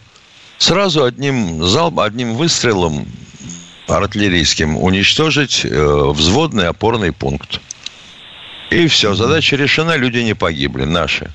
сразу 0.59 1.03
одним 1.03 1.63
залп, 1.63 1.99
одним 1.99 2.35
выстрелом 2.35 3.07
артиллерийским 3.87 4.77
уничтожить 4.77 5.65
э, 5.65 5.69
взводный 6.11 6.67
опорный 6.67 7.11
пункт. 7.11 7.61
И 8.69 8.87
все, 8.87 9.15
задача 9.15 9.55
решена, 9.55 9.95
люди 9.95 10.19
не 10.19 10.35
погибли, 10.35 10.83
наши. 10.83 11.31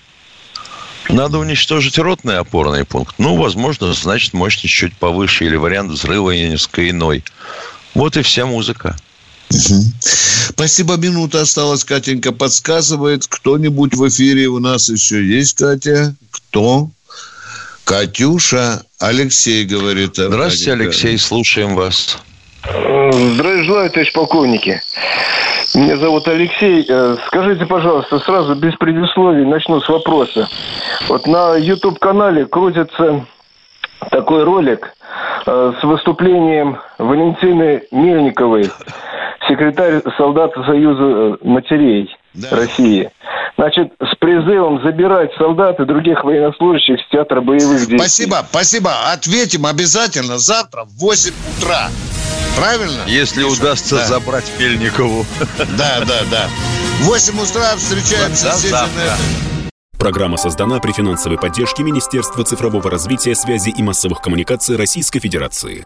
Надо 1.09 1.39
уничтожить 1.39 1.99
ротный 1.99 2.39
опорный 2.39 2.85
пункт. 2.85 3.15
Ну, 3.19 3.37
возможно, 3.37 3.93
значит, 3.93 4.33
мощность 4.33 4.75
чуть 4.75 4.97
повыше 4.97 5.45
или 5.45 5.57
вариант 5.57 5.91
взрыва 5.91 6.31
несколько 6.31 6.89
иной. 6.89 7.25
Вот 7.95 8.17
и 8.17 8.23
вся 8.23 8.47
музыка. 8.47 8.97
Спасибо, 10.49 10.97
минута 10.97 11.43
осталась. 11.43 11.85
Катенька 11.85 12.33
подсказывает. 12.33 13.27
Кто-нибудь 13.27 13.95
в 13.95 14.09
эфире 14.09 14.47
у 14.47 14.59
нас 14.59 14.89
еще 14.89 15.25
есть, 15.27 15.55
Катя? 15.55 16.15
Кто? 16.31 16.91
Катюша, 17.85 18.85
Алексей 18.99 19.65
говорит. 19.65 20.17
Здравствуйте, 20.17 20.73
Алексей, 20.73 21.19
слушаем 21.19 21.75
вас. 21.75 22.19
Здравия 22.65 23.65
желаю, 23.65 23.91
товарищ 23.91 24.13
полковники. 24.13 24.81
Меня 25.75 25.97
зовут 25.97 26.29
Алексей. 26.29 26.87
Э, 26.89 27.17
скажите, 27.27 27.67
пожалуйста, 27.67 28.21
сразу 28.21 28.55
без 28.55 28.77
предисловий 28.77 29.45
начну 29.45 29.81
с 29.81 29.89
вопроса. 29.89 30.49
Вот 31.09 31.27
на 31.27 31.57
YouTube-канале 31.57 32.47
крутится 32.47 33.27
такой 34.11 34.45
ролик 34.45 34.95
э, 35.47 35.73
с 35.81 35.83
выступлением 35.83 36.79
Валентины 36.99 37.83
Мельниковой, 37.91 38.71
секретарь 39.49 40.01
солдат 40.17 40.53
Союза 40.55 41.03
э, 41.03 41.37
матерей 41.43 42.15
да. 42.35 42.51
России. 42.51 43.11
Значит, 43.57 43.93
с 44.01 44.17
призывом 44.19 44.83
забирать 44.83 45.31
солдат 45.37 45.79
и 45.79 45.85
других 45.85 46.25
военнослужащих 46.25 46.99
с 47.01 47.11
театра 47.11 47.41
боевых 47.41 47.79
действий. 47.79 47.99
Спасибо, 47.99 48.47
спасибо. 48.49 48.91
Ответим 49.13 49.67
обязательно 49.67 50.39
завтра 50.39 50.85
в 50.85 50.99
8 51.01 51.33
утра. 51.59 51.89
Правильно? 52.57 53.03
Если 53.07 53.43
Миша? 53.43 53.61
удастся 53.61 53.97
да. 53.97 54.07
забрать 54.07 54.51
Пельникову. 54.59 55.25
Да, 55.79 56.01
да, 56.01 56.21
да. 56.31 56.49
В 57.01 57.09
8 57.09 57.35
утра 57.35 57.77
встречаемся 57.77 58.53
с 58.53 58.73
Программа 59.99 60.37
создана 60.37 60.81
при 60.81 60.91
финансовой 60.91 61.39
поддержке 61.39 61.85
Министерства 61.85 62.45
цифрового 62.45 62.91
развития, 62.91 63.37
связи 63.37 63.71
и 63.71 63.83
массовых 63.83 64.21
коммуникаций 64.21 64.77
Российской 64.77 65.21
Федерации. 65.21 65.85